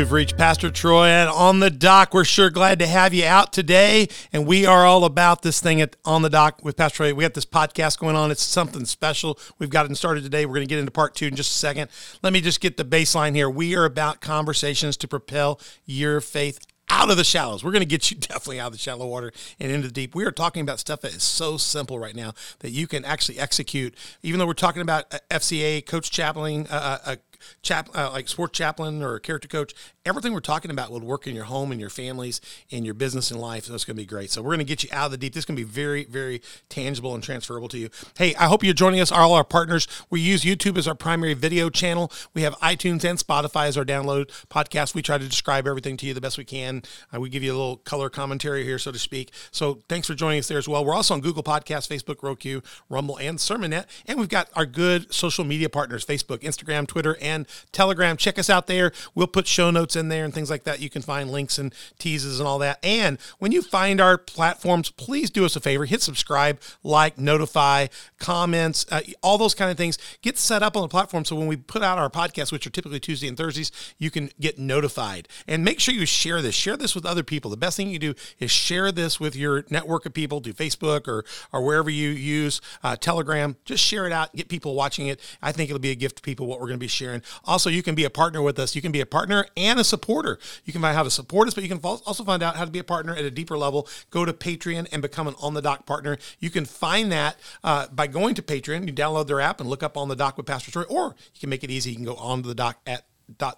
You've 0.00 0.12
reached 0.12 0.38
Pastor 0.38 0.70
Troy 0.70 1.08
and 1.08 1.28
On 1.28 1.60
the 1.60 1.68
Dock. 1.68 2.14
We're 2.14 2.24
sure 2.24 2.48
glad 2.48 2.78
to 2.78 2.86
have 2.86 3.12
you 3.12 3.26
out 3.26 3.52
today. 3.52 4.08
And 4.32 4.46
we 4.46 4.64
are 4.64 4.86
all 4.86 5.04
about 5.04 5.42
this 5.42 5.60
thing 5.60 5.82
at 5.82 5.94
On 6.06 6.22
the 6.22 6.30
Dock 6.30 6.64
with 6.64 6.78
Pastor 6.78 6.96
Troy. 6.96 7.12
We 7.12 7.22
got 7.22 7.34
this 7.34 7.44
podcast 7.44 7.98
going 7.98 8.16
on. 8.16 8.30
It's 8.30 8.40
something 8.40 8.86
special. 8.86 9.38
We've 9.58 9.68
gotten 9.68 9.94
started 9.94 10.22
today. 10.22 10.46
We're 10.46 10.54
going 10.54 10.66
to 10.66 10.70
get 10.70 10.78
into 10.78 10.90
part 10.90 11.14
two 11.14 11.26
in 11.26 11.36
just 11.36 11.50
a 11.50 11.58
second. 11.58 11.90
Let 12.22 12.32
me 12.32 12.40
just 12.40 12.62
get 12.62 12.78
the 12.78 12.84
baseline 12.84 13.34
here. 13.34 13.50
We 13.50 13.76
are 13.76 13.84
about 13.84 14.22
conversations 14.22 14.96
to 14.96 15.06
propel 15.06 15.60
your 15.84 16.22
faith 16.22 16.60
out 16.88 17.10
of 17.10 17.18
the 17.18 17.24
shallows. 17.24 17.62
We're 17.62 17.72
going 17.72 17.80
to 17.80 17.86
get 17.86 18.10
you 18.10 18.16
definitely 18.20 18.58
out 18.58 18.68
of 18.68 18.72
the 18.72 18.78
shallow 18.78 19.06
water 19.06 19.32
and 19.60 19.70
into 19.70 19.88
the 19.88 19.92
deep. 19.92 20.14
We 20.14 20.24
are 20.24 20.32
talking 20.32 20.62
about 20.62 20.80
stuff 20.80 21.02
that 21.02 21.14
is 21.14 21.22
so 21.22 21.58
simple 21.58 21.98
right 21.98 22.16
now 22.16 22.32
that 22.60 22.70
you 22.70 22.86
can 22.86 23.04
actually 23.04 23.38
execute. 23.38 23.94
Even 24.22 24.38
though 24.38 24.46
we're 24.46 24.54
talking 24.54 24.80
about 24.80 25.12
uh, 25.12 25.18
FCA, 25.30 25.84
coach 25.84 26.10
chaplain, 26.10 26.66
uh, 26.70 26.98
uh, 27.04 27.16
chap, 27.62 27.88
uh, 27.94 28.10
like 28.12 28.28
sports 28.28 28.56
chaplain 28.56 29.02
or 29.02 29.18
character 29.18 29.48
coach, 29.48 29.74
everything 30.04 30.32
we're 30.32 30.40
talking 30.40 30.70
about 30.70 30.90
will 30.90 31.00
work 31.00 31.26
in 31.26 31.34
your 31.34 31.44
home 31.44 31.72
and 31.72 31.80
your 31.80 31.90
families 31.90 32.40
and 32.72 32.84
your 32.84 32.94
business 32.94 33.30
and 33.30 33.40
life. 33.40 33.64
So 33.64 33.74
it's 33.74 33.84
going 33.84 33.96
to 33.96 34.02
be 34.02 34.06
great. 34.06 34.30
So 34.30 34.42
we're 34.42 34.50
going 34.50 34.58
to 34.58 34.64
get 34.64 34.82
you 34.82 34.90
out 34.92 35.06
of 35.06 35.10
the 35.12 35.18
deep. 35.18 35.34
This 35.34 35.42
is 35.42 35.44
going 35.46 35.56
to 35.56 35.64
be 35.64 35.70
very, 35.70 36.04
very 36.04 36.42
tangible 36.68 37.14
and 37.14 37.22
transferable 37.22 37.68
to 37.68 37.78
you. 37.78 37.90
Hey, 38.16 38.34
I 38.34 38.46
hope 38.46 38.64
you're 38.64 38.74
joining 38.74 39.00
us. 39.00 39.12
All 39.12 39.34
our 39.34 39.44
partners. 39.44 39.86
We 40.08 40.20
use 40.20 40.42
YouTube 40.42 40.78
as 40.78 40.88
our 40.88 40.94
primary 40.94 41.34
video 41.34 41.70
channel. 41.70 42.10
We 42.34 42.42
have 42.42 42.54
iTunes 42.60 43.04
and 43.04 43.18
Spotify 43.18 43.66
as 43.66 43.76
our 43.76 43.84
download 43.84 44.28
podcast. 44.48 44.94
We 44.94 45.02
try 45.02 45.18
to 45.18 45.28
describe 45.28 45.66
everything 45.66 45.96
to 45.98 46.06
you 46.06 46.14
the 46.14 46.20
best 46.20 46.38
we 46.38 46.44
can. 46.44 46.82
Uh, 47.14 47.20
we 47.20 47.28
give 47.28 47.42
you 47.42 47.52
a 47.52 47.56
little 47.56 47.76
color 47.76 48.10
commentary 48.10 48.64
here, 48.64 48.78
so 48.78 48.92
to 48.92 48.98
speak. 48.98 49.30
So 49.50 49.80
thanks 49.88 50.06
for 50.06 50.14
joining 50.14 50.40
us 50.40 50.48
there 50.48 50.58
as 50.58 50.68
well. 50.68 50.84
We're 50.84 50.94
also 50.94 51.14
on 51.14 51.20
Google 51.20 51.42
Podcasts, 51.42 51.88
Facebook, 51.88 52.22
Roku, 52.22 52.60
Rumble, 52.88 53.18
and 53.18 53.38
Sermonet. 53.38 53.86
And 54.06 54.18
we've 54.18 54.28
got 54.28 54.48
our 54.54 54.66
good 54.66 55.12
social 55.12 55.44
media 55.44 55.68
partners 55.68 56.04
Facebook, 56.04 56.38
Instagram, 56.38 56.86
Twitter, 56.86 57.16
and 57.20 57.29
and 57.30 57.46
Telegram. 57.72 58.16
Check 58.16 58.38
us 58.38 58.50
out 58.50 58.66
there. 58.66 58.92
We'll 59.14 59.26
put 59.26 59.46
show 59.46 59.70
notes 59.70 59.96
in 59.96 60.08
there 60.08 60.24
and 60.24 60.32
things 60.32 60.50
like 60.50 60.64
that. 60.64 60.80
You 60.80 60.90
can 60.90 61.02
find 61.02 61.30
links 61.30 61.58
and 61.58 61.74
teases 61.98 62.40
and 62.40 62.46
all 62.46 62.58
that. 62.58 62.78
And 62.82 63.18
when 63.38 63.52
you 63.52 63.62
find 63.62 64.00
our 64.00 64.18
platforms, 64.18 64.90
please 64.90 65.30
do 65.30 65.44
us 65.44 65.56
a 65.56 65.60
favor 65.60 65.84
hit 65.84 66.02
subscribe, 66.02 66.60
like, 66.82 67.18
notify, 67.18 67.88
comments, 68.18 68.86
uh, 68.90 69.00
all 69.22 69.38
those 69.38 69.54
kind 69.54 69.70
of 69.70 69.76
things. 69.76 69.98
Get 70.22 70.38
set 70.38 70.62
up 70.62 70.76
on 70.76 70.82
the 70.82 70.88
platform 70.88 71.24
so 71.24 71.36
when 71.36 71.46
we 71.46 71.56
put 71.56 71.82
out 71.82 71.98
our 71.98 72.10
podcasts, 72.10 72.52
which 72.52 72.66
are 72.66 72.70
typically 72.70 73.00
Tuesday 73.00 73.28
and 73.28 73.36
Thursdays, 73.36 73.72
you 73.98 74.10
can 74.10 74.30
get 74.40 74.58
notified. 74.58 75.28
And 75.46 75.64
make 75.64 75.80
sure 75.80 75.94
you 75.94 76.06
share 76.06 76.42
this. 76.42 76.54
Share 76.54 76.76
this 76.76 76.94
with 76.94 77.06
other 77.06 77.22
people. 77.22 77.50
The 77.50 77.56
best 77.56 77.76
thing 77.76 77.90
you 77.90 77.98
do 77.98 78.14
is 78.38 78.50
share 78.50 78.92
this 78.92 79.18
with 79.18 79.36
your 79.36 79.64
network 79.70 80.06
of 80.06 80.14
people, 80.14 80.40
do 80.40 80.52
Facebook 80.52 81.08
or, 81.08 81.24
or 81.52 81.64
wherever 81.64 81.90
you 81.90 82.10
use 82.10 82.60
uh, 82.82 82.96
Telegram. 82.96 83.56
Just 83.64 83.82
share 83.82 84.06
it 84.06 84.12
out, 84.12 84.34
get 84.34 84.48
people 84.48 84.74
watching 84.74 85.06
it. 85.08 85.20
I 85.42 85.52
think 85.52 85.70
it'll 85.70 85.80
be 85.80 85.90
a 85.90 85.96
gift 85.96 86.16
to 86.16 86.22
people 86.22 86.46
what 86.46 86.60
we're 86.60 86.66
going 86.66 86.78
to 86.78 86.84
be 86.84 86.88
sharing. 86.88 87.19
Also, 87.44 87.70
you 87.70 87.82
can 87.82 87.94
be 87.94 88.04
a 88.04 88.10
partner 88.10 88.42
with 88.42 88.58
us. 88.58 88.74
You 88.74 88.82
can 88.82 88.92
be 88.92 89.00
a 89.00 89.06
partner 89.06 89.46
and 89.56 89.78
a 89.78 89.84
supporter. 89.84 90.38
You 90.64 90.72
can 90.72 90.82
find 90.82 90.96
how 90.96 91.02
to 91.02 91.10
support 91.10 91.48
us, 91.48 91.54
but 91.54 91.62
you 91.62 91.68
can 91.68 91.80
also 91.82 92.24
find 92.24 92.42
out 92.42 92.56
how 92.56 92.64
to 92.64 92.70
be 92.70 92.78
a 92.78 92.84
partner 92.84 93.14
at 93.14 93.24
a 93.24 93.30
deeper 93.30 93.56
level. 93.56 93.88
Go 94.10 94.24
to 94.24 94.32
Patreon 94.32 94.88
and 94.92 95.02
become 95.02 95.26
an 95.26 95.34
On 95.40 95.54
the 95.54 95.62
Dock 95.62 95.86
partner. 95.86 96.18
You 96.38 96.50
can 96.50 96.64
find 96.64 97.10
that 97.12 97.36
uh, 97.64 97.88
by 97.88 98.06
going 98.06 98.34
to 98.34 98.42
Patreon. 98.42 98.86
You 98.86 98.92
download 98.92 99.26
their 99.26 99.40
app 99.40 99.60
and 99.60 99.68
look 99.68 99.82
up 99.82 99.96
On 99.96 100.08
the 100.08 100.16
Dock 100.16 100.36
with 100.36 100.46
Pastor 100.46 100.70
Troy, 100.70 100.82
or 100.84 101.14
you 101.34 101.40
can 101.40 101.50
make 101.50 101.64
it 101.64 101.70
easy. 101.70 101.90
You 101.90 101.96
can 101.96 102.04
go 102.04 102.16
on 102.16 102.42
to 102.42 102.48
the 102.48 102.54
dock 102.54 102.80
at 102.86 103.04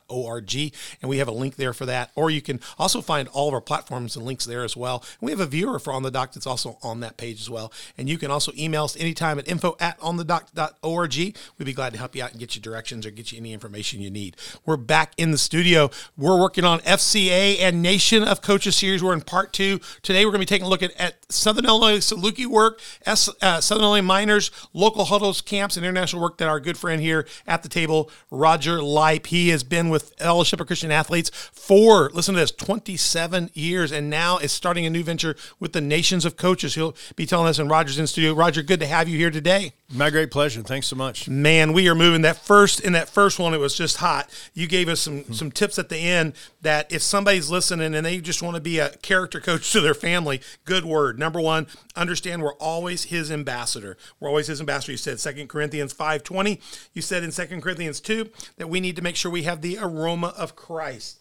org 0.08 0.54
and 0.54 1.08
we 1.08 1.18
have 1.18 1.28
a 1.28 1.32
link 1.32 1.56
there 1.56 1.72
for 1.72 1.86
that. 1.86 2.10
Or 2.14 2.30
you 2.30 2.42
can 2.42 2.60
also 2.78 3.00
find 3.00 3.28
all 3.28 3.48
of 3.48 3.54
our 3.54 3.60
platforms 3.60 4.16
and 4.16 4.24
links 4.24 4.44
there 4.44 4.64
as 4.64 4.76
well. 4.76 5.04
And 5.20 5.26
we 5.26 5.32
have 5.32 5.40
a 5.40 5.46
viewer 5.46 5.78
for 5.78 5.92
on 5.92 6.02
the 6.02 6.10
dock 6.10 6.32
that's 6.32 6.46
also 6.46 6.78
on 6.82 7.00
that 7.00 7.16
page 7.16 7.40
as 7.40 7.50
well. 7.50 7.72
And 7.96 8.08
you 8.08 8.18
can 8.18 8.30
also 8.30 8.52
email 8.56 8.84
us 8.84 8.96
anytime 8.96 9.38
at 9.38 9.48
info 9.48 9.76
at 9.80 9.98
on 10.00 10.16
the 10.16 10.24
dock.org 10.24 11.16
we'd 11.58 11.64
be 11.64 11.72
glad 11.72 11.92
to 11.92 11.98
help 11.98 12.14
you 12.14 12.22
out 12.22 12.30
and 12.30 12.40
get 12.40 12.54
you 12.54 12.62
directions 12.62 13.06
or 13.06 13.10
get 13.10 13.32
you 13.32 13.38
any 13.38 13.52
information 13.52 14.00
you 14.00 14.10
need. 14.10 14.36
We're 14.64 14.76
back 14.76 15.12
in 15.16 15.30
the 15.30 15.38
studio. 15.38 15.90
We're 16.16 16.38
working 16.38 16.64
on 16.64 16.80
fca 16.80 17.60
and 17.60 17.82
nation 17.82 18.22
of 18.22 18.42
coaches 18.42 18.76
series. 18.76 19.02
We're 19.02 19.12
in 19.12 19.20
part 19.20 19.52
two. 19.52 19.80
Today 20.02 20.24
we're 20.24 20.32
going 20.32 20.40
to 20.40 20.46
be 20.46 20.54
taking 20.54 20.66
a 20.66 20.70
look 20.70 20.82
at, 20.82 20.92
at 20.98 21.32
southern 21.32 21.66
illinois 21.66 21.98
saluki 21.98 22.46
work 22.46 22.80
S, 23.06 23.28
uh, 23.40 23.60
southern 23.60 23.84
illinois 23.84 24.06
miners 24.06 24.50
local 24.72 25.06
huddles 25.06 25.40
camps 25.40 25.76
and 25.76 25.84
international 25.84 26.22
work 26.22 26.38
that 26.38 26.48
our 26.48 26.60
good 26.60 26.76
friend 26.76 27.00
here 27.00 27.26
at 27.46 27.62
the 27.62 27.68
table 27.68 28.10
roger 28.30 28.82
lipe 28.82 29.26
he 29.26 29.50
is 29.50 29.61
has 29.62 29.68
been 29.68 29.88
with 29.88 30.14
Fellowship 30.18 30.60
of 30.60 30.66
Christian 30.66 30.90
Athletes 30.90 31.30
for, 31.30 32.10
listen 32.10 32.34
to 32.34 32.40
this, 32.40 32.50
27 32.50 33.50
years, 33.54 33.92
and 33.92 34.10
now 34.10 34.38
is 34.38 34.50
starting 34.50 34.84
a 34.84 34.90
new 34.90 35.04
venture 35.04 35.36
with 35.60 35.72
the 35.72 35.80
Nations 35.80 36.24
of 36.24 36.36
Coaches. 36.36 36.74
He'll 36.74 36.96
be 37.14 37.26
telling 37.26 37.46
us 37.46 37.58
in 37.58 37.68
Rogers 37.68 37.98
in 37.98 38.06
studio. 38.08 38.34
Roger, 38.34 38.62
good 38.62 38.80
to 38.80 38.86
have 38.86 39.08
you 39.08 39.16
here 39.16 39.30
today. 39.30 39.72
My 39.94 40.10
great 40.10 40.30
pleasure. 40.30 40.62
Thanks 40.62 40.86
so 40.86 40.96
much. 40.96 41.28
Man, 41.28 41.72
we 41.74 41.88
are 41.88 41.94
moving. 41.94 42.22
That 42.22 42.38
first 42.38 42.80
in 42.80 42.94
that 42.94 43.10
first 43.10 43.38
one, 43.38 43.52
it 43.52 43.58
was 43.58 43.76
just 43.76 43.98
hot. 43.98 44.30
You 44.54 44.66
gave 44.66 44.88
us 44.88 45.00
some 45.00 45.20
mm-hmm. 45.20 45.34
some 45.34 45.50
tips 45.50 45.78
at 45.78 45.90
the 45.90 45.98
end 45.98 46.32
that 46.62 46.90
if 46.90 47.02
somebody's 47.02 47.50
listening 47.50 47.94
and 47.94 48.06
they 48.06 48.18
just 48.18 48.42
want 48.42 48.54
to 48.54 48.62
be 48.62 48.78
a 48.78 48.88
character 48.96 49.38
coach 49.38 49.70
to 49.72 49.82
their 49.82 49.92
family, 49.92 50.40
good 50.64 50.86
word. 50.86 51.18
Number 51.18 51.42
one, 51.42 51.66
understand 51.94 52.42
we're 52.42 52.54
always 52.54 53.04
his 53.04 53.30
ambassador. 53.30 53.98
We're 54.18 54.30
always 54.30 54.46
his 54.46 54.60
ambassador. 54.60 54.92
You 54.92 54.98
said 54.98 55.20
Second 55.20 55.48
Corinthians 55.48 55.92
5.20. 55.92 56.58
You 56.94 57.02
said 57.02 57.22
in 57.22 57.30
Second 57.30 57.60
Corinthians 57.60 58.00
2 58.00 58.30
that 58.56 58.70
we 58.70 58.80
need 58.80 58.96
to 58.96 59.02
make 59.02 59.16
sure 59.16 59.30
we 59.30 59.42
have 59.42 59.51
the 59.60 59.78
aroma 59.80 60.32
of 60.36 60.56
Christ. 60.56 61.20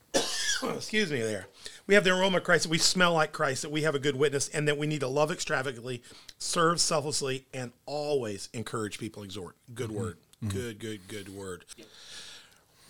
Excuse 0.14 1.12
me 1.12 1.20
there. 1.20 1.48
We 1.86 1.94
have 1.94 2.04
the 2.04 2.10
aroma 2.10 2.38
of 2.38 2.44
Christ, 2.44 2.64
that 2.64 2.70
we 2.70 2.78
smell 2.78 3.14
like 3.14 3.32
Christ, 3.32 3.62
that 3.62 3.70
we 3.70 3.82
have 3.82 3.94
a 3.94 3.98
good 3.98 4.16
witness, 4.16 4.48
and 4.48 4.68
that 4.68 4.78
we 4.78 4.86
need 4.86 5.00
to 5.00 5.08
love 5.08 5.30
extravagantly, 5.30 6.02
serve 6.38 6.80
selflessly, 6.80 7.46
and 7.52 7.72
always 7.86 8.48
encourage 8.52 8.98
people, 8.98 9.22
exhort. 9.22 9.56
Good 9.74 9.90
mm-hmm. 9.90 9.98
word. 9.98 10.18
Mm-hmm. 10.44 10.56
Good, 10.56 10.78
good, 10.78 11.08
good 11.08 11.28
word. 11.34 11.64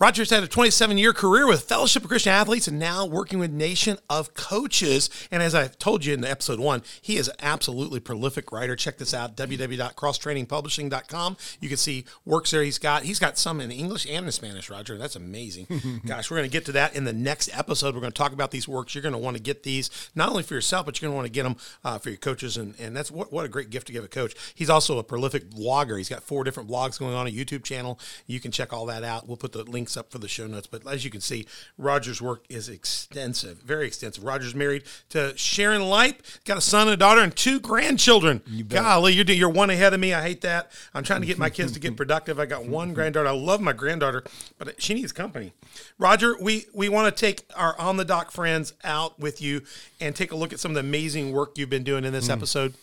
Rogers 0.01 0.31
had 0.31 0.45
a 0.45 0.47
27 0.47 0.97
year 0.97 1.13
career 1.13 1.45
with 1.45 1.63
Fellowship 1.63 2.05
of 2.05 2.09
Christian 2.09 2.33
Athletes 2.33 2.69
and 2.69 2.79
now 2.79 3.05
working 3.05 3.41
with 3.41 3.51
Nation 3.51 3.99
of 4.09 4.33
Coaches. 4.33 5.11
And 5.29 5.43
as 5.43 5.57
I've 5.57 5.77
told 5.77 6.05
you 6.05 6.15
in 6.15 6.21
the 6.21 6.31
episode 6.31 6.61
one, 6.61 6.85
he 7.03 7.17
is 7.17 7.27
an 7.27 7.35
absolutely 7.41 7.99
prolific 7.99 8.53
writer. 8.53 8.77
Check 8.77 8.99
this 8.99 9.13
out 9.13 9.37
www.crosstrainingpublishing.com. 9.37 11.37
You 11.61 11.69
can 11.69 11.79
see 11.79 12.05
works 12.25 12.53
there 12.53 12.63
he's 12.63 12.79
got. 12.79 13.03
He's 13.03 13.19
got 13.19 13.39
some 13.39 13.61
in 13.61 13.73
English 13.73 14.07
and 14.09 14.25
in 14.25 14.31
Spanish, 14.31 14.71
Roger. 14.71 14.97
That's 14.97 15.17
amazing. 15.17 15.67
Gosh, 16.07 16.31
we're 16.31 16.37
going 16.37 16.49
to 16.49 16.53
get 16.53 16.65
to 16.67 16.73
that 16.73 16.95
in 16.95 17.03
the 17.03 17.13
next 17.13 17.51
episode. 17.53 17.97
We're 17.97 18.01
going 18.01 18.13
to 18.13 18.19
talk 18.19 18.33
about 18.33 18.53
these 18.53 18.69
works. 18.69 18.95
You're 18.95 19.03
going 19.03 19.15
to 19.15 19.19
want 19.19 19.37
to 19.37 19.43
get 19.43 19.65
these 19.65 19.91
not 20.15 20.29
only 20.29 20.45
for 20.45 20.55
yourself, 20.55 20.87
but 20.87 21.03
you're 21.03 21.09
going 21.09 21.15
to 21.15 21.17
want 21.17 21.27
to 21.27 21.33
get 21.33 21.43
them 21.43 21.57
uh, 21.83 21.99
for 21.99 22.11
your 22.11 22.19
coaches. 22.19 22.57
And, 22.57 22.77
and 22.79 22.97
that's 22.97 23.11
what, 23.11 23.33
what 23.33 23.45
a 23.45 23.49
great 23.49 23.71
gift 23.71 23.89
to 23.89 23.93
give 23.93 24.05
a 24.05 24.09
coach. 24.09 24.37
He's 24.55 24.71
also 24.71 24.99
a 24.99 25.03
prolific 25.03 25.51
blogger. 25.51 25.99
He's 25.99 26.09
got 26.09 26.23
four 26.23 26.45
different 26.45 26.71
blogs 26.71 27.01
going 27.01 27.15
on, 27.15 27.27
a 27.27 27.31
YouTube 27.31 27.65
channel. 27.65 27.99
You 28.29 28.39
can 28.39 28.53
check 28.53 28.73
all 28.73 28.87
that 28.87 29.03
out. 29.03 29.27
We'll 29.27 29.37
put 29.37 29.51
the 29.51 29.65
link 29.65 29.88
links 29.89 29.97
up 29.97 30.13
for 30.13 30.19
the 30.19 30.29
show 30.29 30.47
notes. 30.47 30.67
But 30.67 30.87
as 30.87 31.05
you 31.05 31.11
can 31.11 31.21
see, 31.21 31.47
Roger's 31.79 32.21
work 32.21 32.45
is 32.49 32.69
extensive, 32.69 33.59
very 33.59 33.87
extensive. 33.87 34.23
Roger's 34.23 34.55
married 34.55 34.85
to 35.11 35.37
Sharon 35.37 35.83
Lipe, 35.89 36.23
got 36.45 36.59
a 36.59 36.61
son, 36.61 36.89
and 36.89 36.95
a 36.95 36.97
daughter, 36.97 37.23
and 37.23 37.35
two 37.35 37.59
grandchildren. 37.59 38.43
You 38.47 38.65
Golly, 38.65 39.15
you're 39.15 39.25
you're 39.25 39.49
one 39.49 39.71
ahead 39.71 39.95
of 39.95 40.01
me. 40.01 40.13
I 40.13 40.23
hate 40.23 40.43
that. 40.43 40.71
I'm 40.93 41.05
trying 41.05 41.23
to 41.23 41.27
get 41.27 41.39
my 41.39 41.49
kids 41.49 41.73
to 41.73 41.81
get 41.81 41.97
productive. 42.03 42.39
I 42.39 42.47
got 42.47 42.67
one 42.79 42.93
granddaughter. 42.93 43.29
I 43.29 43.33
love 43.33 43.61
my 43.61 43.73
granddaughter, 43.73 44.25
but 44.59 44.81
she 44.81 44.95
needs 44.95 45.13
company. 45.13 45.53
Roger, 45.99 46.37
we 46.41 46.67
we 46.75 46.89
want 46.89 47.15
to 47.15 47.19
take 47.19 47.45
our 47.57 47.79
on 47.81 47.97
the 47.97 48.05
dock 48.05 48.31
friends 48.31 48.75
out 48.85 49.19
with 49.19 49.41
you 49.41 49.63
and 50.01 50.15
take 50.15 50.33
a 50.33 50.37
look 50.37 50.53
at 50.53 50.61
some 50.61 50.73
of 50.73 50.75
the 50.75 50.81
amazing 50.81 51.33
work 51.33 51.57
you've 51.57 51.71
been 51.71 51.85
doing 51.85 52.05
in 52.05 52.13
this 52.13 52.29
mm. 52.29 52.33
episode 52.33 52.75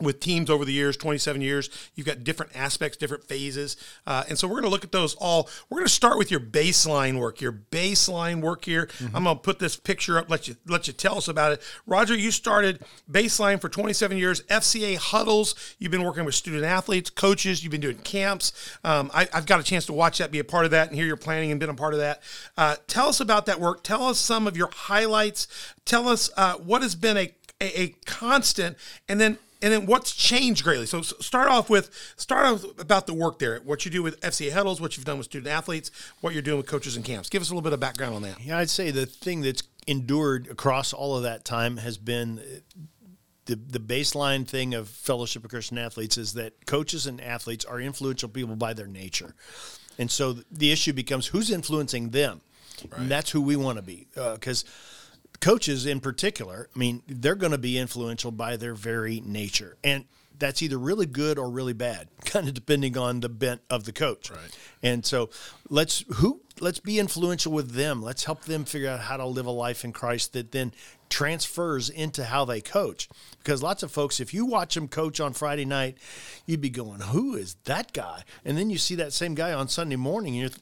with 0.00 0.20
teams 0.20 0.50
over 0.50 0.64
the 0.64 0.72
years 0.72 0.96
27 0.96 1.40
years 1.40 1.70
you've 1.94 2.06
got 2.06 2.24
different 2.24 2.54
aspects 2.56 2.96
different 2.96 3.24
phases. 3.24 3.76
Uh, 4.06 4.24
and 4.28 4.38
so 4.38 4.46
we're 4.46 4.54
going 4.54 4.64
to 4.64 4.70
look 4.70 4.84
at 4.84 4.92
those 4.92 5.14
all. 5.16 5.48
We're 5.68 5.78
going 5.78 5.86
to 5.86 5.92
start 5.92 6.18
with 6.18 6.30
your 6.30 6.40
baseline 6.40 7.18
work 7.18 7.40
your 7.40 7.52
baseline 7.52 8.40
work 8.40 8.64
here. 8.64 8.86
Mm-hmm. 8.86 9.16
i'm 9.16 9.24
going 9.24 9.36
to 9.36 9.42
put 9.42 9.58
this 9.58 9.76
picture 9.76 10.18
up 10.18 10.30
let 10.30 10.48
you 10.48 10.56
let 10.66 10.86
you 10.86 10.92
tell 10.92 11.16
us 11.16 11.28
about 11.28 11.52
it. 11.52 11.62
Roger 11.86 12.16
you 12.16 12.30
started 12.30 12.80
baseline 13.10 13.60
for 13.60 13.68
27 13.68 14.16
years 14.16 14.42
fca 14.42 14.96
huddles. 14.96 15.54
You've 15.78 15.92
been 15.92 16.04
working 16.04 16.24
with 16.24 16.34
student 16.34 16.64
athletes 16.64 17.10
coaches. 17.10 17.62
You've 17.62 17.72
been 17.72 17.80
doing 17.80 17.98
camps. 17.98 18.52
Um, 18.84 19.10
I, 19.14 19.28
have 19.32 19.46
got 19.46 19.60
a 19.60 19.62
chance 19.62 19.86
to 19.86 19.92
watch 19.92 20.18
that 20.18 20.30
be 20.30 20.38
a 20.38 20.44
part 20.44 20.64
of 20.64 20.70
that 20.72 20.88
and 20.88 20.96
hear 20.96 21.06
your 21.06 21.16
planning 21.16 21.50
and 21.50 21.60
been 21.60 21.70
a 21.70 21.74
part 21.74 21.94
of 21.94 22.00
that. 22.00 22.22
Uh, 22.56 22.76
tell 22.86 23.08
us 23.08 23.20
about 23.20 23.46
that 23.46 23.60
work. 23.60 23.82
Tell 23.82 24.04
us 24.04 24.18
some 24.18 24.46
of 24.46 24.56
your 24.56 24.70
highlights. 24.72 25.48
Tell 25.84 26.08
us 26.08 26.30
uh, 26.36 26.54
what 26.54 26.82
has 26.82 26.94
been 26.94 27.16
a 27.16 27.34
a, 27.60 27.80
a 27.80 27.88
constant 28.04 28.76
and 29.08 29.20
then 29.20 29.38
and 29.64 29.72
then 29.72 29.86
what's 29.86 30.14
changed 30.14 30.62
greatly. 30.62 30.84
So 30.84 31.00
start 31.00 31.48
off 31.48 31.70
with 31.70 31.90
start 32.16 32.44
off 32.44 32.64
about 32.78 33.06
the 33.06 33.14
work 33.14 33.38
there, 33.38 33.58
what 33.64 33.86
you 33.86 33.90
do 33.90 34.02
with 34.02 34.20
FCA 34.20 34.52
huddles, 34.52 34.78
what 34.78 34.96
you've 34.96 35.06
done 35.06 35.16
with 35.16 35.24
student 35.24 35.50
athletes, 35.50 35.90
what 36.20 36.34
you're 36.34 36.42
doing 36.42 36.58
with 36.58 36.66
coaches 36.66 36.96
and 36.96 37.04
camps. 37.04 37.30
Give 37.30 37.40
us 37.40 37.48
a 37.48 37.52
little 37.52 37.62
bit 37.62 37.72
of 37.72 37.80
background 37.80 38.14
on 38.14 38.22
that. 38.22 38.38
Yeah, 38.42 38.58
I'd 38.58 38.68
say 38.68 38.90
the 38.90 39.06
thing 39.06 39.40
that's 39.40 39.62
endured 39.86 40.48
across 40.48 40.92
all 40.92 41.16
of 41.16 41.22
that 41.22 41.46
time 41.46 41.78
has 41.78 41.96
been 41.96 42.42
the 43.46 43.56
the 43.56 43.80
baseline 43.80 44.46
thing 44.46 44.74
of 44.74 44.90
Fellowship 44.90 45.44
of 45.44 45.50
Christian 45.50 45.78
Athletes 45.78 46.18
is 46.18 46.34
that 46.34 46.66
coaches 46.66 47.06
and 47.06 47.18
athletes 47.22 47.64
are 47.64 47.80
influential 47.80 48.28
people 48.28 48.56
by 48.56 48.74
their 48.74 48.86
nature, 48.86 49.34
and 49.98 50.10
so 50.10 50.34
the 50.52 50.72
issue 50.72 50.92
becomes 50.92 51.28
who's 51.28 51.50
influencing 51.50 52.10
them. 52.10 52.42
Right. 52.90 53.00
And 53.00 53.10
that's 53.10 53.30
who 53.30 53.40
we 53.40 53.56
want 53.56 53.78
to 53.78 53.82
be 53.82 54.08
because. 54.12 54.64
Uh, 54.64 54.68
coaches 55.44 55.84
in 55.84 56.00
particular, 56.00 56.70
I 56.74 56.78
mean, 56.78 57.02
they're 57.06 57.34
going 57.34 57.52
to 57.52 57.58
be 57.58 57.76
influential 57.76 58.30
by 58.30 58.56
their 58.56 58.72
very 58.72 59.20
nature. 59.20 59.76
And 59.84 60.06
that's 60.38 60.62
either 60.62 60.78
really 60.78 61.04
good 61.04 61.38
or 61.38 61.50
really 61.50 61.74
bad, 61.74 62.08
kind 62.24 62.48
of 62.48 62.54
depending 62.54 62.96
on 62.96 63.20
the 63.20 63.28
bent 63.28 63.60
of 63.68 63.84
the 63.84 63.92
coach. 63.92 64.30
Right. 64.30 64.58
And 64.82 65.04
so 65.04 65.28
let's 65.68 66.02
who 66.14 66.40
let's 66.60 66.80
be 66.80 66.98
influential 66.98 67.52
with 67.52 67.72
them. 67.72 68.02
Let's 68.02 68.24
help 68.24 68.44
them 68.44 68.64
figure 68.64 68.88
out 68.88 69.00
how 69.00 69.18
to 69.18 69.26
live 69.26 69.44
a 69.44 69.50
life 69.50 69.84
in 69.84 69.92
Christ 69.92 70.32
that 70.32 70.52
then 70.52 70.72
transfers 71.10 71.90
into 71.90 72.24
how 72.24 72.46
they 72.46 72.62
coach. 72.62 73.10
Because 73.38 73.62
lots 73.62 73.82
of 73.82 73.92
folks, 73.92 74.20
if 74.20 74.32
you 74.32 74.46
watch 74.46 74.74
them 74.74 74.88
coach 74.88 75.20
on 75.20 75.34
Friday 75.34 75.66
night, 75.66 75.98
you'd 76.46 76.62
be 76.62 76.70
going, 76.70 77.00
"Who 77.00 77.36
is 77.36 77.56
that 77.64 77.92
guy?" 77.92 78.24
And 78.46 78.56
then 78.56 78.70
you 78.70 78.78
see 78.78 78.94
that 78.94 79.12
same 79.12 79.34
guy 79.34 79.52
on 79.52 79.68
Sunday 79.68 79.96
morning, 79.96 80.32
and 80.32 80.40
you're 80.40 80.58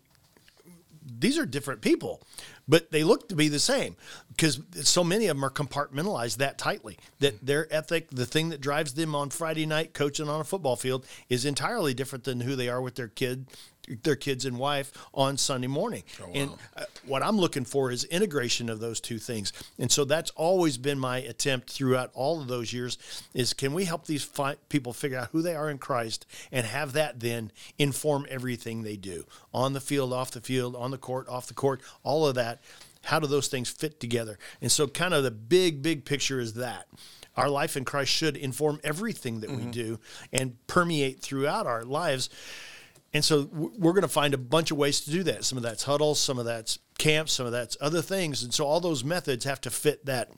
these 1.19 1.39
are 1.39 1.47
different 1.47 1.81
people, 1.81 2.23
but 2.69 2.91
they 2.91 3.05
look 3.05 3.29
to 3.29 3.35
be 3.35 3.49
the 3.49 3.59
same 3.59 3.97
because 4.29 4.61
so 4.83 5.05
many 5.05 5.27
of 5.27 5.37
them 5.37 5.45
are 5.45 5.51
compartmentalized 5.51 6.37
that 6.37 6.59
tightly 6.59 6.99
that 7.19 7.37
mm-hmm. 7.37 7.47
their 7.47 7.73
ethic, 7.73 8.11
the 8.11 8.27
thing 8.27 8.51
that 8.51 8.61
drives 8.61 8.95
them 8.95 9.15
on 9.15 9.31
Friday 9.31 9.67
night 9.67 9.95
coaching 9.95 10.29
on 10.29 10.41
a 10.41 10.45
football 10.45 10.77
field, 10.77 11.07
is 11.29 11.45
entirely 11.45 11.95
different 11.95 12.25
than 12.25 12.41
who 12.41 12.57
they 12.57 12.69
are 12.69 12.81
with 12.81 12.95
their 12.95 13.09
kid 13.09 13.47
their 14.03 14.17
kids 14.17 14.45
and 14.45 14.59
wife 14.59 14.93
on 15.13 15.37
Sunday 15.37 15.67
morning. 15.67 16.03
Oh, 16.21 16.27
wow. 16.27 16.33
And 16.35 16.51
uh, 16.77 16.85
what 17.07 17.23
I'm 17.23 17.39
looking 17.39 17.65
for 17.65 17.91
is 17.91 18.05
integration 18.05 18.69
of 18.69 18.81
those 18.81 19.01
two 19.01 19.19
things. 19.19 19.53
And 19.79 19.91
so 19.91 20.05
that's 20.05 20.31
always 20.31 20.79
been 20.79 20.99
my 20.99 21.19
attempt 21.19 21.71
throughout 21.71 22.11
all 22.15 22.41
of 22.41 22.49
those 22.49 22.73
years 22.73 22.99
is 23.35 23.53
can 23.53 23.75
we 23.75 23.85
help 23.85 24.07
these 24.07 24.25
fi- 24.25 24.57
people 24.69 24.93
figure 24.93 25.19
out 25.19 25.29
who 25.33 25.43
they 25.43 25.55
are 25.55 25.71
in 25.71 25.79
Christ 25.79 26.27
and 26.51 26.67
have 26.67 26.93
that 26.93 27.21
then 27.21 27.51
inform 27.79 28.27
everything 28.29 28.83
they 28.83 28.97
do 28.97 29.25
on 29.53 29.73
the 29.73 29.81
field, 29.81 30.13
off 30.13 30.31
the 30.31 30.41
field, 30.41 30.77
on 30.77 30.91
the 30.91 30.99
court, 30.99 31.29
off 31.29 31.47
the 31.47 31.55
court, 31.55 31.81
all 32.03 32.27
of 32.27 32.35
that. 32.37 32.61
How 33.05 33.19
do 33.19 33.27
those 33.27 33.49
things 33.49 33.69
fit 33.69 33.99
together? 33.99 34.39
And 34.61 34.71
so 34.71 34.87
kind 34.87 35.13
of 35.13 35.25
the 35.25 35.33
big 35.33 35.83
big 35.83 36.05
picture 36.05 36.39
is 36.39 36.55
that 36.55 36.87
our 37.37 37.49
life 37.49 37.77
in 37.77 37.85
Christ 37.85 38.13
should 38.13 38.37
inform 38.37 38.81
everything 38.85 39.41
that 39.41 39.51
mm-hmm. 39.51 39.67
we 39.67 39.71
do 39.73 39.99
and 40.33 40.57
permeate 40.67 41.21
throughout 41.21 41.67
our 41.67 41.85
lives 41.85 42.29
and 43.15 43.25
so 43.25 43.49
we're 43.53 43.93
going 43.93 44.03
to 44.03 44.09
find 44.09 44.33
a 44.33 44.39
bunch 44.39 44.71
of 44.71 44.79
ways 44.79 45.03
to 45.03 45.11
do 45.11 45.23
that. 45.25 45.45
Some 45.45 45.59
of 45.59 45.63
that's 45.63 45.83
huddles, 45.83 46.19
some 46.19 46.39
of 46.39 46.47
that's 46.47 46.79
camps, 46.99 47.33
some 47.33 47.45
of 47.45 47.53
that's 47.53 47.77
other 47.81 48.01
things. 48.01 48.43
And 48.43 48.55
so 48.55 48.65
all 48.65 48.81
those 48.81 49.05
methods 49.05 49.45
have 49.45 49.61
to 49.63 49.71
fit 49.71 50.07
that 50.07 50.31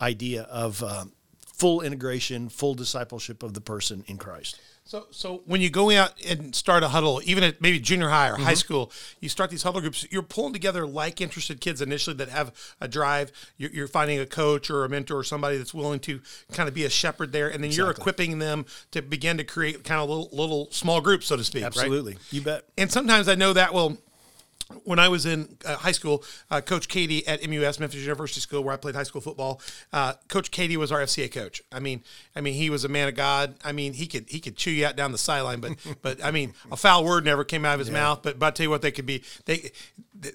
idea 0.00 0.42
of 0.42 0.82
um, 0.82 1.12
full 1.46 1.80
integration, 1.80 2.50
full 2.50 2.74
discipleship 2.74 3.42
of 3.42 3.54
the 3.54 3.60
person 3.60 4.04
in 4.06 4.18
Christ. 4.18 4.60
So, 4.90 5.06
so 5.12 5.42
when 5.46 5.60
you 5.60 5.70
go 5.70 5.92
out 5.92 6.20
and 6.24 6.52
start 6.52 6.82
a 6.82 6.88
huddle, 6.88 7.20
even 7.24 7.44
at 7.44 7.62
maybe 7.62 7.78
junior 7.78 8.08
high 8.08 8.28
or 8.28 8.32
mm-hmm. 8.32 8.42
high 8.42 8.54
school, 8.54 8.90
you 9.20 9.28
start 9.28 9.48
these 9.48 9.62
huddle 9.62 9.80
groups. 9.80 10.04
You're 10.10 10.20
pulling 10.20 10.52
together 10.52 10.84
like 10.84 11.20
interested 11.20 11.60
kids 11.60 11.80
initially 11.80 12.16
that 12.16 12.28
have 12.28 12.52
a 12.80 12.88
drive. 12.88 13.30
You're, 13.56 13.70
you're 13.70 13.86
finding 13.86 14.18
a 14.18 14.26
coach 14.26 14.68
or 14.68 14.84
a 14.84 14.88
mentor 14.88 15.18
or 15.18 15.22
somebody 15.22 15.58
that's 15.58 15.72
willing 15.72 16.00
to 16.00 16.20
kind 16.50 16.68
of 16.68 16.74
be 16.74 16.86
a 16.86 16.90
shepherd 16.90 17.30
there, 17.30 17.46
and 17.46 17.62
then 17.62 17.70
exactly. 17.70 17.84
you're 17.84 17.90
equipping 17.92 18.40
them 18.40 18.66
to 18.90 19.00
begin 19.00 19.36
to 19.36 19.44
create 19.44 19.84
kind 19.84 20.00
of 20.00 20.08
little, 20.08 20.28
little 20.32 20.68
small 20.72 21.00
groups, 21.00 21.28
so 21.28 21.36
to 21.36 21.44
speak. 21.44 21.62
Absolutely, 21.62 22.14
right? 22.14 22.32
you 22.32 22.40
bet. 22.40 22.64
And 22.76 22.90
sometimes 22.90 23.28
I 23.28 23.36
know 23.36 23.52
that 23.52 23.72
will 23.72 23.96
when 24.84 24.98
I 24.98 25.08
was 25.08 25.26
in 25.26 25.56
uh, 25.64 25.76
high 25.76 25.92
school, 25.92 26.24
uh, 26.50 26.60
Coach 26.60 26.88
Katie 26.88 27.26
at 27.26 27.48
MUS 27.48 27.80
Memphis 27.80 28.00
University 28.00 28.40
School, 28.40 28.62
where 28.62 28.74
I 28.74 28.76
played 28.76 28.94
high 28.94 29.04
school 29.04 29.20
football, 29.20 29.60
uh, 29.92 30.14
Coach 30.28 30.50
Katie 30.50 30.76
was 30.76 30.92
our 30.92 31.00
FCA 31.00 31.30
coach. 31.32 31.62
I 31.72 31.80
mean, 31.80 32.02
I 32.34 32.40
mean, 32.40 32.54
he 32.54 32.70
was 32.70 32.84
a 32.84 32.88
man 32.88 33.08
of 33.08 33.14
God. 33.14 33.54
I 33.64 33.72
mean, 33.72 33.92
he 33.92 34.06
could 34.06 34.28
he 34.28 34.40
could 34.40 34.56
chew 34.56 34.70
you 34.70 34.86
out 34.86 34.96
down 34.96 35.12
the 35.12 35.18
sideline, 35.18 35.60
but 35.60 35.72
but 36.02 36.24
I 36.24 36.30
mean, 36.30 36.54
a 36.70 36.76
foul 36.76 37.04
word 37.04 37.24
never 37.24 37.44
came 37.44 37.64
out 37.64 37.74
of 37.74 37.80
his 37.80 37.88
yeah. 37.88 37.94
mouth. 37.94 38.20
But 38.22 38.38
but 38.38 38.46
I 38.46 38.50
tell 38.50 38.64
you 38.64 38.70
what, 38.70 38.82
they 38.82 38.92
could 38.92 39.06
be 39.06 39.22
they 39.46 39.70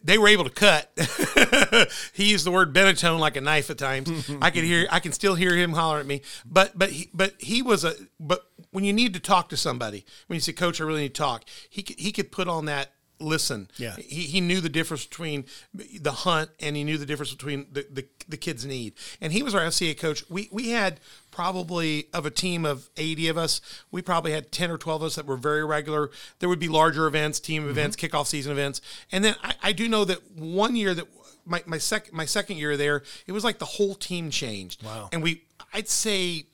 they 0.04 0.18
were 0.18 0.28
able 0.28 0.44
to 0.46 0.50
cut. 0.50 0.92
he 2.14 2.30
used 2.30 2.46
the 2.46 2.52
word 2.52 2.74
Benetton 2.74 3.20
like 3.20 3.36
a 3.36 3.42
knife 3.42 3.70
at 3.70 3.78
times. 3.78 4.30
I 4.42 4.50
could 4.50 4.64
hear 4.64 4.88
I 4.92 5.00
can 5.00 5.12
still 5.12 5.36
hear 5.36 5.56
him 5.56 5.74
holler 5.74 6.00
at 6.00 6.06
me. 6.06 6.22
But 6.46 6.78
but 6.78 6.90
he, 6.90 7.10
but 7.14 7.34
he 7.40 7.62
was 7.62 7.84
a 7.84 7.94
but 8.20 8.46
when 8.72 8.84
you 8.84 8.92
need 8.94 9.14
to 9.14 9.20
talk 9.20 9.50
to 9.50 9.58
somebody, 9.58 10.06
when 10.28 10.36
you 10.36 10.42
say, 10.42 10.52
Coach, 10.52 10.82
I 10.82 10.84
really 10.84 11.04
need 11.04 11.16
to 11.16 11.22
talk, 11.22 11.46
he 11.70 11.82
could, 11.82 11.98
he 11.98 12.12
could 12.12 12.30
put 12.30 12.48
on 12.48 12.66
that 12.66 12.92
listen. 13.20 13.70
Yeah. 13.78 13.96
He, 13.96 14.22
he 14.24 14.42
knew 14.42 14.62
the 14.62 14.70
difference 14.70 15.06
between 15.06 15.46
the 15.74 16.12
hunt 16.12 16.50
and 16.60 16.76
he 16.76 16.84
knew 16.84 16.98
the 16.98 17.06
difference 17.06 17.34
between 17.34 17.68
the, 17.72 17.86
the, 17.92 18.06
the 18.28 18.38
kids' 18.38 18.66
need. 18.66 18.94
And 19.22 19.34
he 19.34 19.44
was 19.44 19.56
our 19.56 19.62
FCA 19.62 19.98
coach. 19.98 20.24
We, 20.30 20.50
we 20.52 20.70
had 20.70 21.00
probably 21.32 22.08
of 22.14 22.26
a 22.26 22.32
team 22.32 22.66
of 22.66 22.90
80 22.98 23.28
of 23.30 23.38
us, 23.38 23.62
we 23.92 24.02
probably 24.02 24.32
had 24.32 24.52
10 24.52 24.72
or 24.72 24.78
12 24.78 25.02
of 25.02 25.06
us 25.08 25.16
that 25.16 25.26
were 25.26 25.38
very 25.38 25.66
regular. 25.66 26.10
There 26.40 26.50
would 26.50 26.60
be 26.60 26.70
larger 26.70 27.08
events, 27.08 27.40
team 27.40 27.64
mm-hmm. 27.64 27.72
events, 27.72 27.96
kickoff 27.96 28.28
season 28.28 28.52
events. 28.52 28.82
And 29.12 29.24
then 29.24 29.36
I, 29.44 29.56
I 29.64 29.72
do 29.72 29.88
know 29.88 30.06
that 30.06 30.32
one 30.32 30.76
year 30.76 30.94
that 30.94 31.06
my, 31.46 31.62
my 31.66 31.78
second 31.78 32.14
my 32.14 32.26
second 32.26 32.58
year 32.58 32.76
there, 32.76 33.04
it 33.28 33.32
was 33.32 33.44
like 33.44 33.60
the 33.60 33.66
whole 33.66 33.96
team 33.96 34.32
changed. 34.32 34.84
Wow. 34.84 35.10
And 35.12 35.22
we 35.22 35.44
I'd 35.74 35.88
say 35.88 36.46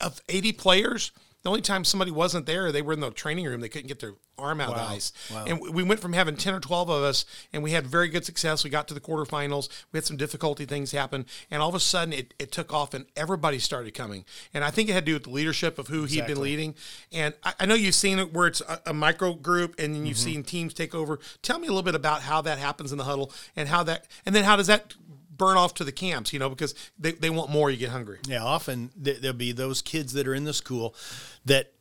of 0.00 0.20
80 0.28 0.52
players, 0.52 1.12
the 1.42 1.48
only 1.48 1.62
time 1.62 1.84
somebody 1.84 2.10
wasn't 2.10 2.44
there, 2.46 2.70
they 2.70 2.82
were 2.82 2.92
in 2.92 3.00
the 3.00 3.10
training 3.10 3.46
room. 3.46 3.60
They 3.60 3.68
couldn't 3.68 3.88
get 3.88 4.00
their 4.00 4.14
arm 4.38 4.60
out 4.60 4.70
wow. 4.70 4.74
of 4.74 4.80
the 4.80 4.94
ice. 4.94 5.12
Wow. 5.32 5.44
And 5.46 5.74
we 5.74 5.82
went 5.82 6.00
from 6.00 6.12
having 6.12 6.36
10 6.36 6.54
or 6.54 6.60
12 6.60 6.90
of 6.90 7.02
us, 7.02 7.24
and 7.52 7.62
we 7.62 7.70
had 7.70 7.86
very 7.86 8.08
good 8.08 8.24
success. 8.24 8.62
We 8.62 8.70
got 8.70 8.88
to 8.88 8.94
the 8.94 9.00
quarterfinals. 9.00 9.68
We 9.92 9.96
had 9.96 10.04
some 10.04 10.18
difficulty 10.18 10.66
things 10.66 10.92
happen. 10.92 11.24
And 11.50 11.62
all 11.62 11.68
of 11.68 11.74
a 11.74 11.80
sudden, 11.80 12.12
it, 12.12 12.34
it 12.38 12.52
took 12.52 12.74
off, 12.74 12.92
and 12.92 13.06
everybody 13.16 13.58
started 13.58 13.94
coming. 13.94 14.24
And 14.52 14.64
I 14.64 14.70
think 14.70 14.90
it 14.90 14.92
had 14.92 15.06
to 15.06 15.12
do 15.12 15.14
with 15.14 15.24
the 15.24 15.30
leadership 15.30 15.78
of 15.78 15.88
who 15.88 16.04
exactly. 16.04 16.16
he'd 16.16 16.34
been 16.34 16.42
leading. 16.42 16.74
And 17.12 17.34
I, 17.42 17.54
I, 17.60 17.66
know 17.66 17.74
you've 17.74 17.94
seen 17.94 18.18
it 18.18 18.34
where 18.34 18.46
it's 18.46 18.60
a, 18.60 18.80
a 18.86 18.94
micro 18.94 19.32
group, 19.32 19.76
and 19.78 19.94
then 19.94 20.04
you've 20.04 20.18
mm-hmm. 20.18 20.24
seen 20.24 20.42
teams 20.42 20.74
take 20.74 20.94
over. 20.94 21.20
Tell 21.42 21.58
me 21.58 21.68
a 21.68 21.70
little 21.70 21.82
bit 21.82 21.94
about 21.94 22.22
how 22.22 22.42
that 22.42 22.58
happens 22.58 22.92
in 22.92 22.98
the 22.98 23.04
huddle, 23.04 23.32
and 23.56 23.68
how 23.68 23.82
that, 23.84 24.08
and 24.26 24.34
then 24.34 24.44
how 24.44 24.56
does 24.56 24.66
that 24.66 24.94
burn 25.40 25.56
off 25.56 25.72
to 25.74 25.84
the 25.84 25.92
camps, 25.92 26.34
you 26.34 26.38
know, 26.38 26.50
because 26.50 26.74
they, 26.98 27.12
they 27.12 27.30
want 27.30 27.50
more, 27.50 27.70
you 27.70 27.78
get 27.78 27.88
hungry. 27.88 28.18
Yeah, 28.28 28.44
often 28.44 28.90
there'll 28.94 29.32
be 29.32 29.52
those 29.52 29.80
kids 29.80 30.12
that 30.12 30.28
are 30.28 30.34
in 30.34 30.44
the 30.44 30.52
school 30.52 30.94
that 31.46 31.72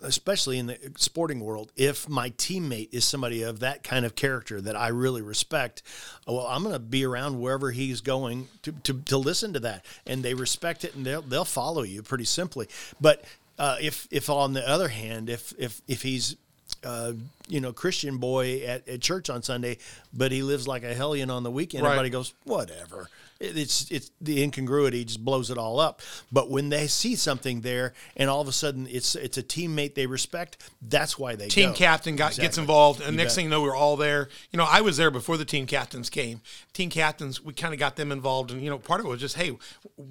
especially 0.00 0.58
in 0.58 0.66
the 0.66 0.78
sporting 0.96 1.40
world, 1.40 1.72
if 1.76 2.08
my 2.08 2.30
teammate 2.30 2.88
is 2.92 3.04
somebody 3.04 3.42
of 3.42 3.60
that 3.60 3.82
kind 3.82 4.06
of 4.06 4.14
character 4.14 4.60
that 4.60 4.76
I 4.76 4.88
really 4.88 5.22
respect, 5.22 5.82
well, 6.26 6.46
I'm 6.46 6.62
going 6.62 6.72
to 6.72 6.78
be 6.78 7.04
around 7.04 7.40
wherever 7.40 7.70
he's 7.72 8.00
going 8.00 8.48
to, 8.62 8.72
to, 8.72 9.02
to, 9.02 9.18
listen 9.18 9.52
to 9.54 9.60
that. 9.60 9.84
And 10.06 10.22
they 10.22 10.34
respect 10.34 10.84
it 10.84 10.94
and 10.94 11.04
they'll, 11.04 11.22
they'll 11.22 11.44
follow 11.44 11.82
you 11.82 12.02
pretty 12.02 12.24
simply. 12.24 12.68
But 13.00 13.24
uh, 13.58 13.76
if, 13.80 14.06
if 14.10 14.30
on 14.30 14.52
the 14.52 14.66
other 14.66 14.88
hand, 14.88 15.28
if, 15.28 15.52
if, 15.58 15.82
if 15.88 16.02
he's 16.02 16.36
uh, 16.84 17.12
you 17.48 17.60
know, 17.60 17.72
Christian 17.72 18.18
boy 18.18 18.62
at, 18.62 18.88
at 18.88 19.00
church 19.00 19.30
on 19.30 19.42
Sunday, 19.42 19.78
but 20.12 20.32
he 20.32 20.42
lives 20.42 20.66
like 20.66 20.82
a 20.82 20.94
hellion 20.94 21.30
on 21.30 21.42
the 21.42 21.50
weekend. 21.50 21.84
Right. 21.84 21.90
Everybody 21.90 22.10
goes, 22.10 22.34
whatever 22.44 23.08
it's 23.40 23.90
it's 23.90 24.10
the 24.20 24.42
incongruity 24.42 25.04
just 25.04 25.24
blows 25.24 25.50
it 25.50 25.58
all 25.58 25.78
up. 25.80 26.00
But 26.32 26.50
when 26.50 26.68
they 26.68 26.86
see 26.86 27.16
something 27.16 27.60
there, 27.60 27.92
and 28.16 28.30
all 28.30 28.40
of 28.40 28.48
a 28.48 28.52
sudden 28.52 28.86
it's 28.90 29.14
it's 29.14 29.38
a 29.38 29.42
teammate 29.42 29.94
they 29.94 30.06
respect, 30.06 30.70
that's 30.82 31.18
why 31.18 31.36
they 31.36 31.48
team 31.48 31.70
go. 31.70 31.76
captain 31.76 32.16
got 32.16 32.28
exactly. 32.28 32.46
gets 32.46 32.58
involved, 32.58 33.00
and 33.00 33.12
you 33.12 33.16
next 33.16 33.32
bet. 33.32 33.36
thing 33.36 33.44
you 33.46 33.50
know, 33.50 33.62
we're 33.62 33.76
all 33.76 33.96
there. 33.96 34.28
You 34.52 34.56
know, 34.58 34.66
I 34.68 34.80
was 34.80 34.96
there 34.96 35.10
before 35.10 35.36
the 35.36 35.44
team 35.44 35.66
captains 35.66 36.10
came. 36.10 36.40
Team 36.72 36.90
captains, 36.90 37.42
we 37.42 37.52
kind 37.52 37.74
of 37.74 37.80
got 37.80 37.96
them 37.96 38.12
involved, 38.12 38.50
and 38.50 38.62
you 38.62 38.70
know, 38.70 38.78
part 38.78 39.00
of 39.00 39.06
it 39.06 39.08
was 39.08 39.20
just, 39.20 39.36
hey, 39.36 39.56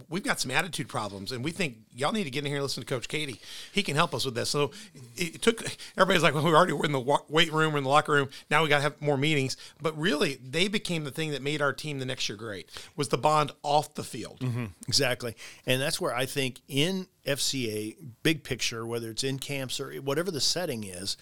we've 0.09 0.23
got 0.23 0.39
some 0.39 0.51
attitude 0.51 0.87
problems, 0.87 1.31
and 1.31 1.43
we 1.43 1.51
think 1.51 1.77
y'all 1.93 2.11
need 2.11 2.25
to 2.25 2.29
get 2.29 2.39
in 2.39 2.45
here 2.45 2.57
and 2.57 2.63
listen 2.63 2.83
to 2.83 2.87
Coach 2.87 3.07
Katie. 3.07 3.39
He 3.71 3.83
can 3.83 3.95
help 3.95 4.13
us 4.13 4.25
with 4.25 4.35
this. 4.35 4.49
So 4.49 4.71
it 5.15 5.41
took 5.41 5.63
everybody's 5.97 6.23
like, 6.23 6.33
well, 6.33 6.43
we 6.43 6.53
already 6.53 6.73
were 6.73 6.85
in 6.85 6.91
the 6.91 7.19
weight 7.29 7.51
room, 7.51 7.73
we're 7.73 7.77
in 7.79 7.83
the 7.83 7.89
locker 7.89 8.11
room. 8.11 8.29
Now 8.49 8.63
we 8.63 8.69
got 8.69 8.77
to 8.77 8.83
have 8.83 9.01
more 9.01 9.17
meetings. 9.17 9.57
But 9.81 9.97
really, 9.97 10.35
they 10.35 10.67
became 10.67 11.03
the 11.03 11.11
thing 11.11 11.31
that 11.31 11.41
made 11.41 11.61
our 11.61 11.73
team 11.73 11.99
the 11.99 12.05
next 12.05 12.27
year 12.29 12.37
great. 12.37 12.69
Was 12.95 13.09
the 13.09 13.14
the 13.15 13.21
bond 13.21 13.53
off 13.63 13.93
the 13.93 14.03
field. 14.03 14.41
Mm-hmm. 14.41 14.65
Exactly. 14.89 15.35
And 15.65 15.81
that's 15.81 16.01
where 16.01 16.13
I 16.13 16.25
think 16.25 16.59
in 16.67 17.07
FCA, 17.25 17.95
big 18.23 18.43
picture, 18.43 18.85
whether 18.85 19.09
it's 19.09 19.23
in 19.23 19.39
camps 19.39 19.79
or 19.79 19.93
whatever 19.95 20.31
the 20.31 20.41
setting 20.41 20.83
is, 20.83 21.15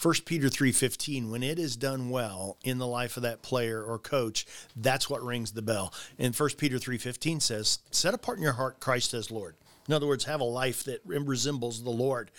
1 0.00 0.14
Peter 0.24 0.46
3:15 0.46 1.30
when 1.30 1.42
it 1.42 1.58
is 1.58 1.74
done 1.74 2.10
well 2.10 2.58
in 2.62 2.78
the 2.78 2.86
life 2.86 3.16
of 3.16 3.24
that 3.24 3.42
player 3.42 3.82
or 3.82 3.98
coach 3.98 4.46
that's 4.76 5.10
what 5.10 5.22
rings 5.22 5.52
the 5.52 5.62
bell. 5.62 5.92
And 6.16 6.34
1 6.34 6.50
Peter 6.58 6.78
3:15 6.78 7.40
says 7.40 7.80
set 7.90 8.14
apart 8.14 8.38
in 8.38 8.44
your 8.44 8.52
heart 8.52 8.78
Christ 8.78 9.12
as 9.12 9.32
Lord. 9.32 9.56
In 9.88 9.94
other 9.94 10.06
words, 10.06 10.24
have 10.24 10.40
a 10.40 10.44
life 10.44 10.84
that 10.84 11.00
resembles 11.04 11.82
the 11.82 11.90
Lord. 11.90 12.30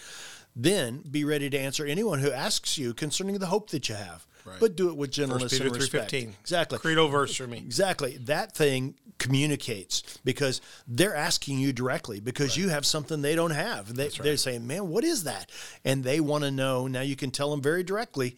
Then 0.56 1.04
be 1.10 1.24
ready 1.24 1.50
to 1.50 1.58
answer 1.58 1.86
anyone 1.86 2.20
who 2.20 2.32
asks 2.32 2.78
you 2.78 2.94
concerning 2.94 3.40
the 3.40 3.48
hope 3.48 3.72
that 3.72 3.90
you 3.90 3.96
have. 3.96 4.26
Right. 4.46 4.60
But 4.60 4.76
do 4.76 4.90
it 4.90 4.98
with 4.98 5.12
gentleness 5.12 5.58
and 5.60 5.72
respect. 5.74 6.14
Exactly. 6.14 6.78
Credo 6.78 7.08
verse 7.08 7.36
for 7.36 7.48
me. 7.48 7.58
Exactly. 7.60 8.18
That 8.18 8.54
thing 8.54 8.96
communicates 9.18 10.20
because 10.26 10.60
they're 10.86 11.16
asking 11.16 11.60
you 11.60 11.72
directly 11.72 12.20
because 12.20 12.50
right. 12.50 12.58
you 12.58 12.70
have 12.70 12.86
something 12.86 13.22
they 13.22 13.36
don't 13.36 13.52
have. 13.52 13.96
They, 13.96 14.08
are 14.08 14.38
saying, 14.38 14.68
man, 14.68 14.90
what 14.90 15.06
is 15.06 15.24
that? 15.24 15.50
And 15.86 16.04
they 16.04 16.20
want 16.20 16.44
to 16.44 16.52
know. 16.52 16.88
Now 16.88 17.02
you 17.02 17.16
can 17.16 17.32
tell 17.32 17.52
them 17.52 17.62
very 17.62 17.84
directly, 17.84 18.36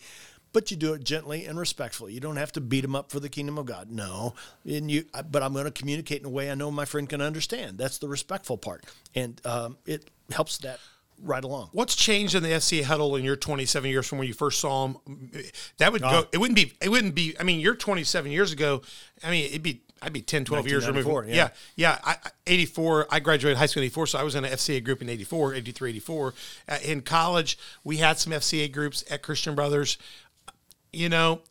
but 0.54 0.70
you 0.70 0.78
do 0.78 0.94
it 0.94 1.04
gently 1.04 1.46
and 1.46 1.58
respectfully. 1.58 2.14
You 2.14 2.20
don't 2.20 2.38
have 2.38 2.52
to 2.54 2.62
beat 2.62 2.82
them 2.82 2.96
up 2.96 3.12
for 3.12 3.20
the 3.20 3.30
kingdom 3.30 3.58
of 3.58 3.66
God. 3.66 3.90
No, 3.90 4.36
and 4.64 4.92
you. 4.92 5.06
But 5.30 5.42
I'm 5.42 5.54
going 5.54 5.66
to 5.66 5.72
communicate 5.72 6.20
in 6.20 6.26
a 6.26 6.30
way 6.30 6.52
I 6.52 6.56
know 6.56 6.70
my 6.70 6.86
friend 6.86 7.10
can 7.10 7.22
understand. 7.22 7.78
That's 7.78 7.98
the 7.98 8.08
respectful 8.08 8.58
part, 8.58 8.86
and 9.16 9.42
um, 9.46 9.78
it 9.86 10.10
helps 10.32 10.60
that 10.60 10.80
right 11.22 11.44
along. 11.44 11.70
What's 11.72 11.96
changed 11.96 12.36
in 12.36 12.44
the 12.44 12.50
FCA 12.50 12.84
huddle 12.84 13.16
in 13.16 13.24
your 13.24 13.36
27 13.36 13.90
years 13.90 14.08
from 14.08 14.18
when 14.18 14.28
you 14.28 14.34
first 14.34 14.60
saw 14.60 14.88
them? 14.88 15.32
That 15.78 15.92
would 15.92 16.02
go. 16.02 16.28
It 16.32 16.38
wouldn't 16.38 16.56
be. 16.56 16.74
It 16.82 16.90
wouldn't 16.90 17.16
be. 17.16 17.36
I 17.40 17.44
mean, 17.44 17.60
you're 17.60 17.76
27 17.76 18.32
years 18.32 18.52
ago. 18.52 18.82
I 19.24 19.32
mean, 19.32 19.46
it'd 19.46 19.64
be. 19.64 19.82
I'd 20.02 20.14
be 20.14 20.22
10, 20.22 20.46
12 20.46 20.68
years 20.68 20.88
removed. 20.88 21.30
Yeah, 21.30 21.36
yeah. 21.36 21.50
yeah 21.78 22.00
I, 22.04 22.18
84. 22.46 23.08
I 23.10 23.20
graduated 23.20 23.58
high 23.58 23.66
school 23.66 23.82
in 23.82 23.86
84, 23.86 24.08
so 24.08 24.20
I 24.20 24.24
was 24.24 24.36
in 24.36 24.46
an 24.46 24.52
FCA 24.52 24.84
group 24.84 25.02
in 25.02 25.10
84, 25.10 25.56
83, 25.56 25.90
84. 25.92 26.34
Uh, 26.68 26.78
in 26.84 27.02
college, 27.02 27.58
we 27.84 27.98
had 27.98 28.20
some 28.20 28.32
FCA 28.34 28.72
groups 28.72 29.04
at 29.10 29.24
Christian 29.24 29.56
Brothers 29.56 29.98
you 30.96 31.10
know, 31.10 31.42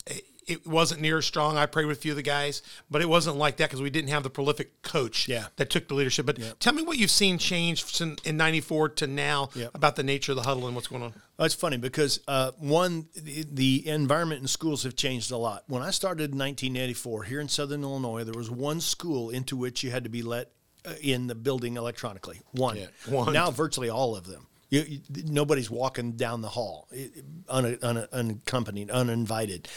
it 0.46 0.66
wasn't 0.66 1.00
near 1.00 1.18
as 1.18 1.26
strong. 1.26 1.56
I 1.56 1.66
prayed 1.66 1.86
with 1.86 1.98
a 1.98 2.00
few 2.00 2.12
of 2.12 2.16
the 2.16 2.22
guys, 2.22 2.62
but 2.90 3.02
it 3.02 3.08
wasn't 3.08 3.36
like 3.36 3.56
that 3.58 3.68
because 3.70 3.80
we 3.82 3.90
didn't 3.90 4.10
have 4.10 4.22
the 4.22 4.30
prolific 4.30 4.82
coach 4.82 5.28
Yeah. 5.28 5.46
that 5.56 5.70
took 5.70 5.88
the 5.88 5.94
leadership. 5.94 6.26
But 6.26 6.60
tell 6.60 6.72
me 6.72 6.82
what 6.82 6.98
you've 6.98 7.10
seen 7.10 7.38
change 7.38 7.84
in 8.00 8.36
'94 8.36 8.88
to 8.90 9.06
now 9.06 9.50
about 9.74 9.96
the 9.96 10.02
nature 10.02 10.32
of 10.32 10.36
the 10.36 10.42
huddle 10.42 10.66
and 10.66 10.74
what's 10.74 10.88
going 10.88 11.02
on. 11.02 11.14
That's 11.38 11.54
funny 11.54 11.76
because 11.78 12.20
uh, 12.28 12.52
one, 12.58 13.08
the, 13.14 13.44
the 13.50 13.88
environment 13.88 14.40
in 14.42 14.46
schools 14.46 14.84
have 14.84 14.94
changed 14.94 15.30
a 15.32 15.36
lot. 15.36 15.64
When 15.66 15.82
I 15.82 15.90
started 15.90 16.30
in 16.32 16.38
1984 16.38 17.24
here 17.24 17.40
in 17.40 17.48
Southern 17.48 17.82
Illinois, 17.82 18.22
there 18.24 18.34
was 18.34 18.50
one 18.50 18.80
school 18.80 19.30
into 19.30 19.56
which 19.56 19.82
you 19.82 19.90
had 19.90 20.04
to 20.04 20.10
be 20.10 20.22
let 20.22 20.50
uh, 20.86 20.92
in 21.02 21.26
the 21.26 21.34
building 21.34 21.76
electronically. 21.76 22.40
One. 22.52 22.76
Yeah, 22.76 22.86
one. 23.08 23.32
Now 23.32 23.50
virtually 23.50 23.88
all 23.90 24.14
of 24.14 24.26
them. 24.26 24.46
You, 24.70 24.82
you, 24.88 25.00
nobody's 25.26 25.70
walking 25.70 26.12
down 26.12 26.40
the 26.40 26.48
hall 26.48 26.88
un, 27.48 27.78
un, 27.82 28.08
unaccompanied, 28.12 28.90
uninvited. 28.90 29.68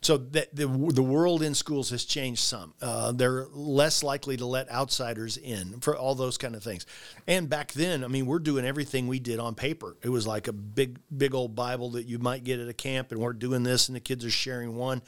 So 0.00 0.16
that 0.16 0.54
the 0.54 0.68
the 0.68 1.02
world 1.02 1.42
in 1.42 1.54
schools 1.54 1.90
has 1.90 2.04
changed 2.04 2.40
some. 2.40 2.72
Uh, 2.80 3.10
they're 3.10 3.46
less 3.50 4.04
likely 4.04 4.36
to 4.36 4.46
let 4.46 4.70
outsiders 4.70 5.36
in 5.36 5.80
for 5.80 5.96
all 5.96 6.14
those 6.14 6.38
kind 6.38 6.54
of 6.54 6.62
things. 6.62 6.86
And 7.26 7.48
back 7.48 7.72
then, 7.72 8.04
I 8.04 8.06
mean, 8.06 8.26
we're 8.26 8.38
doing 8.38 8.64
everything 8.64 9.08
we 9.08 9.18
did 9.18 9.40
on 9.40 9.56
paper. 9.56 9.96
It 10.02 10.08
was 10.08 10.24
like 10.24 10.46
a 10.46 10.52
big 10.52 11.00
big 11.16 11.34
old 11.34 11.56
Bible 11.56 11.90
that 11.90 12.06
you 12.06 12.20
might 12.20 12.44
get 12.44 12.60
at 12.60 12.68
a 12.68 12.74
camp, 12.74 13.10
and 13.10 13.20
we're 13.20 13.32
doing 13.32 13.64
this, 13.64 13.88
and 13.88 13.96
the 13.96 14.00
kids 14.00 14.24
are 14.24 14.30
sharing 14.30 14.76
one. 14.76 15.02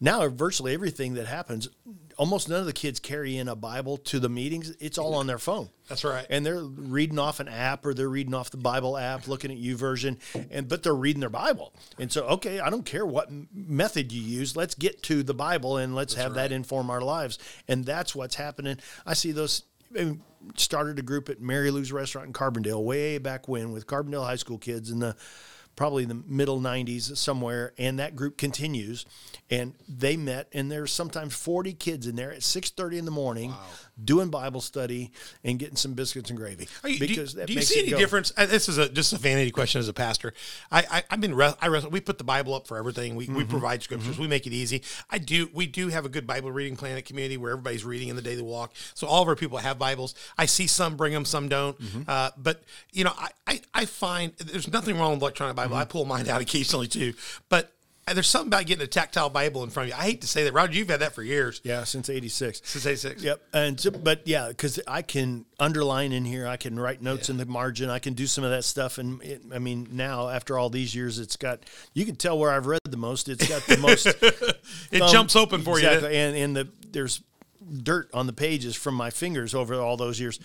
Now, 0.00 0.26
virtually 0.28 0.72
everything 0.72 1.14
that 1.14 1.26
happens, 1.26 1.68
almost 2.18 2.48
none 2.48 2.60
of 2.60 2.66
the 2.66 2.72
kids 2.72 3.00
carry 3.00 3.36
in 3.36 3.48
a 3.48 3.56
Bible 3.56 3.96
to 3.96 4.20
the 4.20 4.28
meetings. 4.28 4.74
It's 4.80 4.98
all 4.98 5.14
on 5.14 5.26
their 5.26 5.38
phone. 5.38 5.70
That's 5.88 6.04
right. 6.04 6.26
And 6.30 6.44
they're 6.44 6.62
reading 6.62 7.18
off 7.18 7.40
an 7.40 7.48
app 7.48 7.84
or 7.84 7.94
they're 7.94 8.08
reading 8.08 8.34
off 8.34 8.50
the 8.50 8.56
Bible 8.56 8.96
app, 8.96 9.28
looking 9.28 9.50
at 9.50 9.58
YouVersion, 9.58 10.18
and 10.50 10.68
but 10.68 10.82
they're 10.82 10.94
reading 10.94 11.20
their 11.20 11.30
Bible. 11.30 11.72
And 11.98 12.10
so, 12.10 12.24
okay, 12.24 12.60
I 12.60 12.70
don't 12.70 12.86
care 12.86 13.04
what 13.04 13.28
method 13.52 14.12
you 14.12 14.22
use. 14.22 14.56
Let's 14.56 14.74
get 14.74 15.02
to 15.04 15.22
the 15.22 15.34
Bible 15.34 15.76
and 15.76 15.94
let's 15.94 16.14
have 16.14 16.34
that 16.34 16.52
inform 16.52 16.90
our 16.90 17.00
lives. 17.00 17.38
And 17.68 17.84
that's 17.84 18.14
what's 18.14 18.36
happening. 18.36 18.78
I 19.06 19.14
see 19.14 19.32
those. 19.32 19.64
I 19.90 20.04
mean, 20.04 20.22
started 20.56 20.98
a 20.98 21.02
group 21.02 21.28
at 21.28 21.40
Mary 21.40 21.70
Lou's 21.70 21.92
restaurant 21.92 22.26
in 22.26 22.32
Carbondale 22.32 22.82
way 22.82 23.18
back 23.18 23.48
when 23.48 23.72
with 23.72 23.86
Carbondale 23.86 24.24
high 24.24 24.36
school 24.36 24.58
kids 24.58 24.90
and 24.90 25.02
the 25.02 25.16
probably 25.76 26.04
the 26.04 26.22
middle 26.26 26.60
90s 26.60 27.16
somewhere 27.16 27.72
and 27.78 27.98
that 27.98 28.14
group 28.16 28.36
continues. 28.36 29.06
And 29.50 29.74
they 29.88 30.16
met 30.16 30.48
and 30.52 30.70
there's 30.70 30.92
sometimes 30.92 31.34
40 31.34 31.74
kids 31.74 32.06
in 32.06 32.16
there 32.16 32.32
at 32.32 32.40
6.30 32.40 32.98
in 32.98 33.04
the 33.04 33.10
morning 33.10 33.54
doing 34.02 34.30
bible 34.30 34.60
study 34.60 35.12
and 35.44 35.58
getting 35.58 35.76
some 35.76 35.92
biscuits 35.92 36.30
and 36.30 36.38
gravy 36.38 36.66
Are 36.82 36.88
you, 36.88 36.98
do 36.98 37.04
you- 37.04 37.08
because 37.10 37.34
that 37.34 37.46
do 37.46 37.52
you 37.52 37.58
makes 37.58 37.68
see 37.68 37.80
any 37.80 37.90
go. 37.90 37.98
difference? 37.98 38.32
uh, 38.36 38.46
This 38.46 38.68
is 38.68 38.78
a 38.78 38.88
just 38.88 39.12
a 39.12 39.18
vanity 39.18 39.50
question 39.50 39.78
as 39.80 39.88
a 39.88 39.92
pastor. 39.92 40.32
I, 40.70 40.84
I 40.90 41.02
I've 41.10 41.20
been 41.20 41.34
I 41.60 41.66
wrestle, 41.68 41.90
we 41.90 42.00
put 42.00 42.16
the 42.18 42.24
Bible 42.24 42.54
up 42.54 42.66
for 42.66 42.78
everything. 42.78 43.16
We, 43.16 43.26
Mm-hmm. 43.26 43.36
we 43.36 43.44
provide 43.44 43.82
scriptures. 43.82 44.18
We 44.18 44.26
make 44.26 44.46
it 44.46 44.52
easy. 44.52 44.82
I 45.10 45.18
do 45.18 45.48
we 45.52 45.66
do 45.66 45.88
have 45.88 46.04
a 46.06 46.08
good 46.08 46.26
Bible 46.26 46.50
reading 46.50 46.74
plan 46.76 46.96
at 46.96 47.04
community 47.04 47.36
where 47.36 47.52
everybody's 47.52 47.84
reading 47.84 48.08
in 48.08 48.16
the 48.16 48.22
daily 48.22 48.42
walk. 48.42 48.72
So 48.94 49.06
all 49.06 49.22
of 49.22 49.28
our 49.28 49.36
people 49.36 49.58
have 49.58 49.78
Bibles. 49.78 50.14
I 50.38 50.46
see 50.46 50.66
some 50.66 50.96
bring 50.96 51.12
them, 51.12 51.24
some 51.24 51.48
don't. 51.48 51.78
Mm-hmm. 51.80 52.02
Uh, 52.08 52.30
but 52.38 52.62
you 52.92 53.04
know, 53.04 53.12
I, 53.16 53.28
I 53.46 53.60
I 53.74 53.84
find 53.84 54.32
there's 54.38 54.72
nothing 54.72 54.98
wrong 54.98 55.12
with 55.12 55.20
electronic 55.22 55.54
Bible. 55.56 55.74
Mm-hmm. 55.74 55.82
I 55.82 55.84
pull 55.84 56.04
mine 56.06 56.28
out 56.28 56.40
occasionally 56.46 56.88
too, 56.88 57.12
but. 57.48 57.70
There's 58.12 58.26
something 58.26 58.48
about 58.48 58.66
getting 58.66 58.82
a 58.82 58.88
tactile 58.88 59.30
Bible 59.30 59.62
in 59.62 59.70
front 59.70 59.90
of 59.90 59.94
you. 59.96 60.00
I 60.00 60.04
hate 60.04 60.20
to 60.22 60.26
say 60.26 60.44
that, 60.44 60.52
Roger. 60.52 60.76
You've 60.76 60.90
had 60.90 61.00
that 61.00 61.14
for 61.14 61.22
years. 61.22 61.60
yeah 61.64 61.84
since 61.84 62.10
86 62.10 62.60
Since 62.64 62.84
'86. 62.84 63.22
Yep. 63.22 63.42
And 63.54 63.80
so, 63.80 63.90
but 63.90 64.26
yeah, 64.26 64.48
because 64.48 64.80
I 64.88 65.02
can 65.02 65.46
underline 65.60 66.12
in 66.12 66.24
here, 66.24 66.46
I 66.46 66.56
can 66.56 66.78
write 66.78 67.00
notes 67.00 67.30
in 67.30 67.36
the 67.36 67.46
margin, 67.46 67.90
I 67.90 68.00
can 68.00 68.14
do 68.14 68.26
some 68.26 68.44
of 68.44 68.50
that 68.50 68.64
stuff. 68.64 68.98
And 68.98 69.22
it, 69.22 69.42
I 69.54 69.58
mean, 69.58 69.88
now 69.92 70.28
after 70.28 70.58
all 70.58 70.68
these 70.68 70.94
years, 70.94 71.18
it's 71.18 71.36
got 71.36 71.60
you 71.94 72.04
can 72.04 72.16
tell 72.16 72.38
where 72.38 72.50
I've 72.50 72.66
read 72.66 72.80
the 72.84 72.96
most. 72.96 73.28
It's 73.28 73.48
got 73.48 73.62
the 73.62 73.78
most. 73.78 74.06
It 74.92 74.98
thumb- 74.98 75.10
jumps 75.10 75.36
open 75.36 75.62
for 75.62 75.78
exactly. 75.78 76.10
you. 76.10 76.16
And 76.16 76.36
and 76.36 76.56
the 76.56 76.68
there's 76.90 77.22
dirt 77.72 78.10
on 78.12 78.26
the 78.26 78.32
pages 78.32 78.76
from 78.76 78.94
my 78.94 79.10
fingers 79.10 79.54
over 79.54 79.74
all 79.74 79.96
those 79.96 80.20
years. 80.20 80.38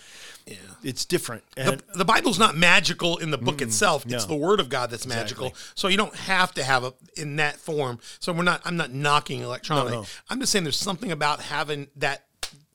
Yeah. 0.46 0.56
It's 0.82 1.04
different. 1.04 1.44
And 1.56 1.80
the, 1.80 1.98
the 1.98 2.04
Bible's 2.04 2.38
not 2.38 2.56
magical 2.56 3.18
in 3.18 3.30
the 3.30 3.38
book 3.38 3.60
itself. 3.60 4.04
It's 4.06 4.24
the 4.24 4.36
Word 4.36 4.60
of 4.60 4.68
God 4.68 4.90
that's 4.90 5.06
magical. 5.06 5.54
So 5.74 5.88
you 5.88 5.96
don't 5.96 6.14
have 6.14 6.52
to 6.54 6.62
have 6.62 6.84
it 6.84 6.94
in 7.16 7.36
that 7.36 7.56
form. 7.56 7.98
So 8.20 8.32
we're 8.32 8.42
not. 8.42 8.62
I'm 8.64 8.76
not 8.76 8.92
knocking 8.92 9.40
electronic. 9.42 9.92
No, 9.92 10.00
no. 10.00 10.06
I'm 10.30 10.40
just 10.40 10.52
saying 10.52 10.64
there's 10.64 10.76
something 10.76 11.12
about 11.12 11.40
having 11.40 11.88
that 11.96 12.24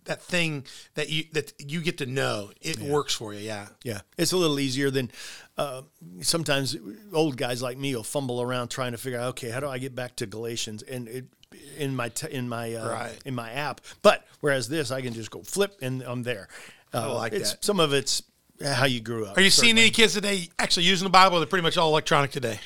that 0.05 0.21
thing 0.21 0.65
that 0.95 1.09
you 1.09 1.23
that 1.31 1.53
you 1.59 1.81
get 1.81 1.97
to 1.99 2.05
know. 2.05 2.51
It 2.61 2.79
works 2.79 3.13
for 3.13 3.33
you. 3.33 3.39
Yeah. 3.39 3.67
Yeah, 3.83 4.01
it's 4.17 4.31
a 4.31 4.37
little 4.37 4.59
easier 4.59 4.91
than 4.91 5.11
uh, 5.57 5.83
sometimes 6.21 6.75
old 7.13 7.37
guys 7.37 7.61
like 7.61 7.77
me 7.77 7.95
will 7.95 8.03
fumble 8.03 8.41
around 8.41 8.69
trying 8.69 8.91
to 8.91 8.97
figure 8.97 9.19
out, 9.19 9.29
okay, 9.29 9.49
how 9.49 9.59
do 9.59 9.67
I 9.67 9.77
get 9.77 9.95
back 9.95 10.15
to 10.17 10.25
Galatians 10.25 10.83
and 10.83 11.07
it, 11.07 11.25
in 11.77 11.95
my 11.95 12.09
t- 12.09 12.31
in 12.31 12.49
my 12.49 12.73
uh, 12.73 12.89
Right. 12.89 13.17
in 13.25 13.35
my 13.35 13.51
app. 13.51 13.81
But 14.01 14.25
whereas 14.41 14.69
this, 14.69 14.91
I 14.91 15.01
can 15.01 15.13
just 15.13 15.31
go 15.31 15.41
flip 15.43 15.77
and 15.81 16.01
I'm 16.03 16.23
there. 16.23 16.47
Uh, 16.93 17.13
like 17.15 17.33
it's, 17.33 17.53
that. 17.53 17.63
Some 17.63 17.79
of 17.79 17.93
it's 17.93 18.23
how 18.63 18.85
you 18.85 18.99
grew 19.01 19.25
up. 19.25 19.37
Are 19.37 19.41
you 19.41 19.49
seeing 19.49 19.77
any 19.77 19.89
kids 19.89 20.13
today 20.13 20.49
actually 20.59 20.85
using 20.85 21.05
the 21.05 21.11
Bible? 21.11 21.39
They're 21.39 21.47
pretty 21.47 21.63
much 21.63 21.77
all 21.77 21.89
electronic 21.89 22.31
today. 22.31 22.59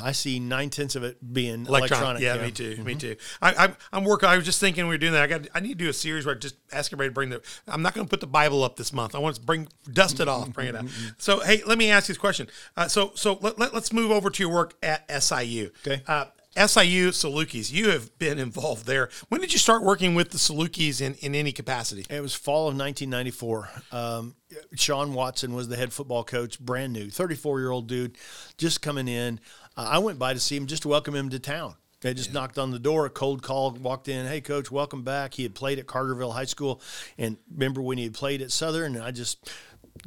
I 0.00 0.12
see 0.12 0.40
nine 0.40 0.70
tenths 0.70 0.96
of 0.96 1.04
it 1.04 1.18
being 1.32 1.66
Electronic. 1.66 1.90
electronic. 1.90 2.22
Yeah, 2.22 2.42
me 2.42 2.50
too. 2.50 2.82
Me 2.82 2.94
too. 2.94 3.16
I, 3.40 3.54
I'm, 3.54 3.76
I'm 3.92 4.04
working. 4.04 4.28
I 4.28 4.36
was 4.36 4.44
just 4.44 4.58
thinking 4.58 4.84
we 4.84 4.94
were 4.94 4.98
doing 4.98 5.12
that. 5.12 5.22
I 5.22 5.26
got. 5.26 5.46
I 5.54 5.60
need 5.60 5.78
to 5.78 5.84
do 5.84 5.88
a 5.88 5.92
series 5.92 6.26
where 6.26 6.34
I 6.34 6.38
just 6.38 6.56
ask 6.72 6.92
everybody 6.92 7.10
to 7.10 7.14
bring 7.14 7.28
the. 7.30 7.42
I'm 7.68 7.82
not 7.82 7.94
going 7.94 8.06
to 8.06 8.10
put 8.10 8.20
the 8.20 8.26
Bible 8.26 8.64
up 8.64 8.76
this 8.76 8.92
month. 8.92 9.14
I 9.14 9.18
want 9.18 9.36
to 9.36 9.42
bring 9.42 9.68
dust 9.92 10.20
it 10.20 10.28
off, 10.28 10.52
bring 10.52 10.68
it 10.68 10.74
out. 10.74 10.86
So 11.18 11.40
hey, 11.40 11.62
let 11.66 11.78
me 11.78 11.90
ask 11.90 12.08
you 12.08 12.14
this 12.14 12.18
question. 12.20 12.48
Uh, 12.76 12.88
so 12.88 13.12
so 13.14 13.38
let, 13.42 13.58
let, 13.58 13.74
us 13.74 13.92
move 13.92 14.10
over 14.10 14.30
to 14.30 14.42
your 14.42 14.52
work 14.52 14.74
at 14.82 15.08
SIU. 15.22 15.70
Okay. 15.86 16.02
Uh, 16.06 16.24
SIU 16.54 17.08
Salukis, 17.10 17.72
you 17.72 17.88
have 17.90 18.18
been 18.18 18.38
involved 18.38 18.86
there. 18.86 19.08
When 19.30 19.40
did 19.40 19.54
you 19.54 19.58
start 19.58 19.82
working 19.82 20.14
with 20.14 20.30
the 20.30 20.38
Salukis 20.38 21.00
in, 21.00 21.14
in 21.14 21.34
any 21.34 21.50
capacity? 21.50 22.04
It 22.10 22.20
was 22.20 22.34
fall 22.34 22.68
of 22.68 22.76
1994. 22.76 23.70
Um, 23.90 24.34
Shawn 24.74 25.14
Watson 25.14 25.54
was 25.54 25.68
the 25.68 25.76
head 25.76 25.94
football 25.94 26.24
coach, 26.24 26.60
brand 26.60 26.92
new, 26.92 27.08
34 27.08 27.60
year 27.60 27.70
old 27.70 27.86
dude, 27.86 28.18
just 28.58 28.82
coming 28.82 29.08
in. 29.08 29.40
Uh, 29.76 29.88
I 29.92 29.98
went 29.98 30.18
by 30.18 30.34
to 30.34 30.40
see 30.40 30.56
him 30.56 30.66
just 30.66 30.82
to 30.82 30.88
welcome 30.88 31.14
him 31.14 31.30
to 31.30 31.38
town. 31.38 31.76
They 32.02 32.12
just 32.12 32.34
knocked 32.34 32.58
on 32.58 32.70
the 32.70 32.80
door, 32.80 33.06
a 33.06 33.10
cold 33.10 33.42
call, 33.42 33.70
walked 33.70 34.08
in. 34.08 34.26
Hey, 34.26 34.40
coach, 34.40 34.70
welcome 34.70 35.04
back. 35.04 35.34
He 35.34 35.44
had 35.44 35.54
played 35.54 35.78
at 35.78 35.86
Carterville 35.86 36.32
High 36.32 36.44
School, 36.44 36.82
and 37.16 37.38
remember 37.50 37.80
when 37.80 37.96
he 37.96 38.04
had 38.04 38.14
played 38.14 38.42
at 38.42 38.50
Southern? 38.50 38.96
And 38.96 39.04
I 39.04 39.12
just 39.12 39.50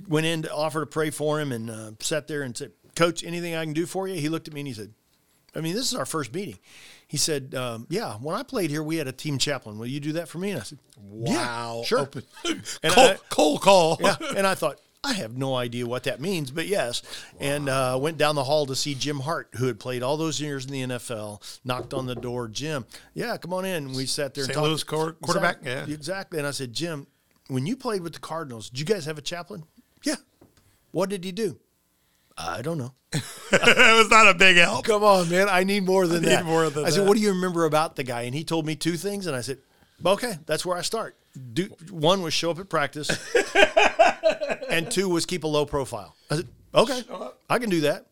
went 0.08 0.26
in 0.26 0.44
to 0.44 0.54
offer 0.54 0.82
to 0.82 0.86
pray 0.86 1.10
for 1.10 1.40
him, 1.40 1.52
and 1.52 1.72
uh, 1.72 1.92
sat 2.02 2.28
there 2.28 2.44
and 2.44 2.56
said, 2.56 2.74
"Coach, 2.96 3.24
anything 3.24 3.56
I 3.56 3.64
can 3.64 3.74
do 3.74 3.86
for 3.86 4.10
you?" 4.10 4.20
He 4.20 4.28
looked 4.28 4.50
at 4.50 4.54
me 4.54 4.60
and 4.60 4.68
he 4.68 4.74
said, 4.74 4.94
"I 5.56 5.62
mean, 5.62 5.76
this 5.76 5.92
is 5.92 5.98
our 5.98 6.06
first 6.06 6.34
meeting." 6.34 6.58
He 7.08 7.18
said, 7.18 7.54
um, 7.56 7.86
"Yeah, 7.90 8.16
when 8.16 8.36
I 8.36 8.44
played 8.44 8.70
here, 8.72 8.82
we 8.84 8.98
had 8.98 9.08
a 9.08 9.12
team 9.12 9.38
chaplain. 9.38 9.78
Will 9.78 9.86
you 9.88 10.00
do 10.00 10.14
that 10.14 10.28
for 10.28 10.38
me?" 10.40 10.52
And 10.52 10.60
I 10.62 10.64
said, 10.64 10.80
Wow. 11.00 11.78
yeah, 11.80 11.84
sure." 11.84 12.10
And 12.84 12.94
cold, 12.94 13.10
I- 13.12 13.18
cold 13.30 13.62
call. 13.62 13.98
yeah. 14.02 14.16
And 14.36 14.46
I 14.48 14.56
thought, 14.56 14.80
I 15.04 15.14
have 15.14 15.38
no 15.38 15.54
idea 15.56 15.86
what 15.86 16.04
that 16.06 16.20
means, 16.20 16.50
but 16.50 16.66
yes. 16.66 17.04
And 17.40 17.70
uh, 17.70 17.96
went 18.02 18.18
down 18.18 18.34
the 18.34 18.44
hall 18.44 18.66
to 18.66 18.76
see 18.76 18.96
Jim 18.96 19.20
Hart, 19.20 19.50
who 19.56 19.68
had 19.68 19.80
played 19.80 20.02
all 20.02 20.18
those 20.18 20.42
years 20.42 20.66
in 20.66 20.72
the 20.72 20.82
NFL. 20.82 21.60
Knocked 21.64 21.94
on 21.94 22.08
the 22.08 22.16
door, 22.16 22.48
Jim. 22.48 22.86
Yeah, 23.14 23.38
come 23.38 23.54
on 23.54 23.66
in. 23.66 23.86
And 23.86 23.96
we 23.96 24.08
sat 24.08 24.34
there. 24.34 24.46
St. 24.46 24.56
and 24.58 24.64
talked. 24.64 24.68
Louis 24.70 24.84
quar- 24.84 25.12
quarterback? 25.22 25.58
Exactly, 25.58 25.72
Yeah. 25.92 25.96
exactly. 25.96 26.40
And 26.40 26.48
I 26.48 26.52
said, 26.52 26.74
Jim, 26.74 27.06
when 27.50 27.68
you 27.68 27.78
played 27.78 28.02
with 28.02 28.14
the 28.14 28.20
Cardinals, 28.20 28.72
did 28.72 28.80
you 28.80 28.86
guys 28.88 29.06
have 29.06 29.20
a 29.20 29.22
chaplain? 29.22 29.66
Yeah. 30.04 30.16
What 30.90 31.10
did 31.12 31.24
he 31.24 31.32
do? 31.32 31.60
I 32.38 32.62
don't 32.62 32.78
know. 32.78 32.94
it 33.14 33.98
was 33.98 34.10
not 34.10 34.28
a 34.28 34.34
big 34.34 34.58
help. 34.58 34.86
Come 34.86 35.04
on, 35.04 35.30
man. 35.30 35.48
I 35.50 35.64
need 35.64 35.86
more 35.86 36.06
than 36.06 36.24
need 36.24 36.30
that. 36.30 36.46
more 36.46 36.70
than 36.70 36.86
I 36.86 36.90
said, 36.90 37.04
that. 37.04 37.08
what 37.08 37.16
do 37.16 37.24
you 37.24 37.30
remember 37.30 37.66
about 37.66 37.96
the 37.96 38.04
guy? 38.04 38.24
And 38.24 38.36
he 38.36 38.44
told 38.44 38.66
me 38.66 38.76
two 38.76 38.98
things. 38.98 39.26
And 39.26 39.36
I 39.36 39.42
said, 39.42 39.60
okay, 40.06 40.38
that's 40.46 40.66
where 40.66 40.78
I 40.78 40.82
start. 40.82 41.16
Do, 41.54 41.70
one 41.90 42.22
was 42.22 42.34
show 42.34 42.52
up 42.52 42.60
at 42.60 42.70
practice, 42.70 43.10
and 44.70 44.90
two 44.90 45.10
was 45.10 45.26
keep 45.26 45.44
a 45.44 45.48
low 45.48 45.66
profile. 45.66 46.16
I 46.32 46.38
said, 46.38 46.48
okay, 46.74 47.02
I 47.50 47.60
can 47.60 47.70
do 47.70 47.82
that. 47.82 48.06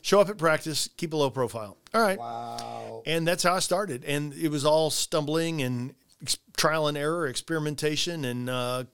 Show 0.00 0.20
up 0.20 0.28
at 0.28 0.38
practice, 0.38 0.88
keep 0.96 1.12
a 1.12 1.16
low 1.16 1.30
profile. 1.30 1.76
All 1.94 2.00
right. 2.02 2.18
Wow. 2.18 3.02
And 3.06 3.26
that's 3.26 3.42
how 3.42 3.54
I 3.54 3.58
started. 3.58 4.04
And 4.04 4.32
it 4.34 4.48
was 4.48 4.64
all 4.64 4.90
stumbling 4.90 5.62
and 5.62 5.94
trial 6.62 6.86
and 6.86 6.96
error, 6.96 7.26
experimentation, 7.26 8.24
and 8.24 8.48
uh, 8.48 8.84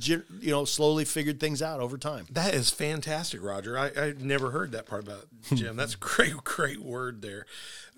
you 0.00 0.22
know, 0.40 0.64
slowly 0.64 1.04
figured 1.04 1.38
things 1.38 1.60
out 1.60 1.78
over 1.78 1.98
time. 1.98 2.24
That 2.30 2.54
is 2.54 2.70
fantastic, 2.70 3.42
Roger. 3.42 3.78
I, 3.78 3.88
I 3.88 4.14
never 4.18 4.50
heard 4.50 4.72
that 4.72 4.86
part 4.86 5.04
about 5.04 5.26
Jim. 5.54 5.76
That's 5.76 5.92
a 5.92 5.98
great, 5.98 6.32
great 6.44 6.78
word 6.78 7.20
there. 7.20 7.44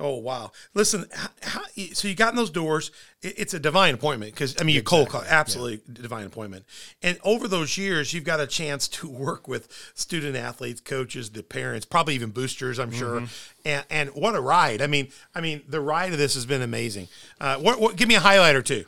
Oh 0.00 0.16
wow! 0.16 0.50
Listen, 0.74 1.04
how, 1.12 1.28
how, 1.42 1.62
so 1.92 2.08
you 2.08 2.16
got 2.16 2.30
in 2.32 2.36
those 2.36 2.50
doors. 2.50 2.90
It, 3.22 3.34
it's 3.38 3.54
a 3.54 3.60
divine 3.60 3.94
appointment 3.94 4.34
because 4.34 4.60
I 4.60 4.64
mean, 4.64 4.74
you 4.74 4.82
cold 4.82 5.10
call, 5.10 5.22
absolutely 5.28 5.80
divine 5.92 6.26
appointment. 6.26 6.64
And 7.00 7.16
over 7.22 7.46
those 7.46 7.78
years, 7.78 8.12
you've 8.12 8.24
got 8.24 8.40
a 8.40 8.48
chance 8.48 8.88
to 8.88 9.08
work 9.08 9.46
with 9.46 9.92
student 9.94 10.34
athletes, 10.34 10.80
coaches, 10.80 11.30
the 11.30 11.44
parents, 11.44 11.86
probably 11.86 12.16
even 12.16 12.30
boosters. 12.30 12.80
I'm 12.80 12.90
sure. 12.90 13.22
And, 13.64 13.84
and 13.90 14.10
what 14.10 14.34
a 14.34 14.40
ride! 14.40 14.82
I 14.82 14.88
mean, 14.88 15.10
I 15.36 15.40
mean, 15.40 15.62
the 15.68 15.80
ride 15.80 16.10
of 16.10 16.18
this 16.18 16.34
has 16.34 16.46
been 16.46 16.62
amazing. 16.62 17.06
Uh, 17.40 17.58
what, 17.58 17.80
what? 17.80 17.94
Give 17.94 18.08
me 18.08 18.16
a 18.16 18.20
highlight 18.20 18.56
or 18.56 18.62
two. 18.62 18.86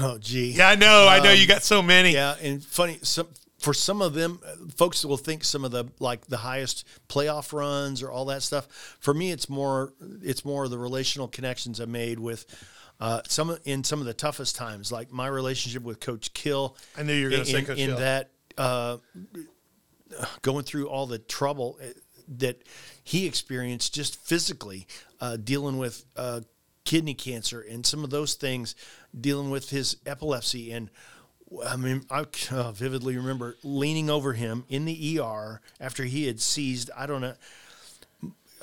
Oh, 0.00 0.18
gee. 0.18 0.52
Yeah, 0.52 0.68
I 0.70 0.74
know. 0.76 1.06
I 1.08 1.20
know 1.22 1.32
you 1.32 1.46
got 1.46 1.62
so 1.62 1.82
many. 1.82 2.12
Yeah, 2.12 2.36
and 2.40 2.64
funny. 2.64 2.98
Some 3.02 3.28
for 3.58 3.72
some 3.74 4.02
of 4.02 4.14
them, 4.14 4.40
uh, 4.46 4.54
folks 4.76 5.04
will 5.04 5.16
think 5.16 5.44
some 5.44 5.64
of 5.64 5.70
the 5.70 5.84
like 5.98 6.26
the 6.26 6.38
highest 6.38 6.86
playoff 7.08 7.52
runs 7.52 8.02
or 8.02 8.10
all 8.10 8.24
that 8.26 8.42
stuff. 8.42 8.96
For 9.00 9.12
me, 9.12 9.30
it's 9.30 9.48
more 9.48 9.92
it's 10.22 10.44
more 10.44 10.68
the 10.68 10.78
relational 10.78 11.28
connections 11.28 11.80
I 11.80 11.84
made 11.84 12.18
with 12.18 12.46
uh, 13.00 13.20
some 13.26 13.56
in 13.64 13.84
some 13.84 14.00
of 14.00 14.06
the 14.06 14.14
toughest 14.14 14.56
times, 14.56 14.90
like 14.90 15.12
my 15.12 15.26
relationship 15.26 15.82
with 15.82 16.00
Coach 16.00 16.32
Kill. 16.32 16.76
I 16.96 17.02
knew 17.02 17.12
you 17.14 17.24
were 17.24 17.30
gonna 17.30 17.42
in- 17.42 17.46
say 17.46 17.58
in- 17.58 17.64
Coach 17.66 17.78
in 17.78 17.88
Kill. 17.90 17.98
that 17.98 18.30
uh, 18.56 18.96
going 20.42 20.64
through 20.64 20.88
all 20.88 21.06
the 21.06 21.18
trouble 21.18 21.78
uh, 21.82 21.86
that 22.38 22.62
he 23.02 23.26
experienced 23.26 23.94
just 23.94 24.16
physically, 24.16 24.86
uh, 25.20 25.36
dealing 25.36 25.76
with 25.78 26.04
uh, 26.16 26.40
kidney 26.84 27.14
cancer 27.14 27.60
and 27.60 27.84
some 27.84 28.04
of 28.04 28.10
those 28.10 28.34
things, 28.34 28.74
dealing 29.18 29.50
with 29.50 29.70
his 29.70 29.96
epilepsy. 30.06 30.72
And 30.72 30.90
I 31.66 31.76
mean, 31.76 32.04
I 32.10 32.26
uh, 32.50 32.72
vividly 32.72 33.16
remember 33.16 33.56
leaning 33.62 34.10
over 34.10 34.32
him 34.32 34.64
in 34.68 34.84
the 34.84 35.20
ER 35.20 35.60
after 35.80 36.04
he 36.04 36.26
had 36.26 36.40
seized, 36.40 36.90
I 36.96 37.06
don't 37.06 37.20
know, 37.20 37.34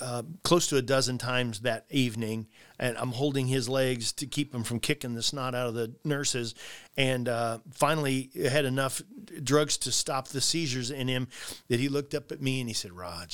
uh, 0.01 0.24
close 0.43 0.67
to 0.67 0.77
a 0.77 0.81
dozen 0.81 1.20
times 1.20 1.60
that 1.60 1.86
evening, 1.91 2.48
and 2.79 2.98
I'm 2.98 3.12
holding 3.12 3.46
his 3.46 3.70
legs 3.70 4.12
to 4.13 4.25
keep 4.25 4.53
him 4.53 4.63
from 4.63 4.79
kicking 4.79 5.13
the 5.13 5.22
snot 5.22 5.53
out 5.53 5.67
of 5.67 5.75
the 5.75 5.93
nurses. 6.03 6.55
And 6.98 7.29
uh, 7.29 7.60
finally, 7.72 8.31
had 8.50 8.65
enough 8.65 9.01
drugs 9.43 9.77
to 9.77 9.91
stop 9.91 10.29
the 10.29 10.41
seizures 10.41 10.89
in 10.89 11.08
him 11.08 11.27
that 11.67 11.79
he 11.79 11.88
looked 11.88 12.15
up 12.15 12.31
at 12.31 12.41
me 12.41 12.60
and 12.60 12.67
he 12.67 12.74
said, 12.74 12.93
"Rog, 12.93 13.29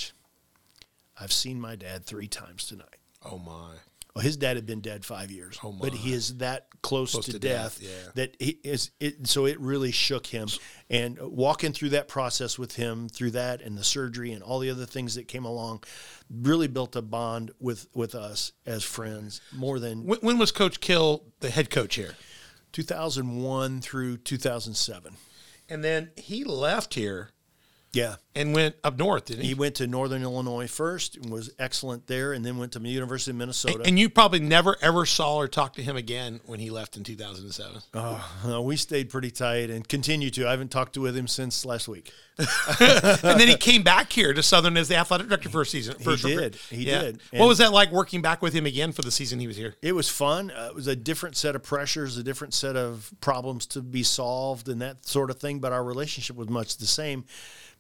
I've 1.20 1.32
seen 1.32 1.60
my 1.60 1.78
dad 1.78 2.06
three 2.06 2.28
times 2.28 2.66
tonight." 2.66 2.98
Oh 3.24 3.40
my. 3.40 3.76
Well, 4.18 4.24
his 4.26 4.36
dad 4.36 4.56
had 4.58 4.66
been 4.66 4.82
dead 4.82 5.06
five 5.06 5.30
years, 5.30 5.60
Oh, 5.64 5.72
but 5.72 5.94
he 5.94 6.12
is 6.12 6.38
that 6.38 6.66
close, 6.82 7.12
Close 7.12 7.26
to, 7.26 7.34
to 7.34 7.40
death, 7.40 7.80
death, 7.80 7.88
yeah. 7.88 8.12
that 8.16 8.36
he 8.40 8.58
is. 8.64 8.90
It, 9.00 9.28
so 9.28 9.46
it 9.46 9.60
really 9.60 9.92
shook 9.92 10.26
him, 10.26 10.48
and 10.90 11.20
walking 11.22 11.72
through 11.72 11.90
that 11.90 12.08
process 12.08 12.58
with 12.58 12.78
him, 12.78 13.10
through 13.10 13.32
that 13.32 13.62
and 13.62 13.78
the 13.78 13.84
surgery 13.84 14.32
and 14.32 14.42
all 14.42 14.58
the 14.58 14.72
other 14.72 14.88
things 14.88 15.14
that 15.14 15.28
came 15.28 15.46
along, 15.46 15.84
really 16.32 16.68
built 16.68 16.96
a 16.96 17.02
bond 17.04 17.52
with 17.60 17.90
with 17.94 18.16
us 18.16 18.54
as 18.66 18.84
friends. 18.84 19.40
More 19.54 19.80
than 19.80 20.04
When, 20.04 20.18
when 20.22 20.38
was 20.40 20.52
Coach 20.52 20.80
Kill 20.80 21.24
the 21.42 21.52
head 21.52 21.70
coach 21.70 21.94
here? 21.94 22.16
2001 22.72 23.82
through 23.82 24.18
2007. 24.18 25.14
And 25.70 25.84
then 25.84 26.10
he 26.16 26.44
left 26.44 26.94
here 26.96 27.30
Yeah. 27.98 28.16
and 28.36 28.54
went 28.54 28.76
up 28.84 28.98
north, 29.00 29.26
didn't 29.26 29.42
he? 29.42 29.50
He 29.50 29.54
went 29.56 29.76
to 29.76 29.88
Northern 29.88 30.22
Illinois 30.22 30.68
first 30.70 31.16
and 31.18 31.32
was 31.32 31.50
excellent 31.58 32.06
there, 32.08 32.34
and 32.34 32.46
then 32.46 32.58
went 32.58 32.74
to 32.74 32.80
the 32.80 32.90
University 32.90 33.32
of 33.32 33.38
Minnesota. 33.38 33.82
and 33.86 33.98
you 33.98 34.10
probably 34.10 34.40
never 34.40 34.78
ever 34.82 35.06
saw 35.06 35.38
or 35.38 35.48
talked 35.48 35.76
to 35.78 35.82
him 35.82 35.96
again 35.98 36.40
when 36.46 36.60
he 36.60 36.70
left 36.70 36.96
in 36.98 37.04
2007. 37.04 37.82
Uh, 37.94 38.62
we 38.62 38.76
stayed 38.76 39.10
pretty 39.10 39.32
tight 39.32 39.70
and 39.70 39.88
continue 39.88 40.30
to. 40.30 40.48
I 40.48 40.52
haven't 40.52 40.70
talked 40.72 40.94
to 40.94 41.02
with 41.02 41.18
him 41.18 41.28
since 41.28 41.66
last 41.66 41.88
week. 41.88 42.12
and 42.80 43.40
then 43.40 43.48
he 43.48 43.56
came 43.56 43.82
back 43.82 44.12
here 44.12 44.32
to 44.32 44.44
Southern 44.44 44.78
as 44.78 44.88
the 44.90 44.96
athletic 44.96 45.28
director 45.28 45.50
for 45.50 45.62
a 45.62 45.66
season. 45.66 45.96
First 45.96 46.24
did. 46.24 46.56
He 46.70 46.86
did. 46.86 47.16
what 47.32 47.40
And- 47.40 47.48
was 47.48 47.58
that 47.58 47.74
like 47.74 47.92
working 47.92 48.22
back 48.22 48.44
with 48.44 48.54
him 48.54 48.68
again 48.68 48.92
for 48.92 49.02
the 49.02 49.10
season 49.10 49.40
he 49.40 49.48
was 49.48 49.58
here? 49.58 49.76
It 49.82 49.94
was 49.94 50.08
fun. 50.08 50.52
Uh, 50.52 50.68
it 50.70 50.76
was 50.76 50.86
a 50.86 50.96
different 50.96 51.36
set 51.36 51.56
of 51.56 51.64
pressures, 51.64 52.16
a 52.18 52.24
different 52.24 52.54
set 52.54 52.76
of 52.76 53.12
problems 53.22 53.66
to 53.68 53.82
be 53.82 54.04
solved, 54.04 54.70
and 54.70 54.82
that 54.84 55.06
sort 55.08 55.32
of 55.32 55.40
thing. 55.40 55.58
But 55.60 55.72
our 55.74 55.84
relationship 55.84 56.36
was 56.36 56.48
much 56.50 56.78
the 56.78 56.86
same 56.86 57.26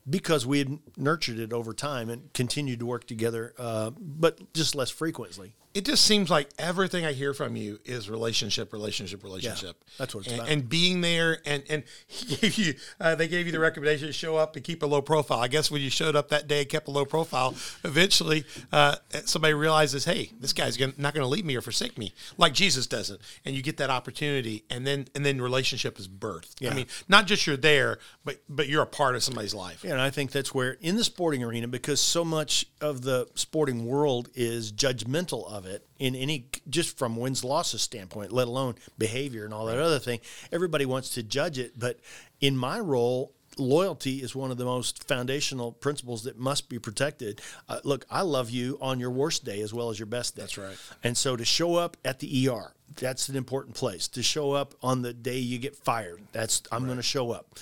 because 0.09 0.45
we 0.45 0.59
had 0.59 0.79
nurtured 0.95 1.39
it 1.39 1.51
over 1.51 1.73
time 1.73 2.09
and 2.09 2.31
continued 2.33 2.79
to 2.79 2.85
work 2.85 3.05
together, 3.05 3.53
uh, 3.57 3.91
but 3.99 4.53
just 4.53 4.75
less 4.75 4.89
frequently. 4.89 5.55
It 5.73 5.85
just 5.85 6.05
seems 6.05 6.31
like 6.31 6.49
everything 6.57 7.05
I 7.05 7.13
hear 7.13 7.35
from 7.35 7.55
you 7.55 7.79
is 7.85 8.09
relationship, 8.09 8.73
relationship, 8.73 9.23
relationship. 9.23 9.83
that's 9.99 10.15
what 10.15 10.21
it's 10.21 10.31
and, 10.31 10.39
about. 10.41 10.51
and 10.51 10.67
being 10.67 11.01
there, 11.01 11.39
and 11.45 11.63
and 11.69 11.83
he 12.07 12.35
gave 12.35 12.57
you, 12.57 12.73
uh, 12.99 13.13
they 13.13 13.27
gave 13.27 13.45
you 13.45 13.51
the 13.51 13.59
recommendation 13.59 14.07
to 14.07 14.13
show 14.13 14.37
up 14.37 14.55
and 14.55 14.65
keep 14.65 14.81
a 14.81 14.87
low 14.87 15.03
profile. 15.03 15.37
I 15.37 15.47
guess 15.47 15.69
when 15.69 15.83
you 15.83 15.91
showed 15.91 16.15
up 16.15 16.29
that 16.29 16.47
day 16.47 16.61
and 16.61 16.69
kept 16.69 16.87
a 16.87 16.91
low 16.91 17.05
profile, 17.05 17.53
eventually 17.83 18.43
uh, 18.71 18.95
somebody 19.25 19.53
realizes, 19.53 20.05
hey, 20.05 20.31
this 20.39 20.51
guy's 20.51 20.77
gonna, 20.77 20.93
not 20.97 21.13
going 21.13 21.23
to 21.23 21.29
leave 21.29 21.45
me 21.45 21.55
or 21.55 21.61
forsake 21.61 21.95
me, 21.95 22.11
like 22.39 22.53
Jesus 22.53 22.87
doesn't. 22.87 23.21
And 23.45 23.55
you 23.55 23.61
get 23.61 23.77
that 23.77 23.91
opportunity, 23.91 24.63
and 24.71 24.87
then 24.87 25.05
and 25.13 25.23
then 25.23 25.39
relationship 25.39 25.99
is 25.99 26.07
birthed. 26.07 26.67
I 26.67 26.73
mean, 26.73 26.87
not 27.07 27.27
just 27.27 27.45
you're 27.45 27.55
there, 27.55 27.99
but 28.25 28.41
but 28.49 28.67
you're 28.67 28.83
a 28.83 28.87
part 28.87 29.15
of 29.15 29.23
somebody's 29.23 29.53
life. 29.53 29.83
Yeah, 29.83 29.91
and 29.91 30.01
I 30.01 30.09
think 30.09 30.31
that's 30.31 30.55
where 30.55 30.77
in 30.81 30.95
the 30.95 31.03
sporting 31.03 31.43
arena, 31.43 31.67
because 31.67 32.01
so 32.01 32.25
much 32.25 32.65
of 32.81 33.01
the 33.01 33.27
sporting 33.35 33.85
world 33.85 34.29
is 34.33 34.71
judgmental 34.71 35.47
of 35.51 35.65
it 35.65 35.66
in 35.99 36.15
any 36.15 36.47
just 36.69 36.97
from 36.97 37.15
wins 37.15 37.43
losses 37.43 37.81
standpoint, 37.81 38.31
let 38.31 38.47
alone 38.47 38.75
behavior 38.97 39.45
and 39.45 39.53
all 39.53 39.65
that 39.65 39.77
other 39.77 39.99
thing. 39.99 40.19
Everybody 40.51 40.85
wants 40.85 41.09
to 41.11 41.23
judge 41.23 41.57
it, 41.57 41.77
but 41.77 41.99
in 42.41 42.57
my 42.57 42.79
role. 42.79 43.33
Loyalty 43.59 44.17
is 44.21 44.35
one 44.35 44.51
of 44.51 44.57
the 44.57 44.65
most 44.65 45.07
foundational 45.07 45.71
principles 45.71 46.25
that 46.25 46.37
must 46.37 46.69
be 46.69 46.77
protected. 46.77 47.41
Uh, 47.67 47.79
look, 47.83 48.05
I 48.07 48.21
love 48.21 48.51
you 48.51 48.77
on 48.79 48.99
your 48.99 49.09
worst 49.09 49.45
day 49.45 49.61
as 49.61 49.73
well 49.73 49.89
as 49.89 49.97
your 49.97 50.05
best 50.05 50.35
day. 50.35 50.43
That's 50.43 50.59
right. 50.59 50.77
And 51.03 51.17
so 51.17 51.35
to 51.35 51.43
show 51.43 51.73
up 51.73 51.97
at 52.05 52.19
the 52.19 52.49
ER, 52.49 52.73
that's 52.95 53.29
an 53.29 53.35
important 53.35 53.75
place. 53.75 54.07
To 54.09 54.21
show 54.21 54.51
up 54.51 54.75
on 54.83 55.01
the 55.01 55.11
day 55.11 55.39
you 55.39 55.57
get 55.57 55.75
fired, 55.75 56.21
that's 56.33 56.61
I'm 56.71 56.85
going 56.85 56.97
to 56.97 57.03
show 57.03 57.31
up. 57.31 57.57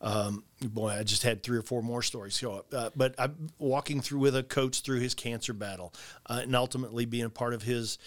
Um, 0.00 0.44
boy, 0.60 0.90
I 0.90 1.02
just 1.02 1.22
had 1.22 1.42
three 1.42 1.58
or 1.58 1.62
four 1.62 1.82
more 1.82 2.02
stories 2.02 2.36
show 2.36 2.52
up. 2.52 2.66
Uh, 2.72 2.90
but 2.94 3.14
I'm 3.18 3.48
walking 3.58 4.00
through 4.00 4.20
with 4.20 4.36
a 4.36 4.42
coach 4.42 4.82
through 4.82 5.00
his 5.00 5.14
cancer 5.14 5.52
battle, 5.52 5.92
uh, 6.26 6.40
and 6.42 6.54
ultimately 6.54 7.04
being 7.06 7.24
a 7.24 7.30
part 7.30 7.54
of 7.54 7.62
his 7.62 7.98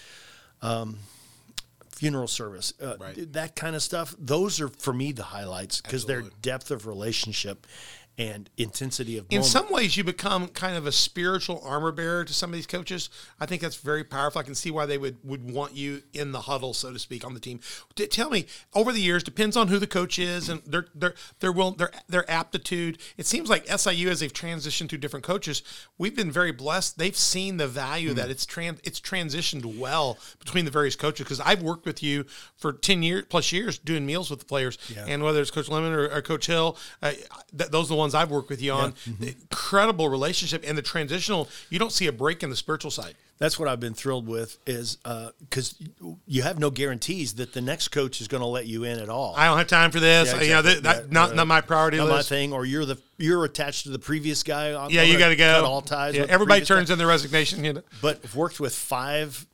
um, 0.62 1.00
funeral 1.92 2.28
service. 2.28 2.74
Uh, 2.82 2.96
Right. 3.00 3.34
That 3.34 3.56
kind 3.56 3.76
of 3.76 3.84
stuff. 3.84 4.16
Those 4.18 4.62
are 4.62 4.70
for 4.70 4.94
me 4.94 5.12
the 5.12 5.24
highlights 5.24 5.82
because 5.82 6.06
their 6.06 6.24
depth 6.42 6.72
of 6.72 6.86
relationship 6.88 7.68
and 8.20 8.50
intensity 8.58 9.18
of 9.18 9.26
in 9.30 9.42
some 9.44 9.72
ways 9.72 9.96
you 9.98 10.04
become 10.04 10.50
kind 10.50 10.76
of 10.76 10.86
a 10.86 10.92
spiritual 10.92 11.62
armor 11.64 11.92
bearer 11.92 12.26
to 12.26 12.34
some 12.34 12.50
of 12.50 12.54
these 12.54 12.68
coaches. 12.68 13.10
I 13.40 13.46
think 13.46 13.62
that's 13.62 13.78
very 13.78 14.04
powerful. 14.04 14.40
I 14.40 14.44
can 14.44 14.54
see 14.56 14.70
why 14.70 14.86
they 14.86 14.98
would 14.98 15.18
would 15.24 15.50
want 15.50 15.74
you 15.76 16.04
in 16.14 16.34
the 16.34 16.42
huddle 16.42 16.74
so 16.74 16.92
to 16.92 17.00
speak 17.00 17.26
on 17.26 17.34
the 17.34 17.40
team. 17.40 17.62
T- 17.96 18.06
tell 18.08 18.30
me 18.30 18.46
over 18.76 18.92
the 18.92 19.00
years 19.00 19.24
depends 19.24 19.56
on 19.56 19.70
who 19.70 19.80
the 19.80 19.88
coach 19.88 20.20
is 20.20 20.50
and 20.50 20.62
their 20.66 20.88
their 20.94 21.14
their 21.40 21.52
will 21.54 21.72
their 21.72 21.92
their 22.10 22.30
aptitude. 22.30 22.98
It 23.18 23.26
seems 23.26 23.50
like 23.50 23.66
siu 23.68 24.10
as 24.10 24.20
they've 24.20 24.34
transitioned 24.34 24.90
through 24.90 25.00
different 25.00 25.26
coaches 25.26 25.64
we've 25.98 26.16
been 26.16 26.32
very 26.32 26.52
blessed. 26.52 26.98
They've 26.98 27.16
seen 27.16 27.56
the 27.58 27.68
value 27.68 28.10
Hmm. 28.10 28.16
that 28.18 28.30
it's 28.30 28.46
trans 28.46 28.80
it's 28.84 29.00
transitioned 29.00 29.78
well 29.80 30.18
between 30.40 30.66
the 30.66 30.72
various 30.72 30.96
coaches 30.98 31.24
because 31.26 31.40
i've 31.40 31.62
worked 31.62 31.86
with 31.86 32.04
you 32.04 32.26
for 32.58 32.74
10 32.74 33.02
years 33.04 33.24
plus 33.30 33.52
years 33.54 33.78
doing 33.78 34.06
meals 34.06 34.30
with 34.30 34.40
the 34.40 34.46
players. 34.46 34.78
And 35.08 35.24
whether 35.24 35.40
it's 35.42 35.52
coach 35.52 35.70
Lennon 35.70 35.94
or, 35.94 36.10
or 36.10 36.22
coach 36.22 36.48
hill 36.48 36.78
uh, 37.02 37.12
th- 37.58 37.70
those 37.72 37.86
are 37.86 37.94
the 37.94 37.96
ones 37.96 38.09
i've 38.16 38.32
worked 38.32 38.50
with 38.50 38.62
you 38.62 38.72
on 38.72 38.92
Mm-hmm. 38.94 39.24
the 39.24 39.28
incredible 39.30 40.10
relationship 40.10 40.64
and 40.68 40.78
the 40.78 40.82
transitional 40.82 41.48
you 41.70 41.80
don't 41.80 41.92
see 41.92 42.08
a 42.08 42.12
break 42.12 42.44
in 42.44 42.50
the 42.50 42.56
spiritual 42.56 42.92
side 42.92 43.16
That's 43.38 43.58
what 43.58 43.70
I've 43.70 43.80
been 43.80 43.94
thrilled 43.94 44.28
with 44.28 44.58
is 44.68 44.98
because 45.40 45.76
you 46.28 46.42
have 46.42 46.60
no 46.60 46.70
guarantees 46.70 47.36
that 47.36 47.54
the 47.54 47.62
next 47.62 47.88
coach 47.90 48.20
is 48.20 48.28
going 48.28 48.42
to 48.42 48.48
let 48.48 48.66
you 48.68 48.84
in 48.84 49.00
at 49.00 49.08
all. 49.10 49.34
i 49.38 49.46
don't 49.46 49.58
have 49.58 49.68
time 49.68 49.92
for 49.92 50.00
this 50.02 50.28
Yeah, 50.34 50.42
you 50.42 50.50
know 50.50 50.60
exactly. 50.60 50.74
that, 50.82 50.84
that- 50.84 51.04
Yeah, 51.06 51.12
not, 51.14 51.32
uh, 51.32 51.36
not 51.36 51.48
my 51.48 51.62
priority 51.62 51.98
not 51.98 52.10
my 52.10 52.22
thing, 52.22 52.52
or 52.54 52.66
you're 52.66 52.86
the 52.86 52.98
you're 53.18 53.46
attached 53.46 53.84
to 53.84 53.90
the 53.90 54.00
previous 54.00 54.44
guy. 54.44 54.74
I'm 54.74 54.92
yeah 54.92 55.04
you 55.04 55.18
got 55.18 55.30
to 55.30 55.36
go 55.38 55.54
cut 55.62 55.64
all 55.64 55.82
ties. 55.82 56.16
Yeah, 56.16 56.26
everybody 56.30 56.66
turns 56.66 56.90
guy. 56.90 56.94
in 56.94 57.00
their 57.00 57.08
resignation 57.08 57.64
you 57.64 57.74
know. 57.74 57.82
But 58.02 58.20
I've 58.24 58.36
worked 58.36 58.60
with 58.60 58.74
five 58.76 59.46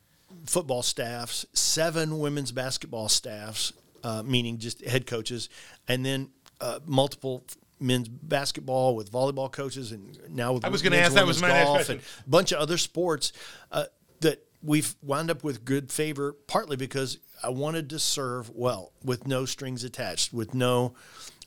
football 0.46 0.82
staffs, 0.82 1.46
seven 1.52 2.18
women's 2.18 2.52
basketball 2.52 3.08
staffs, 3.08 3.72
uh, 4.04 4.22
meaning 4.24 4.58
just 4.58 4.84
head 4.84 5.06
coaches, 5.06 5.48
and 5.88 6.04
then 6.06 6.30
uh, 6.60 6.78
multiple 6.86 7.44
men's 7.80 8.08
basketball 8.08 8.96
with 8.96 9.10
volleyball 9.10 9.50
coaches, 9.50 9.92
and 9.92 10.18
now 10.30 10.54
with 10.54 10.64
I 10.64 10.68
was 10.68 10.82
gonna 10.82 10.96
ask, 10.96 11.14
that 11.14 11.26
was 11.26 11.40
my 11.40 11.48
next 11.48 11.70
question. 11.70 11.96
and 11.96 12.04
a 12.26 12.30
bunch 12.30 12.52
of 12.52 12.58
other 12.58 12.78
sports 12.78 13.32
uh, 13.70 13.84
that 14.20 14.44
we've 14.62 14.94
wound 15.02 15.30
up 15.30 15.44
with 15.44 15.64
good 15.64 15.92
favor, 15.92 16.32
partly 16.46 16.76
because 16.76 17.18
I 17.42 17.50
wanted 17.50 17.90
to 17.90 17.98
serve 17.98 18.50
well 18.50 18.92
with 19.04 19.26
no 19.26 19.44
strings 19.44 19.84
attached, 19.84 20.32
with 20.32 20.54
no. 20.54 20.94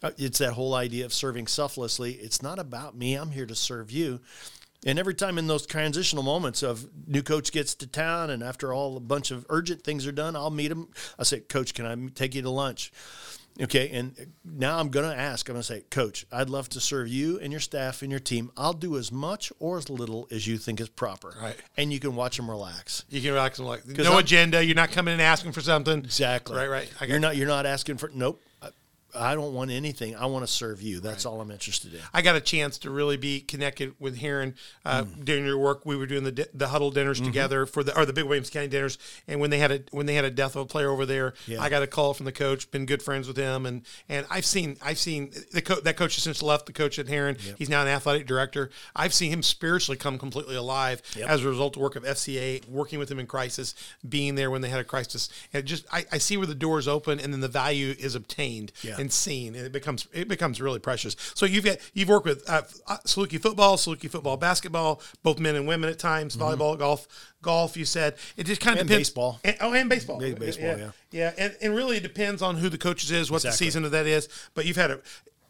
Uh, 0.01 0.11
it's 0.17 0.37
that 0.37 0.53
whole 0.53 0.75
idea 0.75 1.03
of 1.03 1.13
serving 1.13 1.47
selflessly. 1.47 2.13
It's 2.13 2.41
not 2.41 2.57
about 2.57 2.95
me. 2.95 3.15
I'm 3.15 3.31
here 3.31 3.45
to 3.45 3.55
serve 3.55 3.91
you. 3.91 4.21
And 4.85 4.97
every 4.97 5.13
time 5.13 5.37
in 5.37 5.47
those 5.47 5.65
transitional 5.65 6.23
moments 6.23 6.63
of 6.63 6.87
new 7.05 7.21
coach 7.21 7.51
gets 7.51 7.75
to 7.75 7.87
town, 7.87 8.29
and 8.29 8.41
after 8.41 8.73
all 8.73 8.95
a 8.95 9.01
bunch 9.01 9.29
of 9.31 9.45
urgent 9.49 9.83
things 9.83 10.07
are 10.07 10.13
done, 10.13 10.37
I'll 10.37 10.51
meet 10.51 10.71
him. 10.71 10.87
I 11.17 11.23
say, 11.23 11.41
Coach, 11.41 11.73
can 11.73 11.85
I 11.85 12.11
take 12.15 12.33
you 12.33 12.41
to 12.43 12.49
lunch? 12.49 12.93
Okay, 13.61 13.89
and 13.89 14.33
now 14.45 14.79
I'm 14.79 14.89
going 14.89 15.09
to 15.09 15.15
ask. 15.17 15.49
I'm 15.49 15.53
going 15.53 15.61
to 15.61 15.67
say, 15.67 15.81
Coach, 15.89 16.25
I'd 16.31 16.49
love 16.49 16.69
to 16.69 16.79
serve 16.79 17.07
you 17.09 17.39
and 17.39 17.51
your 17.51 17.59
staff 17.59 18.01
and 18.01 18.09
your 18.11 18.19
team. 18.19 18.51
I'll 18.55 18.73
do 18.73 18.97
as 18.97 19.11
much 19.11 19.51
or 19.59 19.77
as 19.77 19.89
little 19.89 20.27
as 20.31 20.47
you 20.47 20.57
think 20.57 20.79
is 20.79 20.87
proper. 20.89 21.35
Right. 21.41 21.55
And 21.75 21.91
you 21.91 21.99
can 21.99 22.15
watch 22.15 22.37
them 22.37 22.49
relax. 22.49 23.03
you 23.09 23.21
can 23.21 23.31
relax 23.33 23.59
and 23.59 23.67
like 23.67 23.85
no 23.85 24.11
I'm- 24.11 24.19
agenda 24.19 24.63
you're 24.63 24.75
not 24.75 24.91
coming 24.91 25.13
in 25.13 25.19
asking 25.19 25.51
for 25.51 25.61
something 25.61 25.99
Exactly. 25.99 26.55
right 26.55 26.69
right 26.69 26.89
I 26.97 27.05
got 27.05 27.09
You're 27.09 27.19
not. 27.19 27.35
You're 27.37 27.47
not 27.47 27.65
asking 27.65 27.97
for. 27.97 28.09
Nope. 28.13 28.41
I- 29.15 29.35
don't 29.35 29.53
want 29.53 29.71
anything. 29.71 30.15
I 30.15 30.25
want 30.27 30.45
to 30.45 30.51
serve 30.51 30.81
you. 30.81 30.99
That's 30.99 31.25
all 31.25 31.39
I'm 31.41 31.51
interested 31.51 31.93
in. 31.93 31.99
I 32.13 32.21
got 32.21 32.35
a 32.35 32.41
chance 32.41 32.77
to 32.79 32.89
really 32.89 33.17
be 33.17 33.39
connected 33.41 33.93
with 33.99 34.17
Herrin 34.19 34.55
uh, 34.85 35.03
Mm. 35.03 35.25
during 35.25 35.45
your 35.45 35.57
work. 35.57 35.85
We 35.85 35.95
were 35.95 36.05
doing 36.05 36.23
the 36.23 36.47
the 36.53 36.67
huddle 36.67 36.91
dinners 36.91 37.17
Mm-hmm. 37.17 37.25
together 37.27 37.65
for 37.65 37.83
the 37.83 37.97
or 37.97 38.05
the 38.05 38.13
Big 38.13 38.25
Williamson 38.25 38.53
County 38.53 38.67
dinners, 38.67 38.97
and 39.27 39.39
when 39.39 39.49
they 39.49 39.59
had 39.59 39.71
a 39.71 39.81
when 39.91 40.05
they 40.05 40.13
had 40.15 40.25
a 40.25 40.29
death 40.31 40.55
of 40.55 40.61
a 40.63 40.65
player 40.65 40.89
over 40.89 41.05
there, 41.05 41.33
Yeah. 41.47 41.61
I 41.61 41.69
got 41.69 41.81
a 41.83 41.87
call 41.87 42.13
from 42.13 42.25
the 42.25 42.31
coach. 42.31 42.69
Been 42.71 42.85
good 42.85 43.01
friends 43.01 43.27
with 43.27 43.37
him, 43.37 43.65
and 43.65 43.83
and 44.09 44.25
I've 44.29 44.45
seen 44.45 44.77
I've 44.81 44.99
seen 44.99 45.31
the 45.53 45.61
co- 45.61 45.79
that 45.81 45.95
coach 45.97 46.15
has 46.15 46.23
since 46.23 46.41
left 46.41 46.65
the 46.65 46.73
coach 46.73 46.99
at 46.99 47.07
Herrin. 47.07 47.37
He's 47.57 47.69
now 47.69 47.81
an 47.81 47.87
athletic 47.87 48.27
director. 48.27 48.69
I've 48.95 49.13
seen 49.13 49.31
him 49.31 49.43
spiritually 49.43 49.97
come 49.97 50.17
completely 50.19 50.55
alive 50.55 51.01
as 51.25 51.43
a 51.43 51.47
result 51.49 51.75
of 51.75 51.81
work 51.81 51.95
of 51.95 52.03
FCA, 52.03 52.67
working 52.67 52.99
with 52.99 53.09
him 53.11 53.19
in 53.19 53.27
crisis, 53.27 53.73
being 54.07 54.35
there 54.35 54.51
when 54.51 54.61
they 54.61 54.69
had 54.69 54.79
a 54.79 54.83
crisis, 54.83 55.29
and 55.53 55.65
just 55.65 55.85
I, 55.91 56.05
I 56.11 56.17
see 56.17 56.37
where 56.37 56.47
the 56.47 56.55
doors 56.55 56.87
open, 56.87 57.19
and 57.19 57.31
then 57.33 57.41
the 57.41 57.47
value 57.47 57.95
is 57.97 58.15
obtained 58.15 58.71
Yeah. 58.83 58.98
And 58.99 59.11
seen, 59.11 59.55
and 59.55 59.65
it 59.65 59.71
becomes 59.71 60.07
it 60.13 60.27
becomes 60.27 60.61
really 60.61 60.79
precious. 60.79 61.15
So 61.35 61.45
you've 61.45 61.65
got 61.65 61.77
you've 61.93 62.09
worked 62.09 62.25
with 62.25 62.49
uh, 62.49 62.63
Saluki 63.05 63.41
football, 63.41 63.77
Saluki 63.77 64.09
football, 64.09 64.37
basketball, 64.37 65.01
both 65.23 65.39
men 65.39 65.55
and 65.55 65.67
women 65.67 65.89
at 65.89 65.99
times, 65.99 66.35
volleyball, 66.35 66.77
golf, 66.77 67.07
golf. 67.41 67.77
You 67.77 67.85
said 67.85 68.15
it 68.37 68.45
just 68.45 68.61
kind 68.61 68.75
of 68.75 68.81
And 68.81 68.89
depends. 68.89 69.09
baseball. 69.09 69.39
And, 69.43 69.57
oh, 69.61 69.73
and 69.73 69.89
baseball, 69.89 70.19
baseball, 70.19 70.77
yeah. 70.77 70.91
yeah, 71.11 71.33
and, 71.37 71.55
and 71.61 71.75
really 71.75 71.97
it 71.97 72.03
depends 72.03 72.41
on 72.41 72.57
who 72.57 72.69
the 72.69 72.77
coaches 72.77 73.11
is, 73.11 73.31
what 73.31 73.41
the 73.41 73.51
season 73.51 73.85
of 73.85 73.91
that 73.91 74.05
is. 74.05 74.29
But 74.53 74.65
you've 74.65 74.77
had 74.77 74.91
a, 74.91 74.99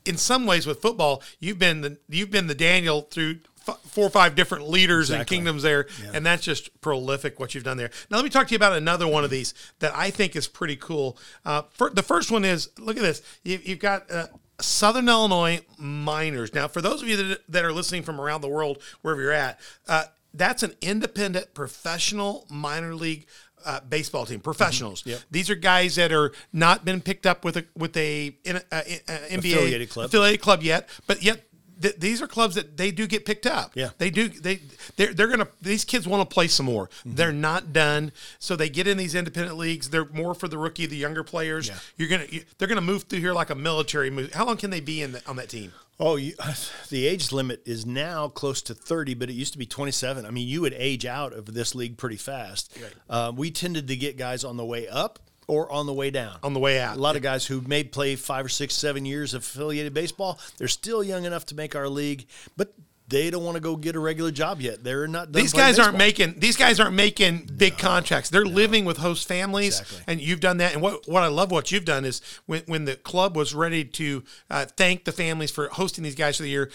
in 0.05 0.17
some 0.17 0.45
ways 0.45 0.65
with 0.65 0.81
football, 0.81 1.21
you've 1.39 1.59
been 1.59 1.81
the 1.81 1.97
you've 2.07 2.31
been 2.31 2.47
the 2.47 2.55
Daniel 2.55 3.01
through. 3.01 3.39
Four 3.73 4.05
or 4.07 4.09
five 4.09 4.35
different 4.35 4.69
leaders 4.69 5.09
and 5.09 5.25
kingdoms 5.27 5.63
there, 5.63 5.87
and 6.13 6.25
that's 6.25 6.43
just 6.43 6.79
prolific 6.81 7.39
what 7.39 7.55
you've 7.55 7.63
done 7.63 7.77
there. 7.77 7.91
Now, 8.09 8.17
let 8.17 8.23
me 8.23 8.29
talk 8.29 8.47
to 8.47 8.51
you 8.51 8.57
about 8.57 8.73
another 8.73 9.07
one 9.07 9.23
of 9.23 9.29
these 9.29 9.53
that 9.79 9.95
I 9.95 10.09
think 10.09 10.35
is 10.35 10.47
pretty 10.47 10.75
cool. 10.75 11.17
Uh, 11.45 11.63
fir- 11.71 11.91
the 11.91 12.03
first 12.03 12.31
one 12.31 12.45
is 12.45 12.69
look 12.77 12.97
at 12.97 13.03
this. 13.03 13.21
You, 13.43 13.59
you've 13.63 13.79
got 13.79 14.09
uh, 14.11 14.27
Southern 14.61 15.07
Illinois 15.07 15.61
Miners. 15.77 16.53
Now, 16.53 16.67
for 16.67 16.81
those 16.81 17.01
of 17.01 17.07
you 17.07 17.17
that, 17.17 17.39
that 17.49 17.65
are 17.65 17.73
listening 17.73 18.03
from 18.03 18.19
around 18.19 18.41
the 18.41 18.49
world, 18.49 18.81
wherever 19.01 19.21
you're 19.21 19.31
at, 19.31 19.59
uh, 19.87 20.05
that's 20.33 20.63
an 20.63 20.73
independent 20.81 21.53
professional 21.53 22.45
minor 22.49 22.93
league 22.93 23.25
uh, 23.65 23.79
baseball 23.81 24.25
team, 24.25 24.39
professionals. 24.39 25.05
Yep. 25.05 25.19
These 25.31 25.49
are 25.49 25.55
guys 25.55 25.95
that 25.95 26.11
are 26.11 26.31
not 26.53 26.85
been 26.85 27.01
picked 27.01 27.25
up 27.25 27.43
with 27.43 27.57
a 27.57 27.65
with 27.75 27.95
a, 27.97 28.35
in 28.45 28.57
a, 28.57 28.61
uh 28.71 28.81
NBA 28.83 29.37
Affiliated 29.37 29.89
club. 29.89 30.05
affiliated 30.05 30.41
club 30.41 30.63
yet, 30.63 30.87
but 31.07 31.23
yet. 31.23 31.45
Th- 31.81 31.95
These 31.97 32.21
are 32.21 32.27
clubs 32.27 32.55
that 32.55 32.77
they 32.77 32.91
do 32.91 33.07
get 33.07 33.25
picked 33.25 33.45
up. 33.45 33.71
Yeah. 33.75 33.89
they 33.97 34.09
do. 34.09 34.29
They 34.29 34.61
they're, 34.95 35.13
they're 35.13 35.27
gonna. 35.27 35.47
These 35.61 35.85
kids 35.85 36.07
want 36.07 36.27
to 36.27 36.33
play 36.33 36.47
some 36.47 36.65
more. 36.65 36.87
Mm-hmm. 36.87 37.15
They're 37.15 37.31
not 37.31 37.73
done, 37.73 38.11
so 38.39 38.55
they 38.55 38.69
get 38.69 38.87
in 38.87 38.97
these 38.97 39.15
independent 39.15 39.57
leagues. 39.57 39.89
They're 39.89 40.05
more 40.05 40.33
for 40.33 40.47
the 40.47 40.57
rookie, 40.57 40.85
the 40.85 40.97
younger 40.97 41.23
players. 41.23 41.67
Yeah. 41.67 41.79
You're 41.97 42.09
gonna. 42.09 42.25
You, 42.29 42.43
they're 42.57 42.67
gonna 42.67 42.81
move 42.81 43.03
through 43.03 43.19
here 43.19 43.33
like 43.33 43.49
a 43.49 43.55
military 43.55 44.09
move. 44.09 44.33
How 44.33 44.45
long 44.45 44.57
can 44.57 44.69
they 44.69 44.81
be 44.81 45.01
in 45.01 45.13
the, 45.13 45.21
on 45.27 45.35
that 45.37 45.49
team? 45.49 45.73
Oh, 45.99 46.15
you, 46.15 46.33
the 46.89 47.07
age 47.07 47.31
limit 47.31 47.61
is 47.65 47.85
now 47.85 48.29
close 48.29 48.61
to 48.63 48.73
30, 48.73 49.15
but 49.15 49.29
it 49.29 49.33
used 49.33 49.53
to 49.53 49.59
be 49.59 49.65
27. 49.65 50.25
I 50.25 50.31
mean, 50.31 50.47
you 50.47 50.61
would 50.61 50.73
age 50.73 51.05
out 51.05 51.33
of 51.33 51.53
this 51.53 51.75
league 51.75 51.97
pretty 51.97 52.15
fast. 52.15 52.77
Uh, 53.09 53.31
we 53.35 53.51
tended 53.51 53.87
to 53.89 53.95
get 53.95 54.17
guys 54.17 54.43
on 54.43 54.57
the 54.57 54.65
way 54.65 54.87
up 54.87 55.19
or 55.49 55.71
on 55.71 55.85
the 55.85 55.93
way 55.93 56.09
down. 56.11 56.37
On 56.43 56.53
the 56.53 56.59
way 56.59 56.79
out. 56.79 56.95
A 56.95 56.99
lot 56.99 57.15
of 57.15 57.21
guys 57.21 57.45
who 57.45 57.61
may 57.61 57.83
play 57.83 58.15
five 58.15 58.45
or 58.45 58.49
six, 58.49 58.75
seven 58.75 59.05
years 59.05 59.33
of 59.33 59.41
affiliated 59.41 59.93
baseball, 59.93 60.39
they're 60.57 60.67
still 60.67 61.03
young 61.03 61.25
enough 61.25 61.45
to 61.47 61.55
make 61.55 61.75
our 61.75 61.89
league, 61.89 62.27
but 62.55 62.73
they 63.07 63.31
don't 63.31 63.43
want 63.43 63.55
to 63.55 63.59
go 63.59 63.75
get 63.75 63.95
a 63.95 63.99
regular 63.99 64.29
job 64.29 64.61
yet. 64.61 64.83
They're 64.83 65.07
not. 65.07 65.31
done 65.31 65.41
These 65.41 65.53
guys 65.53 65.79
aren't 65.79 65.97
making 65.97 66.35
these 66.37 66.55
guys 66.55 66.79
aren't 66.79 66.93
making 66.95 67.49
big 67.57 67.77
contracts. 67.79 68.29
They're 68.29 68.45
living 68.45 68.85
with 68.85 68.97
host 68.97 69.27
families, 69.27 69.79
Exactly. 69.79 70.03
and 70.07 70.21
you've 70.21 70.39
done 70.39 70.57
that. 70.57 70.73
And 70.73 70.81
what 70.83 71.07
what 71.07 71.23
I 71.23 71.27
love 71.27 71.49
what 71.49 71.71
you've 71.71 71.85
done 71.85 72.05
is 72.05 72.21
when 72.45 72.61
when 72.67 72.85
the 72.85 72.95
club 72.95 73.35
was 73.35 73.55
ready 73.55 73.83
to 73.83 74.23
uh, 74.51 74.65
thank 74.77 75.05
the 75.05 75.11
families 75.11 75.49
for 75.49 75.69
hosting 75.69 76.03
these 76.03 76.13
guys 76.13 76.37
for 76.37 76.43
the 76.43 76.49
year, 76.49 76.69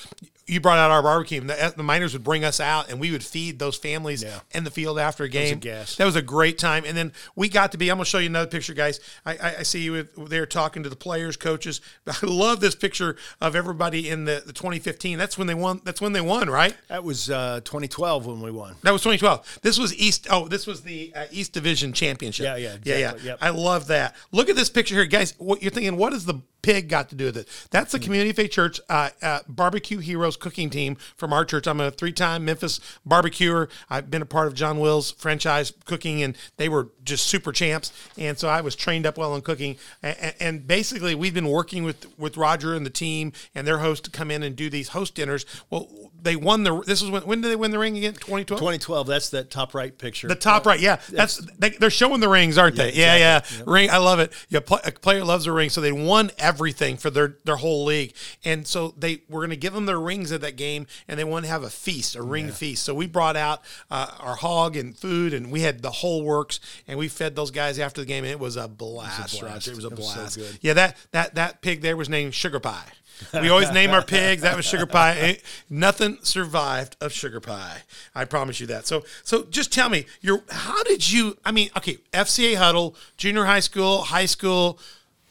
you 0.47 0.61
brought 0.61 0.79
out 0.79 0.91
our 0.91 1.03
barbecue. 1.03 1.41
And 1.41 1.49
the, 1.51 1.75
the 1.77 1.83
miners 1.83 2.13
would 2.13 2.25
bring 2.25 2.45
us 2.45 2.61
out, 2.61 2.91
and 2.91 3.01
we 3.01 3.11
would 3.11 3.23
feed 3.25 3.59
those 3.59 3.77
families 3.77 4.23
Yeah. 4.23 4.41
in 4.53 4.65
the 4.65 4.71
field 4.71 4.99
after 4.99 5.25
a 5.25 5.29
game. 5.29 5.59
gas. 5.59 5.97
That 5.97 6.05
was 6.05 6.17
a 6.17 6.23
great 6.23 6.59
time. 6.59 6.85
And 6.87 6.97
then 6.97 7.13
we 7.35 7.49
got 7.49 7.73
to 7.73 7.79
be. 7.79 7.91
I'm 7.91 7.97
going 7.97 8.05
to 8.05 8.11
show 8.11 8.19
you 8.19 8.27
another 8.27 8.51
picture, 8.51 8.75
guys. 8.75 9.01
I, 9.25 9.33
I, 9.37 9.55
I 9.61 9.63
see 9.63 9.81
you 9.81 10.03
there 10.17 10.47
talking 10.47 10.83
to 10.83 10.89
the 10.89 10.97
players, 10.97 11.37
coaches. 11.37 11.81
I 12.07 12.15
love 12.23 12.61
this 12.61 12.75
picture 12.75 13.17
of 13.41 13.57
everybody 13.57 14.09
in 14.11 14.25
the, 14.25 14.43
the 14.45 14.53
2015. 14.53 15.19
That's 15.19 15.39
when 15.39 15.47
they 15.47 15.55
won. 15.55 15.81
That's 15.85 16.01
when 16.01 16.13
they 16.13 16.21
won, 16.21 16.51
right? 16.51 16.77
That 16.89 17.05
was 17.05 17.31
uh, 17.31 17.61
2012 17.65 18.27
when 18.27 18.41
we 18.41 18.51
won. 18.51 18.75
That 18.83 18.93
was 18.93 19.03
2012. 19.03 19.61
This 19.63 19.79
was 19.79 19.95
East. 19.97 20.27
Oh, 20.31 20.49
this 20.49 20.67
was 20.67 20.83
the 20.83 21.13
uh, 21.15 21.25
East 21.31 21.53
Division 21.53 21.93
Championship. 21.93 22.45
Yeah, 22.45 22.57
yeah, 22.57 22.77
yeah, 22.85 22.97
yeah. 22.99 23.13
yep. 23.23 23.39
I 23.41 23.51
love 23.51 23.87
that. 23.89 24.15
Look 24.33 24.49
at 24.49 24.57
this 24.57 24.69
picture 24.71 24.95
here, 24.95 25.07
guys. 25.07 25.35
What 25.39 25.63
you're 25.63 25.71
thinking? 25.71 25.97
What 25.97 26.13
has 26.13 26.25
the 26.27 26.41
pig 26.63 26.89
got 26.89 27.11
to 27.11 27.15
do 27.15 27.27
with 27.27 27.37
it? 27.37 27.49
That's 27.71 27.93
the 27.93 27.99
Community 27.99 28.33
Faith 28.33 28.51
Church 28.51 28.81
uh, 28.89 29.11
uh, 29.23 29.41
Barbecue 29.49 29.99
Heroes 29.99 30.34
cooking 30.37 30.71
team 30.71 30.97
from 31.17 31.33
our 31.33 31.45
church. 31.45 31.67
I'm 31.67 31.81
a 31.81 31.91
three-time 31.91 32.45
Memphis 32.45 32.81
barbecuer. 33.05 33.69
I've 33.89 34.11
been 34.11 34.23
a 34.23 34.27
part 34.27 34.47
of 34.47 34.55
John 34.55 34.79
Wills' 34.79 35.11
franchise 35.13 35.73
cooking, 35.85 36.23
and 36.23 36.37
they 36.57 36.69
were 36.69 36.89
just 37.05 37.27
super 37.27 37.53
champs. 37.53 37.93
And 38.19 38.39
so 38.39 38.49
I 38.49 38.61
was 38.61 38.77
trained 38.77 39.07
up 39.07 39.19
well 39.19 39.35
in 39.35 39.43
cooking. 39.43 39.77
And, 40.03 40.35
and 40.41 40.67
basically, 40.67 41.15
we've 41.15 41.35
been 41.35 41.49
working 41.49 41.85
with 41.85 42.07
with 42.19 42.37
Roger 42.37 42.75
and 42.75 42.85
the 42.85 42.91
team 42.91 43.33
and 43.55 43.67
their 43.67 43.79
host 43.79 44.05
to 44.05 44.11
come 44.11 44.31
in 44.31 44.43
and 44.43 44.57
do 44.57 44.71
these 44.71 44.89
host 44.89 45.15
dinners. 45.15 45.47
Well, 45.71 45.89
they 46.25 46.35
won 46.37 46.65
the. 46.65 46.81
This 46.83 47.01
was 47.03 47.11
when. 47.11 47.23
When 47.23 47.41
did 47.41 47.51
they 47.51 47.57
win 47.57 47.71
the 47.71 47.79
ring 47.79 47.97
again? 47.97 48.15
2012. 48.15 48.59
2012. 48.59 49.07
That's 49.07 49.29
that 49.31 49.51
top 49.51 49.75
right 49.75 49.97
picture. 49.97 50.27
The 50.27 50.35
top 50.35 50.67
right, 50.67 50.81
yeah, 50.81 50.99
that's 51.11 51.37
they, 51.59 51.71
they're 51.71 51.91
showing 51.91 52.21
the 52.21 52.29
rings, 52.29 52.59
aren't 52.59 52.77
they? 52.77 52.93
Yeah, 52.95 53.17
yeah, 53.17 53.41
ring. 53.67 53.91
I 53.91 53.99
love 53.99 54.19
it. 54.19 54.33
Yeah, 54.49 54.61
pl- 54.61 54.81
a 54.85 54.91
player 54.93 55.23
loves 55.25 55.47
a 55.47 55.53
ring, 55.53 55.71
so 55.71 55.81
they 55.81 55.93
won 55.93 56.31
everything 56.39 56.97
for 56.97 57.11
their 57.11 57.37
their 57.45 57.57
whole 57.57 57.85
league, 57.85 58.15
and 58.45 58.67
so 58.67 58.95
they 58.99 59.23
were 59.29 59.41
going 59.41 59.51
to 59.51 59.57
give 59.57 59.73
them 59.75 59.87
their 59.87 60.01
rings 60.01 60.33
at 60.33 60.41
that 60.41 60.57
game, 60.57 60.87
and 61.07 61.19
they 61.19 61.25
want 61.25 61.45
to 61.45 61.51
have 61.51 61.63
a 61.63 61.71
feast, 61.71 62.17
a 62.17 62.23
ring 62.23 62.51
feast. 62.51 62.83
So 62.85 62.95
we 62.95 63.07
brought 63.07 63.37
out 63.37 63.63
uh, 63.91 64.11
our 64.19 64.37
hog 64.37 64.77
and 64.77 64.97
food, 64.97 65.35
and 65.35 65.53
we 65.53 65.61
had 65.61 65.83
the 65.83 65.91
whole 65.91 66.23
works, 66.25 66.59
and 66.89 66.99
we 66.99 67.09
fed 67.09 67.37
those 67.37 67.51
guys 67.51 67.79
after 67.79 68.01
the 68.01 68.07
game, 68.07 68.25
and 68.25 68.31
it 68.31 68.41
was 68.41 68.57
a 68.57 68.67
blast, 68.67 69.41
blast. 69.41 69.43
Roger. 69.43 69.71
It 69.73 69.77
was 69.77 69.85
a 69.85 69.89
It 69.89 69.97
was 69.99 70.09
so 70.09 70.15
blast. 70.15 70.37
good. 70.37 70.59
Yeah, 70.63 70.73
that 70.73 70.97
that 71.13 71.35
that 71.35 71.61
pig 71.61 71.83
there 71.83 71.97
was 71.97 72.09
named 72.09 72.35
Sugar 72.35 72.61
Pie. 72.61 72.85
We 73.33 73.49
always 73.49 73.71
name 73.71 73.91
our 73.91 74.03
pigs. 74.05 74.43
That 74.43 74.57
was 74.57 74.65
sugar 74.65 74.87
pie. 74.87 75.15
Ain't- 75.19 75.43
Nothing 75.71 76.19
survived 76.23 76.97
of 77.01 77.13
sugar 77.13 77.41
pie. 77.41 77.83
I 78.15 78.25
promise 78.25 78.61
you 78.61 78.67
that. 78.69 78.87
So, 78.87 79.05
so 79.23 79.45
just 79.45 79.73
tell 79.73 79.89
me, 79.89 80.07
your 80.21 80.43
how 80.51 80.83
did 80.85 81.11
you? 81.11 81.37
I 81.45 81.53
mean, 81.53 81.71
okay, 81.77 81.99
FCA 82.13 82.57
huddle, 82.57 82.97
junior 83.17 83.45
high 83.45 83.61
school, 83.61 84.03
high 84.03 84.27
school. 84.27 84.79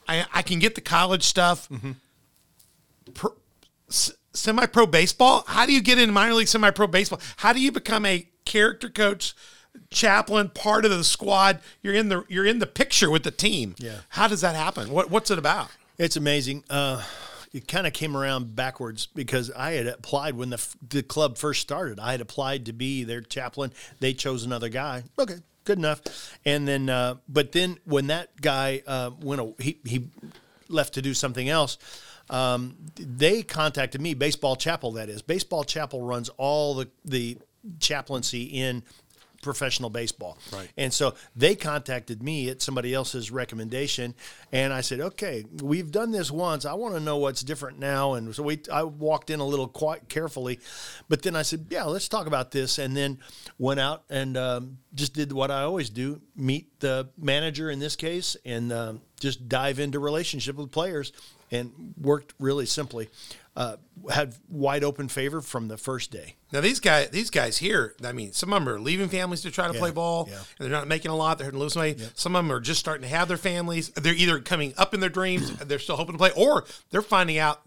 I 0.08 0.26
I 0.34 0.42
can 0.42 0.60
get 0.60 0.76
the 0.76 0.82
college 0.82 1.24
stuff. 1.24 1.70
Pro- 3.14 3.36
s- 3.90 4.14
semi-pro 4.34 4.88
baseball. 4.88 5.44
How 5.48 5.66
do 5.66 5.74
you 5.74 5.82
get 5.82 5.98
into 6.00 6.12
minor 6.14 6.34
league 6.34 6.48
semi-pro 6.48 6.88
baseball? 6.88 7.20
How 7.38 7.54
do 7.54 7.62
you 7.62 7.72
become 7.72 8.06
a 8.06 8.28
character 8.46 8.90
coach? 8.90 9.34
chaplain 9.90 10.50
part 10.50 10.86
of 10.86 10.92
the 10.92 11.04
squad 11.04 11.60
you're 11.82 11.94
in 11.96 12.08
the 12.10 12.24
you're 12.28 12.46
in 12.46 12.60
the 12.60 12.66
picture 12.68 13.10
with 13.10 13.24
the 13.24 13.32
team 13.32 13.74
Yeah. 13.80 14.02
how 14.10 14.28
does 14.28 14.42
that 14.42 14.56
happen 14.56 14.92
what 14.92 15.10
what's 15.10 15.32
it 15.32 15.40
about 15.40 15.70
It's 15.98 16.16
amazing. 16.16 16.64
Uh, 16.70 17.02
it 17.54 17.68
kind 17.68 17.86
of 17.86 17.94
came 17.94 18.18
around 18.18 18.56
backwards 18.56 19.08
because 19.14 19.52
I 19.52 19.74
had 19.74 19.88
applied 19.88 20.36
when 20.36 20.50
the 20.50 20.66
the 20.90 21.04
club 21.04 21.38
first 21.38 21.62
started. 21.62 22.00
I 22.00 22.12
had 22.12 22.22
applied 22.22 22.66
to 22.66 22.74
be 22.74 23.04
their 23.04 23.22
chaplain. 23.22 23.72
They 24.00 24.14
chose 24.14 24.44
another 24.44 24.70
guy. 24.70 25.04
Okay, 25.20 25.38
good 25.64 25.78
enough. 25.78 26.02
And 26.46 26.68
then, 26.68 26.90
uh, 26.90 27.16
but 27.30 27.52
then 27.52 27.78
when 27.86 28.08
that 28.08 28.42
guy 28.42 28.82
uh, 28.88 29.12
went, 29.22 29.62
he 29.62 29.80
he 29.86 30.10
left 30.68 30.96
to 30.96 31.02
do 31.02 31.14
something 31.14 31.48
else. 31.48 31.78
Um, 32.30 32.76
they 32.96 33.44
contacted 33.44 34.02
me, 34.02 34.16
Baseball 34.16 34.56
Chapel. 34.56 34.94
That 34.94 35.10
is, 35.10 35.22
Baseball 35.22 35.64
Chapel 35.64 36.02
runs 36.02 36.30
all 36.38 36.74
the 36.74 36.90
the 37.06 37.38
chaplaincy 37.80 38.44
in 38.44 38.84
professional 39.44 39.90
baseball. 39.90 40.38
Right. 40.52 40.70
And 40.78 40.92
so 40.92 41.14
they 41.36 41.56
contacted 41.56 42.24
me 42.24 42.50
at 42.50 42.62
somebody 42.62 42.94
else's 42.94 43.30
recommendation, 43.30 44.16
and 44.52 44.74
I 44.74 44.82
said, 44.82 45.00
"Okay, 45.00 45.46
we've 45.62 45.92
done 45.92 46.12
this 46.12 46.32
once. 46.32 46.66
I 46.66 46.74
want 46.74 46.96
to 46.96 47.00
know 47.00 47.18
what's 47.18 47.44
different 47.44 47.78
now." 47.78 48.14
And 48.14 48.34
so 48.34 48.42
we, 48.42 48.62
I 48.72 48.84
walked 48.84 49.30
in 49.30 49.40
a 49.40 49.46
little 49.46 49.68
quite 49.68 50.10
carefully, 50.10 50.60
but 51.10 51.22
then 51.22 51.36
I 51.36 51.44
said, 51.44 51.68
"Yeah, 51.70 51.84
let's 51.84 52.08
talk 52.08 52.26
about 52.26 52.52
this." 52.52 52.80
And 52.80 52.98
then 52.98 53.20
went 53.60 53.80
out 53.80 54.04
and 54.10 54.36
um, 54.38 54.78
just 54.96 55.14
did 55.14 55.32
what 55.32 55.52
I 55.52 55.62
always 55.62 55.90
do: 55.90 56.22
meet 56.36 56.80
the 56.80 57.10
manager 57.18 57.70
in 57.70 57.80
this 57.80 57.96
case, 57.96 58.36
and 58.46 58.74
um, 58.74 59.02
just 59.20 59.48
dive 59.48 59.80
into 59.80 60.00
relationship 60.00 60.56
with 60.56 60.72
players, 60.72 61.12
and 61.52 61.94
worked 62.00 62.34
really 62.40 62.66
simply. 62.66 63.10
Uh, 63.56 63.76
had 64.12 64.34
wide 64.50 64.84
open 64.84 65.08
favor 65.08 65.40
from 65.40 65.68
the 65.68 65.78
first 65.78 66.10
day. 66.10 66.36
Now 66.54 66.62
these 66.62 66.80
guys, 66.80 67.10
these 67.10 67.32
guys 67.32 67.58
here, 67.58 67.96
I 68.04 68.12
mean, 68.12 68.32
some 68.32 68.54
of 68.54 68.64
them 68.64 68.74
are 68.74 68.80
leaving 68.80 69.10
families 69.10 69.42
to 69.42 69.52
try 69.52 69.68
to 69.68 69.74
play 69.74 69.90
ball, 69.90 70.28
yeah. 70.30 70.36
and 70.38 70.46
they're 70.60 70.70
not 70.70 70.88
making 70.88 71.10
a 71.10 71.16
lot. 71.16 71.40
They're 71.40 71.52
losing 71.52 71.64
lose 71.64 71.76
weight. 71.76 72.12
Some 72.14 72.36
of 72.36 72.46
them 72.46 72.52
are 72.56 72.60
just 72.60 72.80
starting 72.80 73.02
to 73.02 73.08
have 73.08 73.28
their 73.28 73.38
families. 73.38 73.90
They're 73.90 74.14
either 74.14 74.40
coming 74.40 74.74
up 74.78 74.94
in 74.94 75.00
their 75.00 75.10
dreams, 75.10 75.52
they're 75.66 75.80
still 75.80 75.96
hoping 75.96 76.14
to 76.14 76.20
play, 76.20 76.32
or 76.38 76.66
they're 76.92 77.02
finding 77.02 77.40
out 77.40 77.62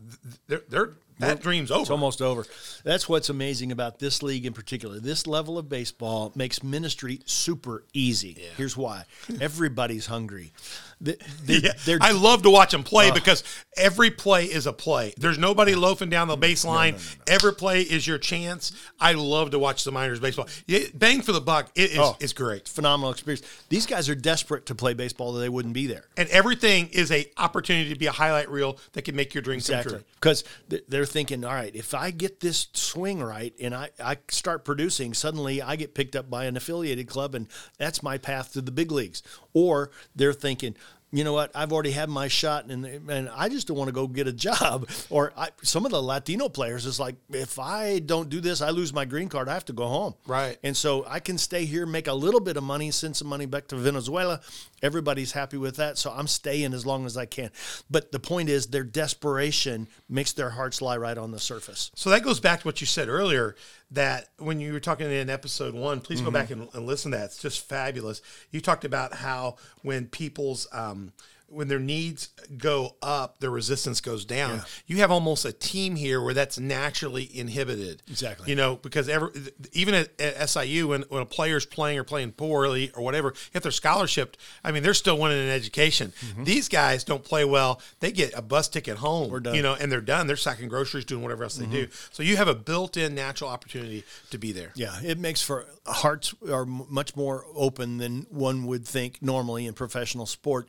they're, 0.47 0.63
they're 0.69 0.93
that 1.19 1.41
dream's 1.41 1.71
over. 1.71 1.81
It's 1.81 1.91
almost 1.91 2.21
over. 2.21 2.45
That's 2.85 3.09
what's 3.09 3.31
amazing 3.31 3.73
about 3.73 3.99
this 3.99 4.23
league 4.23 4.45
in 4.45 4.53
particular. 4.53 5.01
This 5.01 5.27
level 5.27 5.57
of 5.57 5.69
baseball 5.69 6.31
makes 6.35 6.63
ministry 6.63 7.21
super 7.25 7.85
easy. 7.95 8.37
Here's 8.57 8.77
why: 8.77 9.05
everybody's 9.41 10.07
hungry. 10.07 10.53
They're, 11.01 11.17
Yeah, 11.47 11.73
they're- 11.85 11.99
I 12.01 12.13
love 12.13 12.43
to 12.45 12.51
watch 12.51 12.73
them 12.73 12.83
play 12.83 13.11
uh. 13.11 13.15
because 13.15 13.45
every 13.77 14.11
play 14.11 14.45
is 14.45 14.67
a 14.67 14.73
play. 14.73 15.13
There's 15.19 15.37
nobody 15.37 15.75
loafing 15.75 16.09
down 16.09 16.29
the 16.29 16.39
baseline. 16.39 16.95
Every 17.29 17.53
play 17.53 17.83
is 17.83 18.07
your 18.07 18.17
chance. 18.17 18.73
I 19.01 19.13
love 19.13 19.51
to 19.51 19.59
watch 19.59 19.85
the 19.85 19.93
minors 19.93 20.21
baseball. 20.21 20.49
Yeah, 20.67 20.81
bang 20.95 21.23
for 21.23 21.33
the 21.33 21.41
buck. 21.41 21.71
It 21.75 21.93
is 21.93 21.99
Oh. 21.99 22.17
it's 22.21 22.33
great. 22.33 22.69
phenomenal 22.69 23.11
experience. 23.11 23.43
These 23.69 23.87
guys 23.87 24.09
are 24.09 24.15
desperate 24.15 24.67
to 24.67 24.75
play 24.75 24.95
baseball, 24.95 25.37
or 25.37 25.41
they 25.41 25.49
wouldn't 25.49 25.75
be 25.75 25.87
there. 25.87 26.07
And 26.17 26.29
everything 26.31 26.89
is 26.89 27.11
a 27.11 27.31
opportunity 27.37 27.91
to 27.91 27.99
be 27.99 28.07
a 28.07 28.13
highlight 28.13 28.51
reel 28.51 28.79
that 28.93 29.03
can 29.03 29.17
make 29.17 29.35
your 29.35 29.43
dream 29.43 29.61
come 29.61 29.83
true. 29.83 30.05
Because 30.15 30.45
they're 30.89 31.05
thinking, 31.07 31.45
all 31.45 31.55
right, 31.55 31.75
if 31.75 31.95
I 31.95 32.11
get 32.11 32.41
this 32.41 32.69
swing 32.73 33.23
right 33.23 33.55
and 33.61 33.75
I, 33.75 33.91
I 34.03 34.19
start 34.31 34.65
producing, 34.65 35.15
suddenly 35.15 35.63
I 35.63 35.77
get 35.77 35.95
picked 35.95 36.17
up 36.17 36.29
by 36.31 36.45
an 36.47 36.57
affiliated 36.57 37.07
club 37.09 37.35
and 37.35 37.49
that's 37.79 38.03
my 38.03 38.19
path 38.19 38.53
to 38.55 38.61
the 38.61 38.73
big 38.73 38.91
leagues. 38.91 39.23
Or 39.53 39.91
they're 40.15 40.33
thinking, 40.33 40.77
you 41.13 41.23
know 41.23 41.33
what? 41.33 41.53
I've 41.55 41.73
already 41.73 41.93
had 41.93 42.09
my 42.09 42.29
shot, 42.29 42.67
and 42.67 42.85
and 42.85 43.29
I 43.29 43.49
just 43.49 43.69
don't 43.69 43.77
want 43.77 43.89
to 43.89 43.93
go 43.93 44.07
get 44.07 44.27
a 44.27 44.33
job. 44.33 44.89
Or 45.09 45.33
I, 45.37 45.51
some 45.63 45.85
of 45.85 45.93
the 45.93 46.03
Latino 46.03 46.49
players 46.49 46.85
is 46.85 46.99
like, 46.99 47.15
if 47.31 47.59
I 47.59 48.01
don't 48.01 48.29
do 48.29 48.41
this, 48.41 48.61
I 48.61 48.71
lose 48.71 48.93
my 48.93 49.05
green 49.05 49.29
card. 49.29 49.49
I 49.49 49.55
have 49.55 49.65
to 49.67 49.73
go 49.73 49.87
home. 49.87 50.15
Right. 50.27 50.59
And 50.65 50.77
so 50.77 51.05
I 51.07 51.21
can 51.21 51.39
stay 51.39 51.65
here, 51.65 51.87
make 51.87 52.09
a 52.09 52.13
little 52.13 52.41
bit 52.41 52.57
of 52.57 52.65
money, 52.65 52.91
send 52.91 53.17
some 53.17 53.29
money 53.29 53.47
back 53.47 53.69
to 53.69 53.77
Venezuela. 53.77 54.41
Everybody's 54.83 55.33
happy 55.33 55.59
with 55.59 55.77
that, 55.77 55.97
so 55.97 56.11
I'm 56.11 56.27
staying 56.27 56.75
as 56.75 56.85
long 56.85 57.07
as 57.07 57.17
I 57.17 57.27
can. 57.27 57.51
But 57.89 58.11
the 58.11 58.19
point 58.19 58.49
is, 58.49 58.67
their 58.67 58.85
desperation 58.85 59.89
makes 60.09 60.33
their 60.33 60.51
hearts 60.51 60.83
lie 60.83 60.97
right 60.97 61.17
on 61.17 61.31
the 61.31 61.39
surface. 61.39 61.91
So 61.95 62.11
that 62.11 62.23
goes 62.23 62.41
back 62.41 62.61
to 62.61 62.69
what 62.69 62.81
you 62.81 62.87
said 62.87 63.09
earlier 63.09 63.55
that 63.93 64.29
when 64.39 64.59
you 64.59 64.73
were 64.73 64.81
talking 64.81 65.11
in 65.11 65.31
episode 65.31 65.73
one, 65.73 66.01
please 66.01 66.21
go 66.21 66.31
back 66.31 66.51
and, 66.51 66.69
and 66.75 66.87
listen 66.87 67.13
to 67.13 67.19
that. 67.19 67.27
It's 67.27 67.41
just 67.41 67.69
fabulous. 67.69 68.21
You 68.51 68.61
talked 68.61 68.85
about 68.85 69.15
how 69.15 69.57
when 69.83 70.07
people's 70.07 70.67
um, 70.73 70.96
um, 70.97 71.13
when 71.49 71.69
their 71.69 71.79
needs 71.79 72.31
go 72.59 72.97
up, 73.03 73.39
their 73.41 73.51
resistance 73.51 74.01
goes 74.01 74.25
down. 74.25 74.63
You 74.87 74.99
have 74.99 75.11
almost 75.11 75.45
a 75.45 75.53
team 75.53 75.97
here 75.97 76.21
where 76.21 76.35
that's 76.35 76.59
naturally 76.59 77.29
inhibited. 77.33 78.03
Exactly. 78.09 78.51
You 78.51 78.57
know, 78.57 78.77
because 78.77 79.09
every, 79.09 79.31
even 79.73 79.95
at, 79.95 80.21
at 80.21 80.51
SIU, 80.51 80.89
when, 80.89 81.03
when 81.03 81.23
a 81.23 81.27
player's 81.27 81.65
playing 81.65 81.99
or 81.99 82.05
playing 82.05 82.33
poorly 82.33 82.91
or 82.95 83.03
whatever, 83.03 83.33
if 83.53 83.63
they're 83.63 83.73
scholarshiped, 83.73 84.35
I 84.65 84.73
mean, 84.73 84.83
they're 84.83 84.95
still 84.95 85.19
winning 85.19 85.39
an 85.39 85.51
education. 85.51 86.13
Mm-hmm. 86.21 86.45
These 86.45 86.69
guys 86.69 87.05
don't 87.05 87.23
play 87.25 87.45
well. 87.45 87.81
They 88.01 88.11
get 88.13 88.37
a 88.37 88.43
bus 88.43 88.69
ticket 88.69 88.99
home, 88.99 89.31
We're 89.31 89.41
done. 89.41 89.55
you 89.55 89.63
know, 89.63 89.75
and 89.75 89.91
they're 89.91 90.01
done. 90.01 90.27
They're 90.27 90.37
sacking 90.37 90.69
groceries, 90.69 91.05
doing 91.05 91.23
whatever 91.23 91.45
else 91.45 91.57
they 91.57 91.67
do. 91.67 91.87
Mm-hmm. 91.87 92.09
So 92.13 92.23
you 92.23 92.37
have 92.37 92.49
a 92.49 92.55
built-in 92.55 93.15
natural 93.15 93.51
opportunity 93.51 94.05
to 94.31 94.39
be 94.39 94.53
there. 94.53 94.73
Yeah, 94.75 94.99
it 95.03 95.19
makes 95.19 95.43
for 95.43 95.67
hearts 95.87 96.35
are 96.51 96.67
much 96.67 97.15
more 97.17 97.45
open 97.55 97.99
than 97.99 98.27
one 98.31 98.67
would 98.67 98.87
think 98.87 99.23
normally 99.23 99.67
in 99.67 99.75
professional 99.75 100.27
sport, 100.27 100.69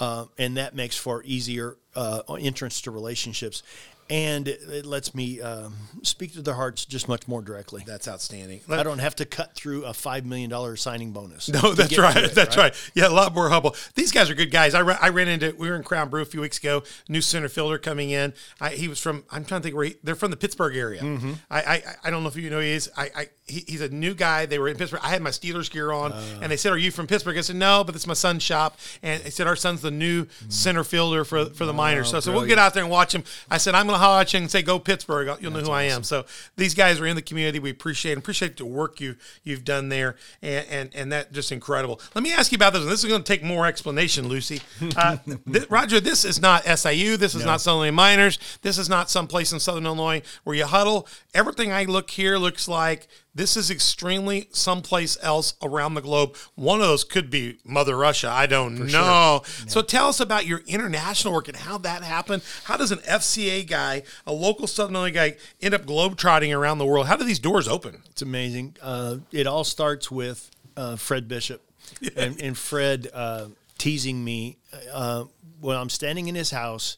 uh, 0.00 0.24
and 0.38 0.56
that 0.56 0.74
makes 0.74 0.96
for 0.96 1.22
easier 1.24 1.76
uh, 1.94 2.22
entrance 2.40 2.80
to 2.82 2.90
relationships, 2.90 3.62
and 4.10 4.48
it, 4.48 4.60
it 4.68 4.84
lets 4.86 5.14
me 5.14 5.40
um, 5.40 5.74
speak 6.02 6.32
to 6.34 6.42
their 6.42 6.54
hearts 6.54 6.84
just 6.84 7.08
much 7.08 7.26
more 7.28 7.40
directly. 7.40 7.82
That's 7.86 8.08
outstanding. 8.08 8.60
I 8.68 8.82
don't 8.82 8.98
have 8.98 9.14
to 9.16 9.24
cut 9.24 9.54
through 9.54 9.84
a 9.84 9.94
five 9.94 10.26
million 10.26 10.50
dollar 10.50 10.76
signing 10.76 11.12
bonus. 11.12 11.48
No, 11.48 11.72
that's 11.72 11.96
right. 11.96 12.16
it, 12.16 12.34
that's 12.34 12.56
right. 12.56 12.74
Yeah, 12.94 13.08
a 13.08 13.10
lot 13.10 13.34
more 13.34 13.48
humble. 13.48 13.74
These 13.94 14.12
guys 14.12 14.28
are 14.28 14.34
good 14.34 14.50
guys. 14.50 14.74
I, 14.74 14.82
ra- 14.82 14.98
I 15.00 15.08
ran 15.10 15.28
into 15.28 15.54
we 15.56 15.68
were 15.70 15.76
in 15.76 15.82
Crown 15.84 16.08
Brew 16.10 16.22
a 16.22 16.26
few 16.26 16.40
weeks 16.40 16.58
ago. 16.58 16.82
New 17.08 17.20
center 17.20 17.48
fielder 17.48 17.78
coming 17.78 18.10
in. 18.10 18.34
I, 18.60 18.70
he 18.70 18.88
was 18.88 18.98
from 19.00 19.24
I'm 19.30 19.44
trying 19.44 19.60
to 19.60 19.62
think 19.64 19.76
where 19.76 19.86
he, 19.86 19.96
they're 20.02 20.14
from 20.16 20.30
the 20.30 20.36
Pittsburgh 20.36 20.76
area. 20.76 21.00
Mm-hmm. 21.02 21.32
I, 21.50 21.60
I 21.62 21.82
I 22.04 22.10
don't 22.10 22.22
know 22.22 22.28
if 22.28 22.36
you 22.36 22.50
know 22.50 22.56
who 22.56 22.62
he 22.62 22.72
is. 22.72 22.90
I, 22.96 23.10
I 23.14 23.26
he, 23.46 23.64
he's 23.68 23.80
a 23.80 23.88
new 23.88 24.14
guy. 24.14 24.46
They 24.46 24.58
were 24.58 24.68
in 24.68 24.76
Pittsburgh. 24.76 25.00
I 25.02 25.08
had 25.10 25.22
my 25.22 25.30
Steelers 25.30 25.70
gear 25.70 25.92
on, 25.92 26.12
Uh. 26.12 26.22
and 26.42 26.50
they 26.50 26.56
said, 26.56 26.72
"Are 26.72 26.78
you 26.78 26.90
from 26.90 27.06
Pittsburgh?" 27.06 27.36
I 27.38 27.42
said, 27.42 27.56
"No, 27.56 27.84
but 27.84 27.94
it's 27.94 28.06
my 28.06 28.14
son's 28.14 28.42
shop." 28.42 28.78
And 29.02 29.22
they 29.22 29.30
said, 29.30 29.46
"Our 29.46 29.56
son's 29.56 29.82
the 29.82 29.90
new 29.90 30.26
center 30.48 30.82
fielder 30.84 31.24
for 31.24 31.46
for 31.46 31.66
the 31.66 31.72
Miners." 31.72 32.10
So 32.10 32.20
said, 32.20 32.34
"We'll 32.34 32.46
get 32.46 32.58
out 32.58 32.74
there 32.74 32.82
and 32.82 32.90
watch 32.90 33.14
him." 33.14 33.24
I 33.50 33.58
said, 33.58 33.74
"I'm 33.74 33.86
going 33.86 33.98
holler 34.00 34.24
and 34.34 34.50
say, 34.50 34.62
go 34.62 34.78
Pittsburgh. 34.78 35.36
You'll 35.40 35.52
know 35.52 35.60
who 35.60 35.70
I 35.70 35.84
am." 35.84 36.02
So 36.02 36.24
these 36.56 36.74
guys 36.74 37.00
are 37.00 37.06
in 37.06 37.16
the 37.16 37.22
community. 37.22 37.58
We 37.58 37.70
appreciate 37.70 38.18
appreciate 38.18 38.56
the 38.56 38.66
work 38.66 39.00
you 39.00 39.16
you've 39.44 39.64
done 39.64 39.88
there, 39.88 40.16
and 40.42 40.66
and, 40.68 40.94
and 40.94 41.12
that 41.12 41.32
just 41.32 41.52
incredible. 41.52 42.00
Let 42.14 42.22
me 42.22 42.32
ask 42.32 42.52
you 42.52 42.56
about 42.56 42.72
this. 42.72 42.84
This 42.84 43.04
is 43.04 43.08
going 43.08 43.22
to 43.22 43.26
take 43.26 43.42
more 43.42 43.66
explanation, 43.66 44.28
Lucy. 44.28 44.60
Uh, 44.96 45.16
th- 45.52 45.70
Roger, 45.70 46.00
this 46.00 46.24
is 46.24 46.40
not 46.40 46.64
SIU. 46.64 47.16
This 47.16 47.34
is 47.34 47.44
not 47.44 47.60
Southern 47.60 47.80
Illinois 47.80 47.96
Miners. 47.96 48.38
This 48.62 48.78
is 48.78 48.88
not 48.88 49.10
someplace 49.10 49.52
in 49.52 49.60
Southern 49.60 49.86
Illinois 49.86 50.22
where 50.44 50.56
you 50.56 50.66
huddle. 50.66 51.06
Everything 51.34 51.72
I 51.72 51.84
look 51.84 52.10
here 52.10 52.36
looks 52.36 52.68
like 52.68 53.08
this 53.34 53.56
is 53.56 53.70
extremely 53.70 54.48
someplace 54.52 55.16
else 55.22 55.54
around 55.62 55.94
the 55.94 56.00
globe. 56.00 56.36
One 56.56 56.80
of 56.80 56.86
those 56.86 57.04
could 57.04 57.30
be 57.30 57.58
Mother 57.64 57.96
Russia. 57.96 58.28
I 58.28 58.46
don't 58.46 58.86
know. 58.90 59.42
So 59.68 59.82
tell 59.82 60.08
us 60.08 60.20
about 60.20 60.46
your 60.46 60.62
international 60.66 61.34
work 61.34 61.46
and 61.48 61.56
how 61.56 61.78
that 61.78 62.02
happened. 62.02 62.42
How 62.64 62.76
does 62.76 62.90
an 62.90 62.98
FCA 62.98 63.66
guy, 63.68 64.02
a 64.26 64.32
local 64.32 64.66
Southern 64.66 64.96
Illinois 64.96 65.14
guy, 65.14 65.36
end 65.62 65.74
up 65.74 65.84
globetrotting 65.86 66.56
around 66.56 66.78
the 66.78 66.86
world? 66.86 67.06
How 67.06 67.16
do 67.16 67.24
these 67.24 67.38
doors 67.38 67.68
open? 67.68 68.02
It's 68.10 68.22
amazing. 68.22 68.76
Uh, 68.82 69.18
it 69.30 69.46
all 69.46 69.64
starts 69.64 70.10
with 70.10 70.50
uh, 70.76 70.96
Fred 70.96 71.28
Bishop 71.28 71.62
and, 72.16 72.40
and 72.40 72.58
Fred 72.58 73.08
uh, 73.12 73.46
teasing 73.78 74.24
me 74.24 74.58
uh, 74.92 75.24
when 75.60 75.76
I'm 75.76 75.90
standing 75.90 76.26
in 76.28 76.34
his 76.34 76.50
house 76.50 76.96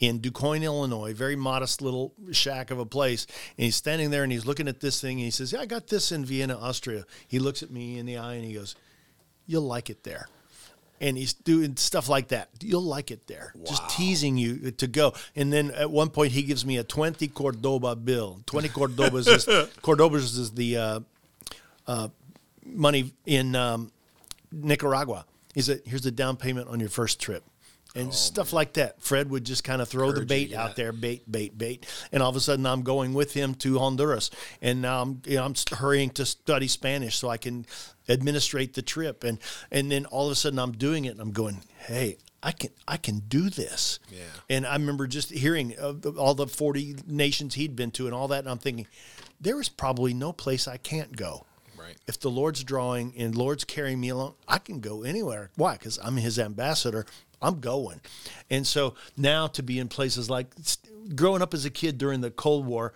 in 0.00 0.20
DuQuoin, 0.20 0.62
Illinois, 0.62 1.14
very 1.14 1.36
modest 1.36 1.80
little 1.80 2.12
shack 2.32 2.70
of 2.70 2.78
a 2.78 2.86
place. 2.86 3.26
And 3.56 3.64
he's 3.64 3.76
standing 3.76 4.10
there 4.10 4.22
and 4.22 4.32
he's 4.32 4.46
looking 4.46 4.68
at 4.68 4.80
this 4.80 5.00
thing 5.00 5.18
and 5.18 5.24
he 5.24 5.30
says, 5.30 5.52
Yeah, 5.52 5.60
I 5.60 5.66
got 5.66 5.86
this 5.88 6.12
in 6.12 6.24
Vienna, 6.24 6.58
Austria. 6.58 7.04
He 7.28 7.38
looks 7.38 7.62
at 7.62 7.70
me 7.70 7.98
in 7.98 8.06
the 8.06 8.18
eye 8.18 8.34
and 8.34 8.44
he 8.44 8.54
goes, 8.54 8.74
You'll 9.46 9.62
like 9.62 9.90
it 9.90 10.04
there. 10.04 10.28
And 11.00 11.18
he's 11.18 11.34
doing 11.34 11.76
stuff 11.76 12.08
like 12.08 12.28
that. 12.28 12.48
You'll 12.60 12.84
like 12.84 13.10
it 13.10 13.26
there. 13.26 13.52
Just 13.66 13.90
teasing 13.90 14.38
you 14.38 14.70
to 14.70 14.86
go. 14.86 15.12
And 15.36 15.52
then 15.52 15.70
at 15.72 15.90
one 15.90 16.08
point 16.08 16.32
he 16.32 16.42
gives 16.42 16.64
me 16.64 16.78
a 16.78 16.84
20 16.84 17.28
Cordoba 17.28 17.96
bill. 17.96 18.40
20 18.46 18.68
Cordobas 18.68 19.28
is 19.28 19.44
Cordobas 19.82 20.38
is 20.38 20.52
the 20.52 21.04
uh, 21.86 22.08
money 22.64 23.12
in 23.26 23.54
um, 23.54 23.92
Nicaragua. 24.52 25.26
He 25.54 25.60
said, 25.60 25.82
"Here's 25.84 26.02
the 26.02 26.10
down 26.10 26.36
payment 26.36 26.68
on 26.68 26.80
your 26.80 26.88
first 26.88 27.20
trip." 27.20 27.44
And 27.96 28.12
stuff 28.12 28.52
like 28.52 28.72
that. 28.72 29.00
Fred 29.00 29.30
would 29.30 29.44
just 29.44 29.62
kind 29.62 29.80
of 29.80 29.88
throw 29.88 30.10
the 30.10 30.26
bait 30.26 30.52
out 30.52 30.74
there, 30.74 30.92
bait, 30.92 31.30
bait, 31.30 31.56
bait, 31.56 31.86
and 32.10 32.24
all 32.24 32.28
of 32.30 32.34
a 32.34 32.40
sudden 32.40 32.66
I'm 32.66 32.82
going 32.82 33.14
with 33.14 33.34
him 33.34 33.54
to 33.56 33.78
Honduras, 33.78 34.30
and 34.60 34.82
now 34.82 35.02
I'm 35.02 35.22
you 35.24 35.36
know, 35.36 35.44
I'm 35.44 35.54
hurrying 35.70 36.10
to 36.10 36.26
study 36.26 36.66
Spanish 36.66 37.16
so 37.16 37.28
I 37.28 37.36
can 37.36 37.66
administrate 38.08 38.74
the 38.74 38.82
trip, 38.82 39.22
and 39.22 39.38
and 39.70 39.92
then 39.92 40.06
all 40.06 40.26
of 40.26 40.32
a 40.32 40.34
sudden 40.34 40.58
I'm 40.58 40.72
doing 40.72 41.04
it, 41.04 41.10
and 41.10 41.20
I'm 41.20 41.30
going, 41.30 41.62
hey, 41.86 42.16
I 42.42 42.50
can 42.50 42.70
I 42.88 42.96
can 42.96 43.20
do 43.20 43.48
this. 43.48 44.00
Yeah. 44.10 44.18
And 44.50 44.66
I 44.66 44.72
remember 44.74 45.06
just 45.06 45.30
hearing 45.30 45.76
of 45.76 46.02
the- 46.02 46.12
all 46.12 46.34
the 46.34 46.48
40 46.48 46.96
nations 47.06 47.54
he'd 47.54 47.76
been 47.76 47.92
to 47.92 48.06
and 48.06 48.14
all 48.14 48.26
that, 48.28 48.40
and 48.40 48.48
I'm 48.48 48.58
thinking, 48.58 48.88
there 49.40 49.60
is 49.60 49.68
probably 49.68 50.12
no 50.14 50.32
place 50.32 50.66
I 50.66 50.76
can't 50.78 51.16
go. 51.16 51.46
Right. 51.78 51.96
If 52.06 52.18
the 52.20 52.30
Lord's 52.30 52.64
drawing 52.64 53.14
and 53.16 53.36
Lord's 53.36 53.64
carrying 53.64 54.00
me 54.00 54.08
along, 54.08 54.34
I 54.48 54.58
can 54.58 54.80
go 54.80 55.02
anywhere. 55.02 55.50
Why? 55.56 55.74
Because 55.74 55.98
I'm 56.02 56.16
His 56.16 56.38
ambassador. 56.38 57.06
I'm 57.42 57.60
going. 57.60 58.00
And 58.50 58.66
so 58.66 58.94
now 59.16 59.46
to 59.48 59.62
be 59.62 59.78
in 59.78 59.88
places 59.88 60.30
like 60.30 60.48
growing 61.14 61.42
up 61.42 61.54
as 61.54 61.64
a 61.64 61.70
kid 61.70 61.98
during 61.98 62.20
the 62.20 62.30
Cold 62.30 62.66
War, 62.66 62.94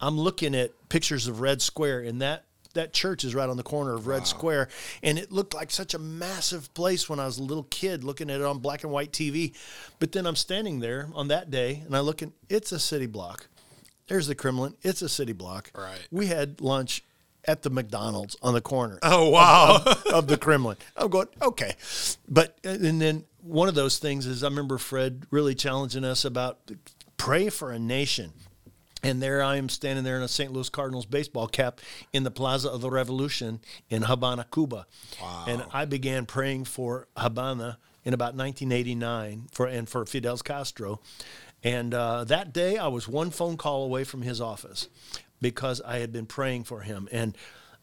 I'm 0.00 0.18
looking 0.18 0.54
at 0.54 0.72
pictures 0.88 1.26
of 1.26 1.40
Red 1.40 1.62
Square, 1.62 2.00
and 2.00 2.20
that 2.20 2.44
that 2.74 2.92
church 2.92 3.24
is 3.24 3.34
right 3.34 3.48
on 3.48 3.56
the 3.56 3.62
corner 3.62 3.94
of 3.94 4.06
Red 4.06 4.26
Square, 4.26 4.68
and 5.02 5.18
it 5.18 5.32
looked 5.32 5.54
like 5.54 5.70
such 5.70 5.94
a 5.94 5.98
massive 5.98 6.72
place 6.74 7.08
when 7.08 7.18
I 7.18 7.24
was 7.24 7.38
a 7.38 7.42
little 7.42 7.64
kid 7.64 8.04
looking 8.04 8.30
at 8.30 8.40
it 8.40 8.46
on 8.46 8.58
black 8.58 8.84
and 8.84 8.92
white 8.92 9.12
TV. 9.12 9.54
But 9.98 10.12
then 10.12 10.26
I'm 10.26 10.36
standing 10.36 10.80
there 10.80 11.08
on 11.14 11.28
that 11.28 11.50
day, 11.50 11.82
and 11.84 11.96
I 11.96 12.00
look 12.00 12.22
and 12.22 12.32
it's 12.48 12.72
a 12.72 12.78
city 12.78 13.06
block. 13.06 13.48
There's 14.08 14.28
the 14.28 14.36
Kremlin. 14.36 14.76
It's 14.82 15.02
a 15.02 15.08
city 15.08 15.32
block. 15.32 15.72
Right. 15.74 16.06
We 16.12 16.26
had 16.26 16.60
lunch 16.60 17.02
at 17.46 17.62
the 17.62 17.70
McDonald's 17.70 18.36
on 18.42 18.54
the 18.54 18.60
corner 18.60 18.98
Oh 19.02 19.30
wow! 19.30 19.82
of 20.12 20.26
the 20.26 20.36
Kremlin. 20.36 20.76
I'm 20.96 21.08
going, 21.08 21.28
okay. 21.42 21.74
But, 22.28 22.56
and 22.64 23.00
then 23.00 23.24
one 23.42 23.68
of 23.68 23.74
those 23.74 23.98
things 23.98 24.26
is 24.26 24.42
I 24.42 24.48
remember 24.48 24.78
Fred 24.78 25.26
really 25.30 25.54
challenging 25.54 26.04
us 26.04 26.24
about 26.24 26.58
pray 27.16 27.48
for 27.48 27.70
a 27.72 27.78
nation. 27.78 28.32
And 29.02 29.22
there 29.22 29.40
I 29.42 29.56
am 29.56 29.68
standing 29.68 30.02
there 30.04 30.16
in 30.16 30.22
a 30.22 30.28
St. 30.28 30.52
Louis 30.52 30.68
Cardinals 30.68 31.06
baseball 31.06 31.46
cap 31.46 31.80
in 32.12 32.24
the 32.24 32.30
Plaza 32.30 32.68
of 32.70 32.80
the 32.80 32.90
Revolution 32.90 33.60
in 33.88 34.02
Habana, 34.02 34.46
Cuba. 34.52 34.86
Wow. 35.22 35.44
And 35.46 35.64
I 35.72 35.84
began 35.84 36.26
praying 36.26 36.64
for 36.64 37.06
Habana 37.16 37.78
in 38.04 38.14
about 38.14 38.34
1989 38.34 39.48
for 39.52 39.66
and 39.66 39.88
for 39.88 40.04
Fidel 40.06 40.38
Castro. 40.38 41.00
And 41.62 41.94
uh, 41.94 42.24
that 42.24 42.52
day 42.52 42.78
I 42.78 42.88
was 42.88 43.06
one 43.06 43.30
phone 43.30 43.56
call 43.56 43.84
away 43.84 44.02
from 44.02 44.22
his 44.22 44.40
office. 44.40 44.88
Because 45.40 45.80
I 45.82 45.98
had 45.98 46.12
been 46.12 46.26
praying 46.26 46.64
for 46.64 46.80
him. 46.80 47.08
And 47.12 47.36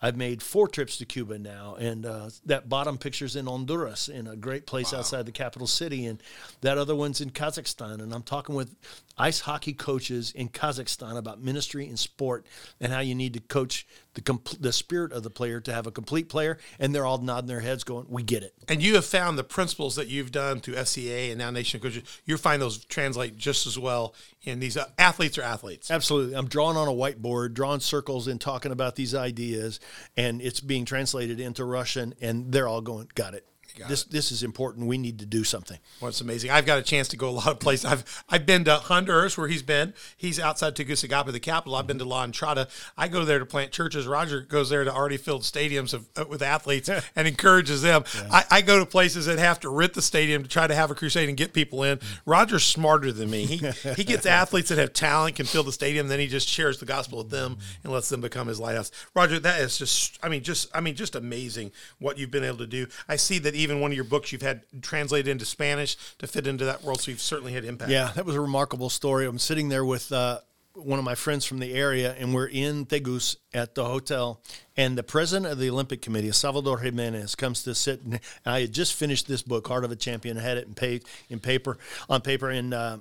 I've 0.03 0.17
made 0.17 0.43
four 0.43 0.67
trips 0.67 0.97
to 0.97 1.05
Cuba 1.05 1.39
now, 1.39 1.75
and 1.79 2.05
uh, 2.05 2.29
that 2.45 2.67
bottom 2.67 2.97
picture's 2.97 3.37
in 3.37 3.45
Honduras, 3.45 4.09
in 4.09 4.27
a 4.27 4.35
great 4.35 4.65
place 4.65 4.91
wow. 4.91 4.99
outside 4.99 5.25
the 5.25 5.31
capital 5.31 5.65
city, 5.65 6.05
and 6.05 6.21
that 6.59 6.77
other 6.77 6.93
one's 6.93 7.21
in 7.21 7.29
Kazakhstan. 7.29 8.01
And 8.01 8.13
I'm 8.13 8.21
talking 8.21 8.53
with 8.53 8.75
ice 9.17 9.41
hockey 9.41 9.73
coaches 9.73 10.31
in 10.31 10.49
Kazakhstan 10.49 11.17
about 11.17 11.41
ministry 11.41 11.87
and 11.87 11.97
sport 11.97 12.45
and 12.79 12.91
how 12.91 12.99
you 12.99 13.15
need 13.15 13.33
to 13.33 13.39
coach 13.39 13.85
the 14.13 14.21
compl- 14.21 14.59
the 14.59 14.73
spirit 14.73 15.11
of 15.11 15.23
the 15.23 15.29
player 15.29 15.59
to 15.61 15.73
have 15.73 15.87
a 15.87 15.91
complete 15.91 16.29
player. 16.29 16.57
And 16.79 16.93
they're 16.93 17.05
all 17.05 17.17
nodding 17.17 17.47
their 17.47 17.61
heads, 17.61 17.83
going, 17.83 18.05
"We 18.09 18.23
get 18.23 18.43
it." 18.43 18.53
And 18.67 18.81
you 18.81 18.95
have 18.95 19.05
found 19.05 19.37
the 19.37 19.43
principles 19.43 19.95
that 19.95 20.07
you've 20.07 20.31
done 20.31 20.59
through 20.59 20.75
FCA 20.75 21.29
and 21.29 21.37
now 21.37 21.51
Nation 21.51 21.79
Coaches. 21.79 22.03
You 22.25 22.37
find 22.37 22.61
those 22.61 22.83
translate 22.85 23.37
just 23.37 23.67
as 23.67 23.77
well 23.77 24.15
in 24.43 24.59
these 24.59 24.77
uh, 24.77 24.89
athletes 24.97 25.37
or 25.37 25.43
athletes. 25.43 25.89
Absolutely, 25.89 26.35
I'm 26.35 26.47
drawing 26.47 26.77
on 26.77 26.87
a 26.87 26.91
whiteboard, 26.91 27.53
drawing 27.53 27.79
circles, 27.79 28.27
and 28.27 28.39
talking 28.39 28.71
about 28.71 28.95
these 28.95 29.15
ideas, 29.15 29.79
and 30.17 30.41
it's 30.41 30.59
being 30.59 30.85
translated 30.85 31.39
into 31.39 31.65
Russian, 31.65 32.13
and 32.21 32.51
they're 32.51 32.67
all 32.67 32.81
going, 32.81 33.09
"Got 33.15 33.33
it." 33.33 33.47
This 33.87 34.03
it. 34.03 34.11
this 34.11 34.31
is 34.31 34.43
important. 34.43 34.87
We 34.87 34.97
need 34.97 35.19
to 35.19 35.25
do 35.25 35.43
something. 35.43 35.77
Well, 35.99 36.09
it's 36.09 36.21
amazing. 36.21 36.51
I've 36.51 36.65
got 36.65 36.79
a 36.79 36.83
chance 36.83 37.07
to 37.09 37.17
go 37.17 37.29
a 37.29 37.31
lot 37.31 37.47
of 37.47 37.59
places. 37.59 37.85
I've 37.85 38.23
I've 38.29 38.45
been 38.45 38.63
to 38.65 38.75
Honduras 38.75 39.37
where 39.37 39.47
he's 39.47 39.63
been. 39.63 39.93
He's 40.17 40.39
outside 40.39 40.75
Tegucigalpa, 40.75 41.31
the 41.31 41.39
capital. 41.39 41.75
I've 41.75 41.87
been 41.87 41.99
to 41.99 42.05
La 42.05 42.23
Entrada. 42.23 42.67
I 42.97 43.07
go 43.07 43.25
there 43.25 43.39
to 43.39 43.45
plant 43.45 43.71
churches. 43.71 44.07
Roger 44.07 44.41
goes 44.41 44.69
there 44.69 44.83
to 44.83 44.93
already 44.93 45.17
filled 45.17 45.43
stadiums 45.43 45.93
of, 45.93 46.07
uh, 46.15 46.25
with 46.27 46.41
athletes 46.41 46.89
and 47.15 47.27
encourages 47.27 47.81
them. 47.81 48.03
Yeah. 48.15 48.27
I, 48.31 48.45
I, 48.51 48.61
go 48.61 48.79
to 48.79 48.85
places 48.85 49.25
that 49.25 49.39
have 49.39 49.59
to 49.61 49.69
rent 49.69 49.93
the 49.93 50.01
stadium 50.01 50.43
to 50.43 50.49
try 50.49 50.67
to 50.67 50.75
have 50.75 50.91
a 50.91 50.95
crusade 50.95 51.27
and 51.27 51.37
get 51.37 51.53
people 51.53 51.83
in. 51.83 51.99
Roger's 52.25 52.63
smarter 52.63 53.11
than 53.11 53.29
me. 53.29 53.45
He 53.45 53.57
he 53.95 54.03
gets 54.03 54.25
athletes 54.25 54.69
that 54.69 54.77
have 54.77 54.93
talent, 54.93 55.35
can 55.35 55.45
fill 55.45 55.63
the 55.63 55.71
stadium. 55.71 56.07
Then 56.07 56.19
he 56.19 56.27
just 56.27 56.47
shares 56.47 56.79
the 56.79 56.85
gospel 56.85 57.19
with 57.19 57.29
them 57.29 57.57
and 57.83 57.91
lets 57.91 58.09
them 58.09 58.21
become 58.21 58.47
his 58.47 58.59
lighthouse. 58.59 58.91
Roger, 59.15 59.39
that 59.39 59.59
is 59.61 59.77
just 59.77 60.19
I 60.23 60.29
mean 60.29 60.43
just 60.43 60.69
I 60.75 60.81
mean 60.81 60.95
just 60.95 61.15
amazing 61.15 61.71
what 61.99 62.17
you've 62.17 62.31
been 62.31 62.43
able 62.43 62.57
to 62.59 62.67
do. 62.67 62.87
I 63.07 63.15
see 63.15 63.39
that 63.39 63.55
even 63.63 63.79
one 63.79 63.91
of 63.91 63.95
your 63.95 64.03
books 64.05 64.31
you've 64.31 64.41
had 64.41 64.61
translated 64.81 65.29
into 65.29 65.45
Spanish 65.45 65.95
to 66.19 66.27
fit 66.27 66.47
into 66.47 66.65
that 66.65 66.83
world. 66.83 67.01
So 67.01 67.11
you've 67.11 67.21
certainly 67.21 67.53
had 67.53 67.65
impact. 67.65 67.91
Yeah, 67.91 68.11
that 68.15 68.25
was 68.25 68.35
a 68.35 68.41
remarkable 68.41 68.89
story. 68.89 69.25
I'm 69.25 69.39
sitting 69.39 69.69
there 69.69 69.85
with 69.85 70.11
uh, 70.11 70.39
one 70.75 70.97
of 70.97 71.05
my 71.05 71.13
friends 71.13 71.45
from 71.45 71.59
the 71.59 71.73
area, 71.73 72.15
and 72.17 72.33
we're 72.33 72.47
in 72.47 72.85
Tegus 72.85 73.35
at 73.53 73.75
the 73.75 73.85
hotel. 73.85 74.41
And 74.75 74.97
the 74.97 75.03
president 75.03 75.51
of 75.51 75.59
the 75.59 75.69
Olympic 75.69 76.01
Committee, 76.01 76.31
Salvador 76.31 76.79
Jimenez, 76.79 77.35
comes 77.35 77.61
to 77.63 77.75
sit. 77.75 78.01
And 78.01 78.19
I 78.43 78.61
had 78.61 78.71
just 78.71 78.95
finished 78.95 79.27
this 79.27 79.43
book, 79.43 79.67
Heart 79.67 79.85
of 79.85 79.91
a 79.91 79.95
Champion. 79.95 80.35
I 80.37 80.41
had 80.41 80.57
it 80.57 80.67
in, 80.67 80.73
pay, 80.73 81.01
in 81.29 81.39
paper 81.39 81.77
on 82.09 82.21
paper 82.21 82.49
and 82.49 82.73
uh, 82.73 82.97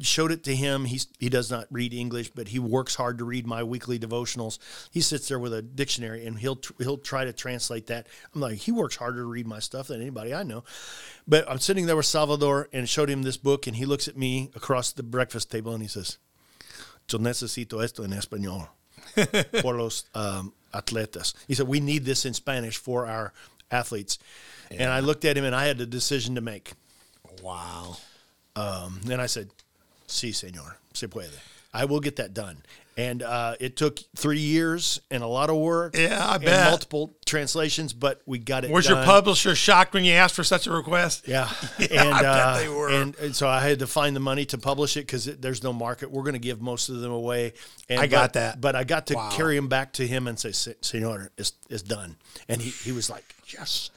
showed 0.00 0.32
it 0.32 0.42
to 0.44 0.56
him. 0.56 0.84
He's, 0.84 1.06
he 1.20 1.28
does 1.28 1.48
not 1.48 1.68
read 1.70 1.94
English, 1.94 2.30
but 2.30 2.48
he 2.48 2.58
works 2.58 2.96
hard 2.96 3.18
to 3.18 3.24
read 3.24 3.46
my 3.46 3.62
weekly 3.62 4.00
devotionals. 4.00 4.58
He 4.90 5.00
sits 5.00 5.28
there 5.28 5.38
with 5.38 5.54
a 5.54 5.62
dictionary 5.62 6.26
and 6.26 6.38
he'll 6.38 6.58
he'll 6.78 6.98
try 6.98 7.24
to 7.24 7.32
translate 7.32 7.86
that. 7.86 8.08
I'm 8.34 8.40
like, 8.40 8.58
he 8.58 8.72
works 8.72 8.96
harder 8.96 9.18
to 9.18 9.26
read 9.26 9.46
my 9.46 9.60
stuff 9.60 9.88
than 9.88 10.00
anybody 10.00 10.34
I 10.34 10.42
know. 10.42 10.64
But 11.28 11.48
I'm 11.48 11.58
sitting 11.58 11.86
there 11.86 11.96
with 11.96 12.06
Salvador 12.06 12.68
and 12.72 12.88
showed 12.88 13.08
him 13.08 13.22
this 13.22 13.36
book, 13.36 13.68
and 13.68 13.76
he 13.76 13.84
looks 13.84 14.08
at 14.08 14.16
me 14.16 14.50
across 14.56 14.90
the 14.90 15.04
breakfast 15.04 15.52
table 15.52 15.72
and 15.72 15.82
he 15.82 15.88
says 15.88 16.18
yo 17.08 17.18
necesito 17.18 17.82
esto 17.82 18.04
en 18.04 18.12
español 18.12 18.68
por 19.62 19.76
los 19.76 20.04
um, 20.14 20.52
atletas. 20.72 21.34
He 21.46 21.54
said, 21.54 21.68
we 21.68 21.80
need 21.80 22.04
this 22.04 22.24
in 22.24 22.34
Spanish 22.34 22.78
for 22.78 23.06
our 23.06 23.32
athletes. 23.70 24.18
Yeah. 24.70 24.84
And 24.84 24.92
I 24.92 25.00
looked 25.00 25.24
at 25.24 25.36
him 25.36 25.44
and 25.44 25.54
I 25.54 25.66
had 25.66 25.80
a 25.80 25.86
decision 25.86 26.34
to 26.36 26.40
make. 26.40 26.72
Wow. 27.42 27.96
Um, 28.56 29.00
then 29.04 29.20
I 29.20 29.26
said, 29.26 29.50
sí, 30.06 30.30
señor, 30.30 30.74
se 30.92 31.08
puede. 31.08 31.38
I 31.72 31.84
will 31.86 32.00
get 32.00 32.16
that 32.16 32.34
done 32.34 32.62
and 32.96 33.22
uh, 33.22 33.54
it 33.58 33.76
took 33.76 33.98
three 34.16 34.38
years 34.38 35.00
and 35.10 35.22
a 35.22 35.26
lot 35.26 35.48
of 35.48 35.56
work. 35.56 35.96
Yeah, 35.96 36.24
I 36.28 36.38
bet 36.38 36.70
multiple 36.70 37.14
translations, 37.24 37.92
but 37.92 38.20
we 38.26 38.38
got 38.38 38.64
it. 38.64 38.70
Was 38.70 38.86
done. 38.86 38.98
your 38.98 39.06
publisher 39.06 39.54
shocked 39.54 39.94
when 39.94 40.04
you 40.04 40.12
asked 40.12 40.34
for 40.34 40.44
such 40.44 40.66
a 40.66 40.72
request? 40.72 41.26
Yeah, 41.26 41.50
yeah 41.78 42.04
and, 42.04 42.14
I 42.14 42.18
uh, 42.18 42.54
bet 42.54 42.62
they 42.62 42.68
were. 42.68 42.90
And, 42.90 43.16
and, 43.16 43.34
so 43.34 43.48
I 43.48 43.60
had 43.60 43.78
to 43.78 43.86
find 43.86 44.14
the 44.14 44.20
money 44.20 44.44
to 44.46 44.58
publish 44.58 44.96
it 44.96 45.06
because 45.06 45.24
there's 45.24 45.62
no 45.62 45.72
market. 45.72 46.10
We're 46.10 46.22
going 46.22 46.34
to 46.34 46.38
give 46.38 46.60
most 46.60 46.88
of 46.90 47.00
them 47.00 47.12
away. 47.12 47.54
And, 47.88 48.00
I 48.00 48.06
got 48.06 48.34
that, 48.34 48.60
but 48.60 48.76
I 48.76 48.84
got 48.84 49.06
to 49.06 49.14
wow. 49.14 49.30
carry 49.30 49.56
him 49.56 49.68
back 49.68 49.94
to 49.94 50.06
him 50.06 50.26
and 50.26 50.38
say, 50.38 50.52
"Senor, 50.52 51.30
it's, 51.38 51.54
it's 51.70 51.82
done," 51.82 52.16
and 52.48 52.60
he, 52.60 52.70
he 52.70 52.92
was 52.92 53.08
like, 53.08 53.34
"Yes." 53.46 53.90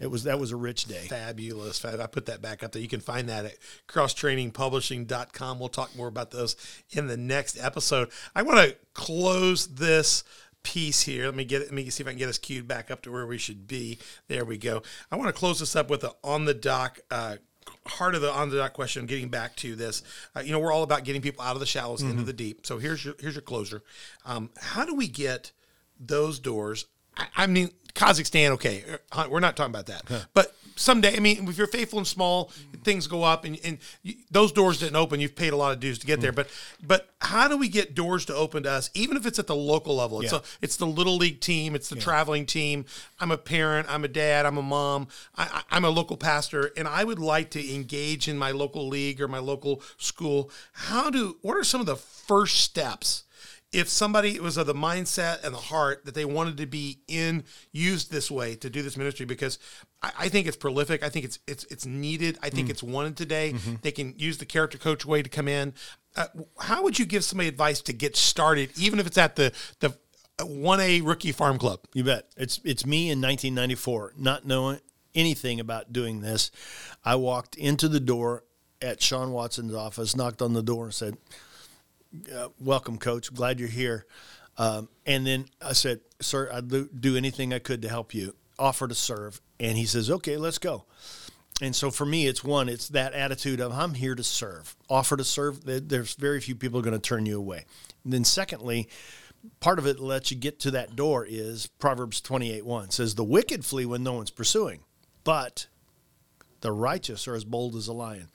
It 0.00 0.08
was 0.08 0.24
that 0.24 0.38
was 0.38 0.52
a 0.52 0.56
rich 0.56 0.84
day. 0.86 1.06
Fabulous. 1.08 1.84
I 1.84 2.06
put 2.06 2.26
that 2.26 2.42
back 2.42 2.62
up 2.62 2.72
there. 2.72 2.82
You 2.82 2.88
can 2.88 3.00
find 3.00 3.28
that 3.28 3.44
at 3.44 3.56
crosstrainingpublishing.com. 3.88 5.58
We'll 5.58 5.68
talk 5.68 5.96
more 5.96 6.08
about 6.08 6.30
those 6.30 6.56
in 6.90 7.06
the 7.06 7.16
next 7.16 7.58
episode. 7.58 8.10
I 8.34 8.42
want 8.42 8.58
to 8.58 8.76
close 8.92 9.66
this 9.66 10.24
piece 10.62 11.02
here. 11.02 11.26
Let 11.26 11.34
me 11.34 11.44
get 11.44 11.62
it. 11.62 11.66
Let 11.66 11.74
me 11.74 11.88
see 11.90 12.02
if 12.02 12.08
I 12.08 12.10
can 12.10 12.18
get 12.18 12.28
us 12.28 12.38
queued 12.38 12.66
back 12.66 12.90
up 12.90 13.02
to 13.02 13.12
where 13.12 13.26
we 13.26 13.38
should 13.38 13.68
be. 13.68 13.98
There 14.28 14.44
we 14.44 14.58
go. 14.58 14.82
I 15.12 15.16
want 15.16 15.28
to 15.28 15.32
close 15.38 15.60
this 15.60 15.76
up 15.76 15.88
with 15.88 16.02
a 16.02 16.12
on 16.24 16.46
the 16.46 16.54
dock. 16.54 17.00
Uh, 17.10 17.36
heart 17.86 18.14
of 18.14 18.22
the 18.22 18.30
on 18.30 18.50
the 18.50 18.56
dock 18.56 18.72
question 18.72 19.06
getting 19.06 19.28
back 19.28 19.56
to 19.56 19.74
this 19.74 20.02
uh, 20.36 20.40
you 20.40 20.52
know 20.52 20.58
we're 20.58 20.72
all 20.72 20.82
about 20.82 21.04
getting 21.04 21.20
people 21.20 21.42
out 21.42 21.54
of 21.54 21.60
the 21.60 21.66
shallows 21.66 22.00
mm-hmm. 22.00 22.12
into 22.12 22.22
the 22.22 22.32
deep 22.32 22.66
so 22.66 22.78
here's 22.78 23.04
your 23.04 23.14
here's 23.18 23.34
your 23.34 23.42
closer 23.42 23.82
um, 24.24 24.50
how 24.58 24.84
do 24.84 24.94
we 24.94 25.06
get 25.06 25.52
those 25.98 26.38
doors 26.38 26.86
I, 27.16 27.26
I 27.36 27.46
mean 27.46 27.70
Kazakhstan, 27.94 28.50
okay, 28.50 28.84
uh, 29.12 29.28
we're 29.30 29.40
not 29.40 29.56
talking 29.56 29.72
about 29.72 29.86
that. 29.86 30.02
Huh. 30.08 30.20
But 30.34 30.54
someday, 30.74 31.16
I 31.16 31.20
mean, 31.20 31.48
if 31.48 31.56
you're 31.56 31.68
faithful 31.68 32.00
and 32.00 32.06
small, 32.06 32.50
things 32.82 33.06
go 33.06 33.22
up, 33.22 33.44
and, 33.44 33.56
and 33.64 33.78
you, 34.02 34.14
those 34.32 34.50
doors 34.50 34.80
didn't 34.80 34.96
open. 34.96 35.20
You've 35.20 35.36
paid 35.36 35.52
a 35.52 35.56
lot 35.56 35.72
of 35.72 35.78
dues 35.78 36.00
to 36.00 36.06
get 36.06 36.18
mm. 36.18 36.22
there, 36.22 36.32
but 36.32 36.48
but 36.84 37.10
how 37.20 37.46
do 37.46 37.56
we 37.56 37.68
get 37.68 37.94
doors 37.94 38.24
to 38.26 38.34
open 38.34 38.64
to 38.64 38.70
us, 38.70 38.90
even 38.94 39.16
if 39.16 39.26
it's 39.26 39.38
at 39.38 39.46
the 39.46 39.54
local 39.54 39.94
level? 39.94 40.20
It's 40.20 40.32
yeah. 40.32 40.40
a, 40.40 40.42
it's 40.60 40.76
the 40.76 40.86
little 40.86 41.16
league 41.16 41.40
team, 41.40 41.76
it's 41.76 41.88
the 41.88 41.96
yeah. 41.96 42.02
traveling 42.02 42.46
team. 42.46 42.84
I'm 43.20 43.30
a 43.30 43.38
parent, 43.38 43.86
I'm 43.88 44.04
a 44.04 44.08
dad, 44.08 44.44
I'm 44.44 44.58
a 44.58 44.62
mom, 44.62 45.06
I, 45.36 45.62
I'm 45.70 45.84
a 45.84 45.90
local 45.90 46.16
pastor, 46.16 46.72
and 46.76 46.88
I 46.88 47.04
would 47.04 47.20
like 47.20 47.50
to 47.50 47.74
engage 47.74 48.26
in 48.26 48.36
my 48.36 48.50
local 48.50 48.88
league 48.88 49.20
or 49.20 49.28
my 49.28 49.38
local 49.38 49.82
school. 49.98 50.50
How 50.72 51.10
do? 51.10 51.36
What 51.42 51.56
are 51.56 51.64
some 51.64 51.80
of 51.80 51.86
the 51.86 51.96
first 51.96 52.56
steps? 52.56 53.22
If 53.74 53.88
somebody 53.88 54.38
was 54.38 54.56
of 54.56 54.66
the 54.66 54.74
mindset 54.74 55.44
and 55.44 55.54
the 55.54 55.58
heart 55.58 56.04
that 56.04 56.14
they 56.14 56.24
wanted 56.24 56.56
to 56.58 56.66
be 56.66 57.00
in 57.08 57.44
used 57.72 58.10
this 58.10 58.30
way 58.30 58.54
to 58.56 58.70
do 58.70 58.82
this 58.82 58.96
ministry 58.96 59.26
because 59.26 59.58
I, 60.02 60.12
I 60.20 60.28
think 60.28 60.46
it's 60.46 60.56
prolific. 60.56 61.02
I 61.02 61.08
think 61.08 61.24
it's 61.24 61.38
it's 61.46 61.64
it's 61.64 61.84
needed. 61.84 62.38
I 62.42 62.50
think 62.50 62.68
mm. 62.68 62.70
it's 62.70 62.82
wanted 62.82 63.16
today. 63.16 63.52
Mm-hmm. 63.52 63.74
They 63.82 63.92
can 63.92 64.14
use 64.16 64.38
the 64.38 64.46
character 64.46 64.78
coach 64.78 65.04
way 65.04 65.22
to 65.22 65.28
come 65.28 65.48
in. 65.48 65.74
Uh, 66.16 66.26
how 66.60 66.82
would 66.82 66.98
you 66.98 67.04
give 67.04 67.24
somebody 67.24 67.48
advice 67.48 67.80
to 67.82 67.92
get 67.92 68.16
started, 68.16 68.70
even 68.78 69.00
if 69.00 69.06
it's 69.06 69.18
at 69.18 69.36
the 69.36 69.52
the 69.80 69.96
one 70.44 70.80
A 70.80 71.00
rookie 71.00 71.32
farm 71.32 71.58
club? 71.58 71.80
You 71.92 72.04
bet. 72.04 72.28
It's 72.36 72.60
it's 72.64 72.86
me 72.86 73.10
in 73.10 73.20
1994, 73.20 74.14
not 74.16 74.46
knowing 74.46 74.80
anything 75.14 75.60
about 75.60 75.92
doing 75.92 76.20
this. 76.20 76.50
I 77.04 77.16
walked 77.16 77.56
into 77.56 77.88
the 77.88 78.00
door 78.00 78.44
at 78.80 79.02
Shawn 79.02 79.32
Watson's 79.32 79.74
office, 79.74 80.14
knocked 80.14 80.42
on 80.42 80.52
the 80.52 80.62
door, 80.62 80.86
and 80.86 80.94
said 80.94 81.16
uh, 82.34 82.48
welcome, 82.58 82.98
coach. 82.98 83.32
Glad 83.32 83.60
you're 83.60 83.68
here. 83.68 84.06
Um, 84.56 84.88
and 85.04 85.26
then 85.26 85.46
I 85.60 85.72
said, 85.72 86.00
sir, 86.20 86.48
I'd 86.52 86.68
do 87.00 87.16
anything 87.16 87.52
I 87.52 87.58
could 87.58 87.82
to 87.82 87.88
help 87.88 88.14
you. 88.14 88.34
Offer 88.58 88.88
to 88.88 88.94
serve. 88.94 89.40
And 89.58 89.76
he 89.76 89.84
says, 89.86 90.10
okay, 90.10 90.36
let's 90.36 90.58
go. 90.58 90.84
And 91.62 91.74
so 91.74 91.90
for 91.90 92.04
me, 92.04 92.26
it's 92.26 92.42
one, 92.42 92.68
it's 92.68 92.88
that 92.88 93.12
attitude 93.12 93.60
of 93.60 93.72
I'm 93.72 93.94
here 93.94 94.14
to 94.14 94.24
serve. 94.24 94.76
Offer 94.88 95.16
to 95.18 95.24
serve. 95.24 95.64
There's 95.64 96.14
very 96.14 96.40
few 96.40 96.54
people 96.54 96.82
going 96.82 96.94
to 96.94 97.00
turn 97.00 97.26
you 97.26 97.38
away. 97.38 97.64
And 98.02 98.12
then 98.12 98.24
secondly, 98.24 98.88
part 99.60 99.78
of 99.78 99.86
it 99.86 100.00
lets 100.00 100.30
you 100.30 100.36
get 100.36 100.58
to 100.60 100.72
that 100.72 100.96
door 100.96 101.26
is 101.28 101.68
Proverbs 101.78 102.20
28 102.20 102.66
1 102.66 102.90
says, 102.90 103.14
The 103.14 103.24
wicked 103.24 103.64
flee 103.64 103.86
when 103.86 104.02
no 104.02 104.14
one's 104.14 104.30
pursuing, 104.30 104.80
but 105.22 105.68
the 106.64 106.72
righteous 106.72 107.28
are 107.28 107.34
as 107.34 107.44
bold 107.44 107.76
as 107.76 107.88
a 107.88 107.92
lion. 107.92 108.26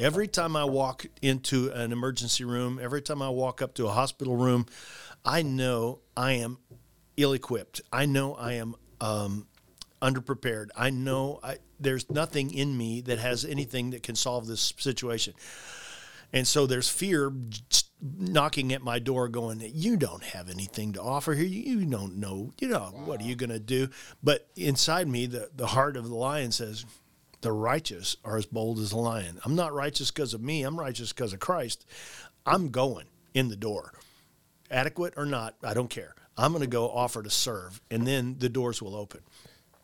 Every 0.00 0.26
time 0.26 0.56
I 0.56 0.64
walk 0.64 1.06
into 1.22 1.70
an 1.70 1.92
emergency 1.92 2.42
room, 2.42 2.80
every 2.82 3.00
time 3.00 3.22
I 3.22 3.28
walk 3.28 3.62
up 3.62 3.74
to 3.74 3.86
a 3.86 3.92
hospital 3.92 4.34
room, 4.34 4.66
I 5.24 5.42
know 5.42 6.00
I 6.16 6.32
am 6.32 6.58
ill 7.16 7.34
equipped. 7.34 7.80
I 7.92 8.06
know 8.06 8.34
I 8.34 8.54
am 8.54 8.74
um, 9.00 9.46
underprepared. 10.02 10.70
I 10.76 10.90
know 10.90 11.38
I, 11.40 11.58
there's 11.78 12.10
nothing 12.10 12.52
in 12.52 12.76
me 12.76 13.00
that 13.02 13.20
has 13.20 13.44
anything 13.44 13.90
that 13.90 14.02
can 14.02 14.16
solve 14.16 14.48
this 14.48 14.74
situation. 14.76 15.34
And 16.32 16.48
so 16.48 16.66
there's 16.66 16.88
fear 16.88 17.32
knocking 18.00 18.72
at 18.72 18.82
my 18.82 18.98
door 18.98 19.28
going, 19.28 19.62
You 19.72 19.96
don't 19.96 20.24
have 20.24 20.50
anything 20.50 20.94
to 20.94 21.00
offer 21.00 21.32
here. 21.32 21.46
You 21.46 21.84
don't 21.84 22.16
know, 22.16 22.52
you 22.60 22.66
know, 22.66 22.90
wow. 22.92 23.04
what 23.04 23.20
are 23.20 23.24
you 23.24 23.36
going 23.36 23.50
to 23.50 23.60
do? 23.60 23.88
But 24.20 24.48
inside 24.56 25.06
me, 25.06 25.26
the, 25.26 25.48
the 25.54 25.68
heart 25.68 25.96
of 25.96 26.08
the 26.08 26.16
lion 26.16 26.50
says, 26.50 26.84
the 27.40 27.52
righteous 27.52 28.16
are 28.24 28.36
as 28.36 28.46
bold 28.46 28.78
as 28.78 28.92
a 28.92 28.98
lion. 28.98 29.38
I'm 29.44 29.54
not 29.54 29.72
righteous 29.72 30.10
because 30.10 30.34
of 30.34 30.40
me. 30.40 30.62
I'm 30.62 30.78
righteous 30.78 31.12
because 31.12 31.32
of 31.32 31.40
Christ. 31.40 31.86
I'm 32.44 32.70
going 32.70 33.06
in 33.34 33.48
the 33.48 33.56
door. 33.56 33.92
Adequate 34.70 35.14
or 35.16 35.24
not, 35.24 35.54
I 35.62 35.74
don't 35.74 35.90
care. 35.90 36.14
I'm 36.36 36.52
going 36.52 36.62
to 36.62 36.68
go 36.68 36.88
offer 36.88 37.22
to 37.22 37.30
serve, 37.30 37.80
and 37.90 38.06
then 38.06 38.36
the 38.38 38.48
doors 38.48 38.80
will 38.80 38.94
open. 38.94 39.20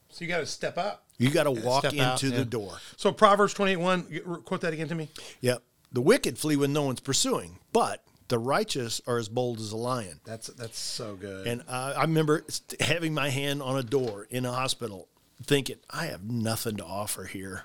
So 0.08 0.24
you 0.24 0.28
got 0.28 0.38
to 0.38 0.46
step 0.46 0.78
up. 0.78 1.04
You 1.18 1.30
got 1.30 1.44
to 1.44 1.50
walk 1.50 1.84
into 1.84 2.02
out, 2.04 2.22
yeah. 2.22 2.30
the 2.30 2.44
door. 2.44 2.78
So 2.96 3.12
Proverbs 3.12 3.54
28 3.54 3.76
1, 3.76 4.02
quote 4.44 4.60
that 4.60 4.72
again 4.72 4.88
to 4.88 4.94
me. 4.94 5.08
Yep. 5.40 5.62
The 5.92 6.00
wicked 6.00 6.38
flee 6.38 6.56
when 6.56 6.72
no 6.72 6.82
one's 6.82 7.00
pursuing, 7.00 7.58
but 7.72 8.04
The 8.28 8.38
righteous 8.38 9.00
are 9.06 9.18
as 9.18 9.28
bold 9.28 9.60
as 9.60 9.72
a 9.72 9.76
lion. 9.76 10.20
That's 10.24 10.46
that's 10.48 10.78
so 10.78 11.14
good. 11.14 11.46
And 11.46 11.62
uh, 11.68 11.94
I 11.96 12.02
remember 12.02 12.44
having 12.80 13.12
my 13.12 13.28
hand 13.28 13.60
on 13.62 13.76
a 13.76 13.82
door 13.82 14.26
in 14.30 14.46
a 14.46 14.52
hospital, 14.52 15.08
thinking, 15.42 15.76
I 15.90 16.06
have 16.06 16.24
nothing 16.24 16.76
to 16.76 16.84
offer 16.84 17.24
here. 17.24 17.64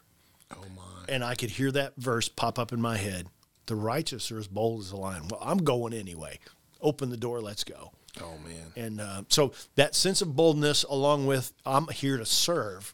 oh 0.56 0.64
my. 0.76 0.84
And 1.08 1.24
I 1.24 1.36
could 1.36 1.52
hear 1.52 1.72
that 1.72 1.94
verse 1.98 2.30
pop 2.30 2.60
up 2.60 2.72
in 2.72 2.82
my 2.82 2.98
head. 2.98 3.28
The 3.66 3.76
righteous 3.76 4.32
are 4.32 4.40
as 4.40 4.48
bold 4.48 4.82
as 4.82 4.92
a 4.92 4.98
lion. 4.98 5.28
Well, 5.30 5.40
I'm 5.44 5.60
going 5.60 5.94
anyway. 5.94 6.40
Open 6.82 7.10
the 7.10 7.18
door, 7.18 7.42
let's 7.42 7.64
go. 7.64 7.92
Oh 8.22 8.36
man. 8.44 8.74
And 8.76 9.02
uh, 9.02 9.24
so 9.30 9.54
that 9.76 9.96
sense 9.96 10.22
of 10.22 10.36
boldness, 10.36 10.84
along 10.84 11.28
with 11.28 11.54
I'm 11.66 11.88
here 11.88 12.18
to 12.18 12.26
serve, 12.26 12.94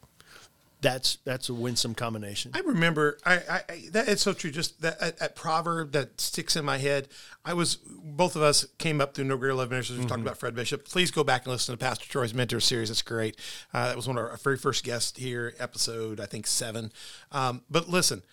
that's 0.82 1.18
that's 1.26 1.50
a 1.50 1.54
winsome 1.54 1.96
combination. 1.96 2.52
I 2.54 2.60
remember 2.60 3.18
I, 3.26 3.36
I, 3.36 3.62
I 3.70 3.84
that 3.92 4.08
it's 4.08 4.22
so 4.22 4.34
true. 4.34 4.52
Just 4.52 4.82
that 4.82 5.02
at, 5.02 5.22
at 5.22 5.36
proverb 5.36 5.92
that 5.94 6.20
sticks 6.20 6.56
in 6.56 6.66
my 6.66 6.78
head. 6.78 7.08
I 7.44 7.54
was 7.54 7.76
both 7.76 8.36
of 8.36 8.42
us 8.42 8.66
came 8.78 9.02
up 9.02 9.14
through 9.14 9.26
No 9.26 9.38
Greater 9.38 9.54
Love 9.54 9.70
Ministries. 9.70 10.00
We 10.00 10.06
talked 10.06 10.22
about 10.22 10.38
Fred 10.38 10.56
Bishop. 10.56 10.86
Please 10.86 11.12
go 11.12 11.24
back 11.24 11.44
and 11.46 11.52
listen 11.52 11.74
to 11.74 11.78
Pastor 11.78 12.08
Troy's 12.08 12.34
Mentor 12.34 12.60
series. 12.60 12.90
It's 12.90 13.02
great. 13.02 13.38
Uh, 13.74 13.88
that 13.88 13.96
was 13.96 14.08
one 14.08 14.18
of 14.18 14.24
our 14.24 14.38
very 14.38 14.58
first 14.58 14.84
guests 14.84 15.18
here, 15.18 15.54
episode 15.60 16.20
I 16.20 16.26
think 16.26 16.48
seven. 16.48 16.92
Um, 17.32 17.62
but 17.70 17.90
listen, 17.90 18.24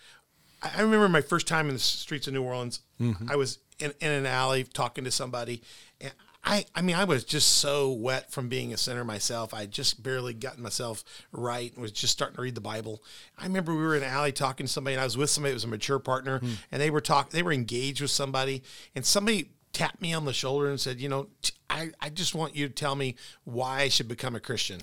I, 0.62 0.72
I 0.78 0.80
remember 0.82 1.09
my 1.09 1.22
first 1.22 1.47
time 1.47 1.68
in 1.68 1.74
the 1.74 1.80
streets 1.80 2.26
of 2.26 2.34
New 2.34 2.43
Orleans. 2.43 2.80
I 3.28 3.36
was 3.36 3.59
in, 3.78 3.93
in 4.01 4.11
an 4.11 4.26
alley 4.26 4.64
talking 4.64 5.05
to 5.05 5.11
somebody, 5.11 5.62
and 6.01 6.12
I, 6.45 6.64
I 6.74 6.82
mean, 6.82 6.97
I 6.97 7.05
was 7.05 7.24
just 7.24 7.59
so 7.59 7.93
wet 7.93 8.32
from 8.32 8.49
being 8.49 8.72
a 8.72 8.76
sinner 8.76 9.05
myself. 9.05 9.55
I 9.55 9.66
just 9.66 10.03
barely 10.03 10.34
gotten 10.34 10.62
myself 10.62 11.05
right 11.30 11.72
and 11.72 11.80
was 11.80 11.93
just 11.93 12.12
starting 12.12 12.34
to 12.36 12.43
read 12.43 12.57
the 12.57 12.61
Bible. 12.61 13.03
I 13.38 13.45
remember 13.45 13.74
we 13.74 13.82
were 13.82 13.95
in 13.95 14.03
an 14.03 14.09
alley 14.09 14.32
talking 14.32 14.66
to 14.66 14.72
somebody, 14.72 14.95
and 14.95 15.01
I 15.01 15.05
was 15.05 15.16
with 15.16 15.30
somebody 15.30 15.53
that 15.53 15.57
was 15.57 15.64
a 15.64 15.68
mature 15.68 16.01
partner, 16.01 16.40
hmm. 16.40 16.55
and 16.72 16.82
they 16.82 16.90
were 16.90 17.01
talking, 17.01 17.30
they 17.32 17.45
were 17.45 17.53
engaged 17.53 18.01
with 18.01 18.11
somebody, 18.11 18.62
and 18.97 19.07
somebody 19.07 19.51
tapped 19.72 20.03
me 20.03 20.12
on 20.12 20.24
the 20.24 20.32
shoulder 20.32 20.68
and 20.68 20.80
said, 20.80 21.01
"You 21.01 21.09
know, 21.09 21.28
t- 21.43 21.55
I, 21.70 21.90
I 22.01 22.09
just 22.09 22.34
want 22.34 22.57
you 22.57 22.66
to 22.66 22.74
tell 22.74 22.97
me 22.97 23.14
why 23.45 23.82
I 23.82 23.88
should 23.88 24.09
become 24.09 24.34
a 24.34 24.40
Christian. 24.40 24.80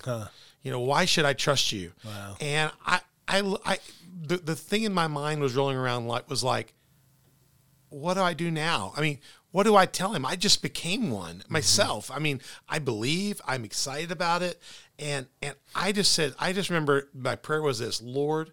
You 0.61 0.71
know, 0.71 0.79
why 0.79 1.05
should 1.05 1.25
I 1.25 1.33
trust 1.33 1.73
you?" 1.73 1.91
Wow. 2.05 2.37
And 2.39 2.71
I, 2.85 3.01
I, 3.27 3.55
I, 3.65 3.79
the 4.21 4.37
the 4.37 4.55
thing 4.55 4.83
in 4.83 4.93
my 4.93 5.07
mind 5.07 5.41
was 5.41 5.55
rolling 5.55 5.77
around 5.77 6.07
like 6.07 6.29
was 6.29 6.43
like, 6.43 6.73
what 7.89 8.13
do 8.15 8.21
I 8.21 8.33
do 8.33 8.51
now? 8.51 8.93
I 8.95 9.01
mean, 9.01 9.19
what 9.51 9.63
do 9.63 9.75
I 9.75 9.85
tell 9.85 10.13
him? 10.13 10.25
I 10.25 10.35
just 10.35 10.61
became 10.61 11.11
one 11.11 11.37
mm-hmm. 11.37 11.53
myself. 11.53 12.11
I 12.11 12.19
mean, 12.19 12.41
I 12.67 12.79
believe, 12.79 13.41
I'm 13.47 13.65
excited 13.65 14.11
about 14.11 14.41
it. 14.41 14.61
And 14.97 15.27
and 15.41 15.55
I 15.75 15.91
just 15.91 16.11
said, 16.11 16.33
I 16.39 16.53
just 16.53 16.69
remember 16.69 17.09
my 17.13 17.35
prayer 17.35 17.61
was 17.61 17.79
this, 17.79 18.01
Lord, 18.01 18.51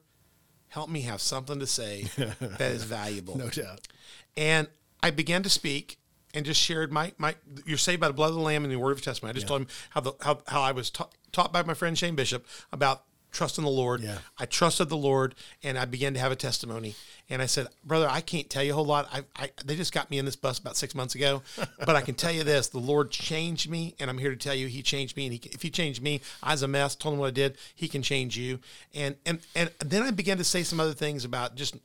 help 0.69 0.89
me 0.89 1.03
have 1.03 1.21
something 1.21 1.59
to 1.59 1.67
say 1.67 2.03
that 2.17 2.61
is 2.61 2.85
valuable. 2.85 3.37
no 3.37 3.49
doubt. 3.49 3.89
And 4.37 4.69
I 5.03 5.11
began 5.11 5.43
to 5.43 5.51
speak 5.51 5.99
and 6.35 6.45
just 6.45 6.61
shared 6.61 6.93
my 6.93 7.13
my 7.19 7.35
you're 7.65 7.79
saved 7.79 8.01
by 8.01 8.09
the 8.09 8.15
blood 8.15 8.29
of 8.29 8.35
the 8.35 8.41
lamb 8.41 8.65
and 8.65 8.73
the 8.73 8.77
word 8.77 8.93
of 8.93 9.03
testimony. 9.03 9.31
I 9.31 9.35
just 9.35 9.49
told 9.49 9.63
him 9.63 9.69
how 9.91 10.01
the 10.01 10.13
how, 10.21 10.41
how 10.47 10.63
I 10.63 10.73
was 10.73 10.91
ta- 10.91 11.11
taught 11.33 11.53
by 11.53 11.63
my 11.63 11.75
friend 11.75 11.97
Shane 11.99 12.15
Bishop 12.15 12.47
about 12.73 13.05
trusting 13.37 13.65
the 13.65 13.71
Lord. 13.71 14.01
Yeah. 14.01 14.19
I 14.39 14.47
trusted 14.47 14.89
the 14.89 14.97
Lord 14.97 15.35
and 15.63 15.79
I 15.79 15.85
began 15.85 16.15
to 16.15 16.21
have 16.21 16.33
a 16.33 16.37
testimony. 16.37 16.95
And 17.29 17.43
I 17.43 17.47
said, 17.47 17.67
brother, 17.85 18.09
I 18.09 18.23
can't 18.23 18.49
tell 18.49 18.63
you 18.63 18.73
a 18.73 18.75
whole 18.75 18.87
lot. 18.87 19.09
I, 19.13 19.25
I 19.37 19.51
they 19.65 19.77
just 19.77 19.93
got 19.93 20.11
me 20.11 20.19
in 20.19 20.25
this 20.25 20.37
bus 20.37 20.59
about 20.59 20.77
six 20.77 20.95
months 20.95 21.15
ago, 21.15 21.43
but 21.79 21.97
I 21.97 22.01
can 22.01 22.15
tell 22.15 22.33
you 22.33 22.45
this: 22.45 22.69
the 22.69 22.79
Lord 22.79 23.11
changed 23.11 23.69
me, 23.69 23.95
and 24.01 24.09
I'm 24.09 24.19
here 24.19 24.31
to 24.31 24.37
tell 24.37 24.55
you, 24.55 24.69
He 24.69 24.81
changed 24.83 25.17
me. 25.17 25.27
And 25.27 25.35
he, 25.35 25.51
if 25.51 25.61
He 25.61 25.71
changed 25.71 26.03
me, 26.03 26.21
I 26.43 26.53
was 26.53 26.63
a 26.63 26.69
mess. 26.69 26.95
Told 26.95 27.15
Him 27.15 27.21
what 27.21 27.27
I 27.27 27.33
did. 27.33 27.59
He 27.75 27.89
can 27.89 28.03
change 28.03 28.39
you. 28.39 28.61
And 28.95 29.17
and 29.27 29.41
and 29.55 29.71
then 29.85 30.03
I 30.03 30.13
began 30.13 30.39
to 30.39 30.45
say 30.45 30.63
some 30.63 30.81
other 30.81 30.95
things 30.95 31.25
about 31.25 31.57
just 31.57 31.77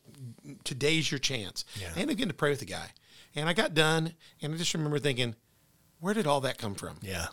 today's 0.64 1.12
your 1.12 1.20
chance. 1.20 1.66
Yeah. 1.80 1.90
And 1.96 2.04
I 2.04 2.14
began 2.14 2.28
to 2.28 2.34
pray 2.34 2.52
with 2.52 2.60
the 2.60 2.66
guy, 2.66 2.92
and 3.36 3.50
I 3.50 3.54
got 3.54 3.74
done, 3.74 4.14
and 4.42 4.54
I 4.54 4.58
just 4.58 4.74
remember 4.74 5.00
thinking, 5.00 5.36
where 6.00 6.14
did 6.14 6.28
all 6.28 6.42
that 6.42 6.60
come 6.60 6.76
from? 6.76 6.98
Yeah. 7.02 7.28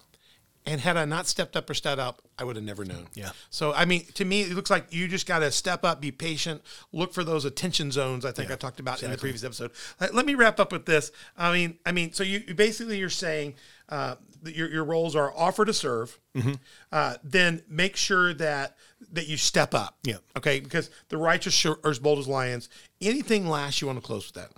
And 0.68 0.80
had 0.80 0.96
I 0.96 1.04
not 1.04 1.26
stepped 1.26 1.56
up 1.56 1.68
or 1.70 1.74
stepped 1.74 1.98
up, 2.00 2.20
I 2.38 2.44
would 2.44 2.56
have 2.56 2.64
never 2.64 2.84
known. 2.84 3.08
Yeah. 3.14 3.30
So 3.50 3.72
I 3.72 3.84
mean, 3.86 4.04
to 4.14 4.24
me, 4.24 4.42
it 4.42 4.52
looks 4.54 4.70
like 4.70 4.92
you 4.92 5.08
just 5.08 5.26
got 5.26 5.38
to 5.40 5.50
step 5.50 5.84
up, 5.84 6.00
be 6.00 6.10
patient, 6.12 6.62
look 6.92 7.12
for 7.14 7.24
those 7.24 7.44
attention 7.44 7.90
zones. 7.90 8.24
I 8.24 8.32
think 8.32 8.50
I 8.50 8.56
talked 8.56 8.78
about 8.80 9.02
in 9.02 9.10
the 9.10 9.18
previous 9.18 9.44
episode. 9.44 9.70
Let, 10.00 10.14
let 10.14 10.26
me 10.26 10.34
wrap 10.34 10.60
up 10.60 10.70
with 10.72 10.84
this. 10.86 11.10
I 11.36 11.52
mean, 11.52 11.78
I 11.86 11.92
mean, 11.92 12.12
so 12.12 12.22
you 12.22 12.42
you 12.46 12.54
basically 12.54 12.98
you're 12.98 13.08
saying 13.10 13.54
uh, 13.88 14.16
that 14.42 14.54
your 14.54 14.70
your 14.70 14.84
roles 14.84 15.16
are 15.16 15.32
offer 15.36 15.64
to 15.64 15.72
serve, 15.72 16.18
Mm-hmm. 16.36 16.52
uh, 16.92 17.14
then 17.24 17.62
make 17.68 17.96
sure 17.96 18.32
that 18.34 18.76
that 19.12 19.26
you 19.26 19.36
step 19.36 19.74
up. 19.74 19.96
Yeah. 20.04 20.18
Okay. 20.36 20.60
Because 20.60 20.90
the 21.08 21.16
righteous 21.16 21.64
are 21.66 21.78
as 21.84 21.98
bold 21.98 22.18
as 22.20 22.28
lions. 22.28 22.68
Anything 23.00 23.48
last 23.48 23.80
you 23.80 23.86
want 23.86 23.98
to 24.00 24.06
close 24.06 24.26
with 24.26 24.34
that? 24.34 24.52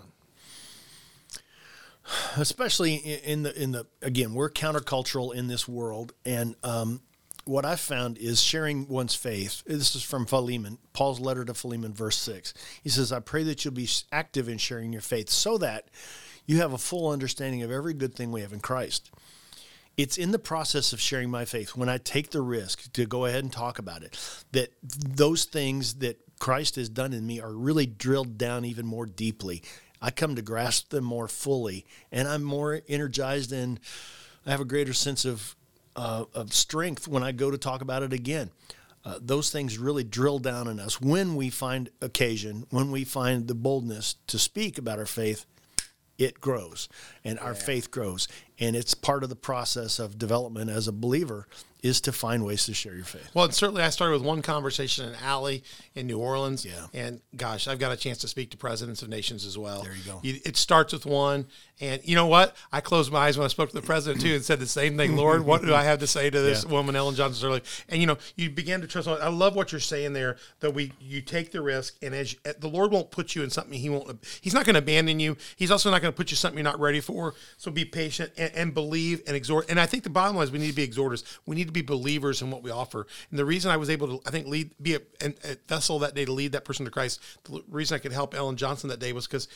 Especially 2.36 2.94
in 2.94 3.42
the 3.42 3.62
in 3.62 3.72
the 3.72 3.86
again 4.02 4.34
we're 4.34 4.50
countercultural 4.50 5.34
in 5.34 5.46
this 5.46 5.68
world. 5.68 6.12
And 6.24 6.56
um, 6.62 7.00
what 7.46 7.64
i've 7.64 7.80
found 7.80 8.18
is 8.18 8.40
sharing 8.40 8.86
one's 8.86 9.14
faith 9.14 9.64
this 9.64 9.96
is 9.96 10.02
from 10.02 10.26
philemon 10.26 10.76
paul's 10.92 11.18
letter 11.18 11.42
to 11.42 11.54
philemon 11.54 11.92
verse 11.92 12.18
6 12.18 12.52
he 12.84 12.90
says 12.90 13.12
i 13.12 13.18
pray 13.18 13.42
that 13.42 13.64
you'll 13.64 13.72
be 13.72 13.88
active 14.12 14.46
in 14.46 14.58
sharing 14.58 14.92
your 14.92 15.00
faith 15.00 15.30
so 15.30 15.56
that 15.56 15.88
you 16.46 16.58
have 16.58 16.72
a 16.72 16.78
full 16.78 17.10
understanding 17.10 17.62
of 17.62 17.70
every 17.70 17.94
good 17.94 18.14
thing 18.14 18.32
we 18.32 18.40
have 18.40 18.52
in 18.52 18.60
christ. 18.60 19.10
It's 19.96 20.16
in 20.16 20.30
the 20.30 20.38
process 20.38 20.92
of 20.92 21.00
sharing 21.00 21.30
my 21.30 21.44
faith 21.44 21.76
when 21.76 21.88
I 21.88 21.98
take 21.98 22.30
the 22.30 22.40
risk 22.40 22.90
to 22.92 23.06
go 23.06 23.26
ahead 23.26 23.44
and 23.44 23.52
talk 23.52 23.78
about 23.78 24.02
it 24.02 24.18
that 24.52 24.72
those 24.82 25.44
things 25.44 25.94
that 25.96 26.18
Christ 26.38 26.76
has 26.76 26.88
done 26.88 27.12
in 27.12 27.26
me 27.26 27.40
are 27.40 27.52
really 27.52 27.86
drilled 27.86 28.38
down 28.38 28.64
even 28.64 28.86
more 28.86 29.04
deeply. 29.04 29.62
I 30.00 30.10
come 30.10 30.34
to 30.36 30.42
grasp 30.42 30.90
them 30.90 31.04
more 31.04 31.28
fully, 31.28 31.86
and 32.10 32.26
I'm 32.26 32.42
more 32.42 32.80
energized 32.88 33.52
and 33.52 33.80
I 34.46 34.50
have 34.50 34.60
a 34.60 34.64
greater 34.64 34.94
sense 34.94 35.24
of 35.24 35.56
uh, 35.96 36.24
of 36.34 36.52
strength 36.52 37.08
when 37.08 37.22
I 37.22 37.32
go 37.32 37.50
to 37.50 37.58
talk 37.58 37.82
about 37.82 38.02
it 38.02 38.12
again. 38.12 38.50
Uh, 39.04 39.18
those 39.20 39.50
things 39.50 39.78
really 39.78 40.04
drill 40.04 40.38
down 40.38 40.68
in 40.68 40.78
us. 40.78 41.00
When 41.00 41.34
we 41.34 41.50
find 41.50 41.88
occasion, 42.00 42.66
when 42.70 42.90
we 42.90 43.04
find 43.04 43.48
the 43.48 43.54
boldness 43.54 44.16
to 44.26 44.38
speak 44.38 44.78
about 44.78 44.98
our 44.98 45.06
faith 45.06 45.46
it 46.20 46.40
grows 46.40 46.88
and 47.24 47.38
our 47.38 47.54
faith 47.54 47.90
grows 47.90 48.28
and 48.60 48.76
it's 48.76 48.94
part 48.94 49.22
of 49.24 49.28
the 49.30 49.36
process 49.36 49.98
of 49.98 50.18
development 50.18 50.70
as 50.70 50.86
a 50.86 50.92
believer 50.92 51.46
is 51.82 51.98
to 52.02 52.12
find 52.12 52.44
ways 52.44 52.66
to 52.66 52.74
share 52.74 52.94
your 52.94 53.06
faith 53.06 53.30
Well, 53.32 53.46
and 53.46 53.54
certainly 53.54 53.82
I 53.82 53.88
started 53.88 54.12
with 54.12 54.22
one 54.22 54.42
conversation 54.42 55.08
in 55.08 55.14
alley 55.24 55.64
in 55.94 56.06
New 56.06 56.18
Orleans. 56.18 56.62
Yeah. 56.62 56.86
And 56.92 57.22
gosh, 57.34 57.66
I've 57.66 57.78
got 57.78 57.90
a 57.90 57.96
chance 57.96 58.18
to 58.18 58.28
speak 58.28 58.50
to 58.50 58.58
presidents 58.58 59.00
of 59.00 59.08
nations 59.08 59.46
as 59.46 59.56
well. 59.56 59.82
There 59.82 59.94
you 59.94 60.02
go. 60.04 60.20
it 60.22 60.58
starts 60.58 60.92
with 60.92 61.06
one. 61.06 61.46
And 61.80 62.02
you 62.04 62.14
know 62.14 62.26
what? 62.26 62.54
I 62.70 62.82
closed 62.82 63.10
my 63.10 63.20
eyes 63.20 63.38
when 63.38 63.46
I 63.46 63.48
spoke 63.48 63.70
to 63.70 63.74
the 63.74 63.80
president 63.80 64.20
too 64.20 64.34
and 64.34 64.44
said 64.44 64.60
the 64.60 64.66
same 64.66 64.98
thing. 64.98 65.16
Lord, 65.16 65.42
what 65.46 65.62
do 65.62 65.74
I 65.74 65.82
have 65.84 66.00
to 66.00 66.06
say 66.06 66.28
to 66.28 66.38
this 66.42 66.64
Yeah. 66.64 66.70
woman, 66.72 66.94
Ellen 66.96 67.14
Johnson 67.14 67.48
Sirleaf? 67.50 67.84
And 67.88 67.98
you 67.98 68.06
know, 68.06 68.18
you 68.36 68.50
began 68.50 68.82
to 68.82 68.86
trust. 68.86 69.08
I 69.08 69.28
love 69.28 69.56
what 69.56 69.72
you're 69.72 69.80
saying 69.80 70.12
there. 70.12 70.36
That 70.60 70.74
we 70.74 70.92
you 71.00 71.22
take 71.22 71.50
the 71.50 71.62
risk, 71.62 71.96
and 72.02 72.14
as 72.14 72.34
you, 72.34 72.38
eh, 72.44 72.52
the 72.58 72.68
Lord 72.68 72.92
won't 72.92 73.10
put 73.10 73.34
you 73.34 73.42
in 73.42 73.48
something 73.48 73.72
He 73.72 73.88
won't. 73.88 74.22
He's 74.42 74.52
not 74.52 74.66
going 74.66 74.74
to 74.74 74.80
abandon 74.80 75.18
you. 75.18 75.38
He's 75.56 75.70
also 75.70 75.90
not 75.90 76.02
going 76.02 76.12
to 76.12 76.16
put 76.16 76.30
you 76.30 76.36
something 76.36 76.58
you're 76.58 76.64
not 76.64 76.78
ready 76.78 77.00
for. 77.00 77.32
So 77.56 77.70
be 77.70 77.86
patient 77.86 78.32
and, 78.36 78.49
and 78.54 78.74
believe 78.74 79.22
and 79.26 79.36
exhort. 79.36 79.70
And 79.70 79.80
I 79.80 79.86
think 79.86 80.04
the 80.04 80.10
bottom 80.10 80.36
line 80.36 80.44
is 80.44 80.50
we 80.50 80.58
need 80.58 80.70
to 80.70 80.76
be 80.76 80.82
exhorters. 80.82 81.24
We 81.46 81.56
need 81.56 81.66
to 81.66 81.72
be 81.72 81.82
believers 81.82 82.42
in 82.42 82.50
what 82.50 82.62
we 82.62 82.70
offer. 82.70 83.06
And 83.30 83.38
the 83.38 83.44
reason 83.44 83.70
I 83.70 83.76
was 83.76 83.90
able 83.90 84.18
to, 84.18 84.28
I 84.28 84.30
think, 84.30 84.46
lead 84.46 84.72
be 84.80 84.94
a, 84.94 85.00
a 85.20 85.56
vessel 85.68 85.98
that 86.00 86.14
day 86.14 86.24
to 86.24 86.32
lead 86.32 86.52
that 86.52 86.64
person 86.64 86.84
to 86.84 86.90
Christ. 86.90 87.20
The 87.44 87.62
reason 87.68 87.94
I 87.94 87.98
could 87.98 88.12
help 88.12 88.34
Ellen 88.34 88.56
Johnson 88.56 88.88
that 88.90 89.00
day 89.00 89.12
was 89.12 89.26
because 89.26 89.48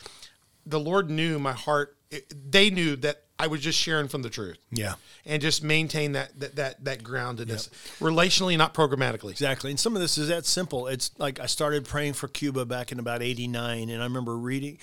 the 0.67 0.81
Lord 0.81 1.11
knew 1.11 1.39
my 1.39 1.53
heart. 1.53 1.97
It, 2.11 2.33
they 2.51 2.71
knew 2.71 2.97
that 2.97 3.24
I 3.39 3.49
was 3.49 3.61
just 3.61 3.79
sharing 3.79 4.07
from 4.09 4.23
the 4.23 4.31
truth. 4.31 4.59
Yeah. 4.71 4.95
And 5.27 5.43
just 5.43 5.65
maintain 5.65 6.13
that 6.13 6.39
that 6.39 6.57
that, 6.57 6.85
that 6.85 7.03
groundedness, 7.03 7.69
relationally, 7.99 8.57
not 8.57 8.75
programmatically. 8.75 9.31
Exactly. 9.31 9.71
And 9.71 9.81
some 9.81 9.97
of 9.97 10.03
this 10.03 10.17
is 10.19 10.29
that 10.29 10.47
simple. 10.47 10.87
It's 10.87 11.11
like 11.19 11.41
I 11.41 11.47
started 11.47 11.85
praying 11.85 12.13
for 12.13 12.29
Cuba 12.29 12.65
back 12.65 12.93
in 12.93 12.99
about 12.99 13.23
89. 13.23 13.91
And 13.91 14.01
I 14.01 14.05
remember 14.05 14.37
reading, 14.37 14.79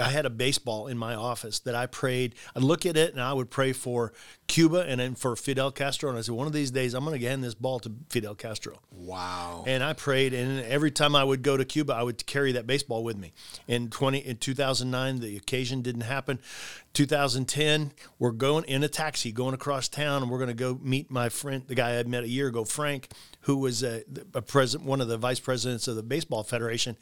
I 0.00 0.10
had 0.10 0.26
a 0.26 0.30
baseball 0.30 0.88
in 0.88 0.98
my 0.98 1.14
office 1.14 1.58
that 1.60 1.74
I 1.74 1.86
prayed. 1.86 2.34
I'd 2.54 2.62
look 2.62 2.84
at 2.84 2.96
it 2.96 3.12
and 3.12 3.22
I 3.22 3.32
would 3.32 3.50
pray 3.50 3.72
for 3.72 4.12
Cuba 4.46 4.84
and 4.86 5.00
then 5.00 5.14
for 5.14 5.34
Fidel 5.34 5.72
Castro. 5.72 6.10
And 6.10 6.18
I 6.18 6.22
said, 6.22 6.34
one 6.34 6.46
of 6.46 6.52
these 6.52 6.70
days, 6.70 6.94
I'm 6.94 7.04
going 7.04 7.18
to 7.18 7.26
hand 7.26 7.42
this 7.42 7.54
ball 7.54 7.80
to 7.80 7.92
Fidel 8.10 8.34
Castro. 8.34 8.78
Wow. 8.92 9.64
And 9.66 9.82
I 9.82 9.92
prayed, 9.92 10.34
and 10.34 10.60
every 10.64 10.90
time 10.90 11.16
I 11.16 11.24
would 11.24 11.42
go 11.42 11.56
to 11.56 11.64
Cuba, 11.64 11.94
I 11.94 12.02
would 12.02 12.24
carry 12.26 12.52
that 12.52 12.66
baseball 12.66 13.04
with 13.04 13.16
me. 13.16 13.32
In 13.68 13.88
twenty 13.88 14.18
in 14.18 14.36
two 14.36 14.54
thousand 14.54 14.90
nine, 14.90 15.20
the 15.20 15.36
occasion 15.36 15.82
didn't 15.82 16.02
happen. 16.02 16.38
2010, 16.96 17.92
we're 18.18 18.30
going 18.30 18.64
in 18.64 18.82
a 18.82 18.88
taxi 18.88 19.30
going 19.30 19.52
across 19.52 19.86
town, 19.86 20.22
and 20.22 20.30
we're 20.30 20.38
going 20.38 20.48
to 20.48 20.54
go 20.54 20.80
meet 20.82 21.10
my 21.10 21.28
friend, 21.28 21.62
the 21.66 21.74
guy 21.74 21.98
I 21.98 22.02
met 22.04 22.24
a 22.24 22.28
year 22.28 22.48
ago, 22.48 22.64
Frank, 22.64 23.10
who 23.40 23.58
was 23.58 23.82
a, 23.82 24.02
a 24.32 24.40
president, 24.40 24.88
one 24.88 25.02
of 25.02 25.08
the 25.08 25.18
vice 25.18 25.38
presidents 25.38 25.88
of 25.88 25.96
the 25.96 26.02
baseball 26.02 26.42
federation. 26.42 26.96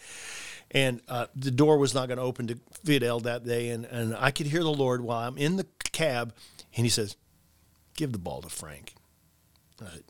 And 0.72 1.00
uh, 1.06 1.26
the 1.36 1.52
door 1.52 1.78
was 1.78 1.94
not 1.94 2.08
going 2.08 2.18
to 2.18 2.24
open 2.24 2.48
to 2.48 2.58
Fidel 2.82 3.20
that 3.20 3.44
day, 3.44 3.68
and 3.68 3.84
and 3.84 4.16
I 4.16 4.32
could 4.32 4.46
hear 4.46 4.64
the 4.64 4.72
Lord 4.72 5.00
while 5.00 5.28
I'm 5.28 5.38
in 5.38 5.54
the 5.54 5.66
cab, 5.92 6.34
and 6.76 6.84
He 6.84 6.90
says, 6.90 7.14
"Give 7.94 8.10
the 8.10 8.18
ball 8.18 8.42
to 8.42 8.48
Frank." 8.48 8.94
I 9.80 9.90
said, 9.90 10.04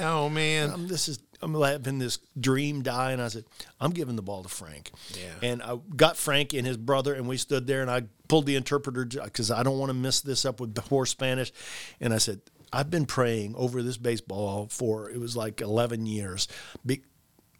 oh 0.00 0.28
man. 0.28 0.70
I'm, 0.70 0.88
this 0.88 1.08
is 1.08 1.18
I'm 1.42 1.54
having 1.60 1.98
this 1.98 2.18
dream 2.38 2.82
die, 2.82 3.12
and 3.12 3.22
I 3.22 3.28
said, 3.28 3.44
I'm 3.80 3.90
giving 3.90 4.16
the 4.16 4.22
ball 4.22 4.42
to 4.42 4.48
Frank. 4.48 4.90
Yeah. 5.14 5.48
And 5.48 5.62
I 5.62 5.78
got 5.96 6.16
Frank 6.16 6.52
and 6.52 6.66
his 6.66 6.76
brother, 6.76 7.14
and 7.14 7.26
we 7.26 7.36
stood 7.36 7.66
there, 7.66 7.80
and 7.80 7.90
I 7.90 8.02
pulled 8.28 8.46
the 8.46 8.56
interpreter 8.56 9.04
because 9.06 9.50
I 9.50 9.62
don't 9.62 9.78
want 9.78 9.90
to 9.90 9.94
mess 9.94 10.20
this 10.20 10.44
up 10.44 10.60
with 10.60 10.74
the 10.74 10.82
poor 10.82 11.06
Spanish, 11.06 11.52
and 12.00 12.12
I 12.12 12.18
said, 12.18 12.40
I've 12.72 12.90
been 12.90 13.06
praying 13.06 13.54
over 13.56 13.82
this 13.82 13.96
baseball 13.96 14.68
for 14.70 15.10
it 15.10 15.18
was 15.18 15.36
like 15.36 15.60
11 15.60 16.06
years, 16.06 16.46
be, 16.84 17.02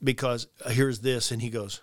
because 0.02 0.46
here's 0.68 1.00
this, 1.00 1.30
and 1.30 1.42
he 1.42 1.50
goes. 1.50 1.80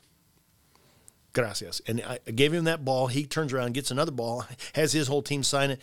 Gracias. 1.33 1.81
And 1.85 2.01
I 2.01 2.17
gave 2.31 2.51
him 2.51 2.63
that 2.63 2.83
ball. 2.83 3.07
He 3.07 3.27
turns 3.27 3.53
around, 3.53 3.75
gets 3.75 3.91
another 3.91 4.11
ball, 4.11 4.45
has 4.73 4.91
his 4.91 5.07
whole 5.07 5.21
team 5.21 5.43
sign 5.43 5.71
it. 5.71 5.81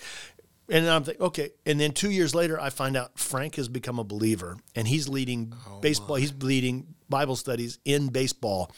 And 0.69 0.89
I'm 0.89 1.05
thinking, 1.05 1.23
okay. 1.27 1.51
And 1.67 1.79
then 1.79 1.93
two 1.93 2.11
years 2.11 2.35
later, 2.35 2.59
I 2.61 2.71
find 2.71 2.97
out 2.97 3.19
Frank 3.19 3.57
has 3.57 3.69
become 3.69 3.99
a 3.99 4.05
believer, 4.05 4.57
and 4.75 4.89
he's 4.89 5.09
leading 5.09 5.53
Oh, 5.69 5.81
baseball. 5.81 6.17
He's 6.17 6.33
leading 6.43 6.87
Bible 7.09 7.37
studies 7.37 7.79
in 7.85 8.09
baseball 8.09 8.71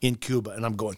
in 0.00 0.16
Cuba, 0.16 0.50
and 0.50 0.66
I'm 0.66 0.76
going. 0.76 0.96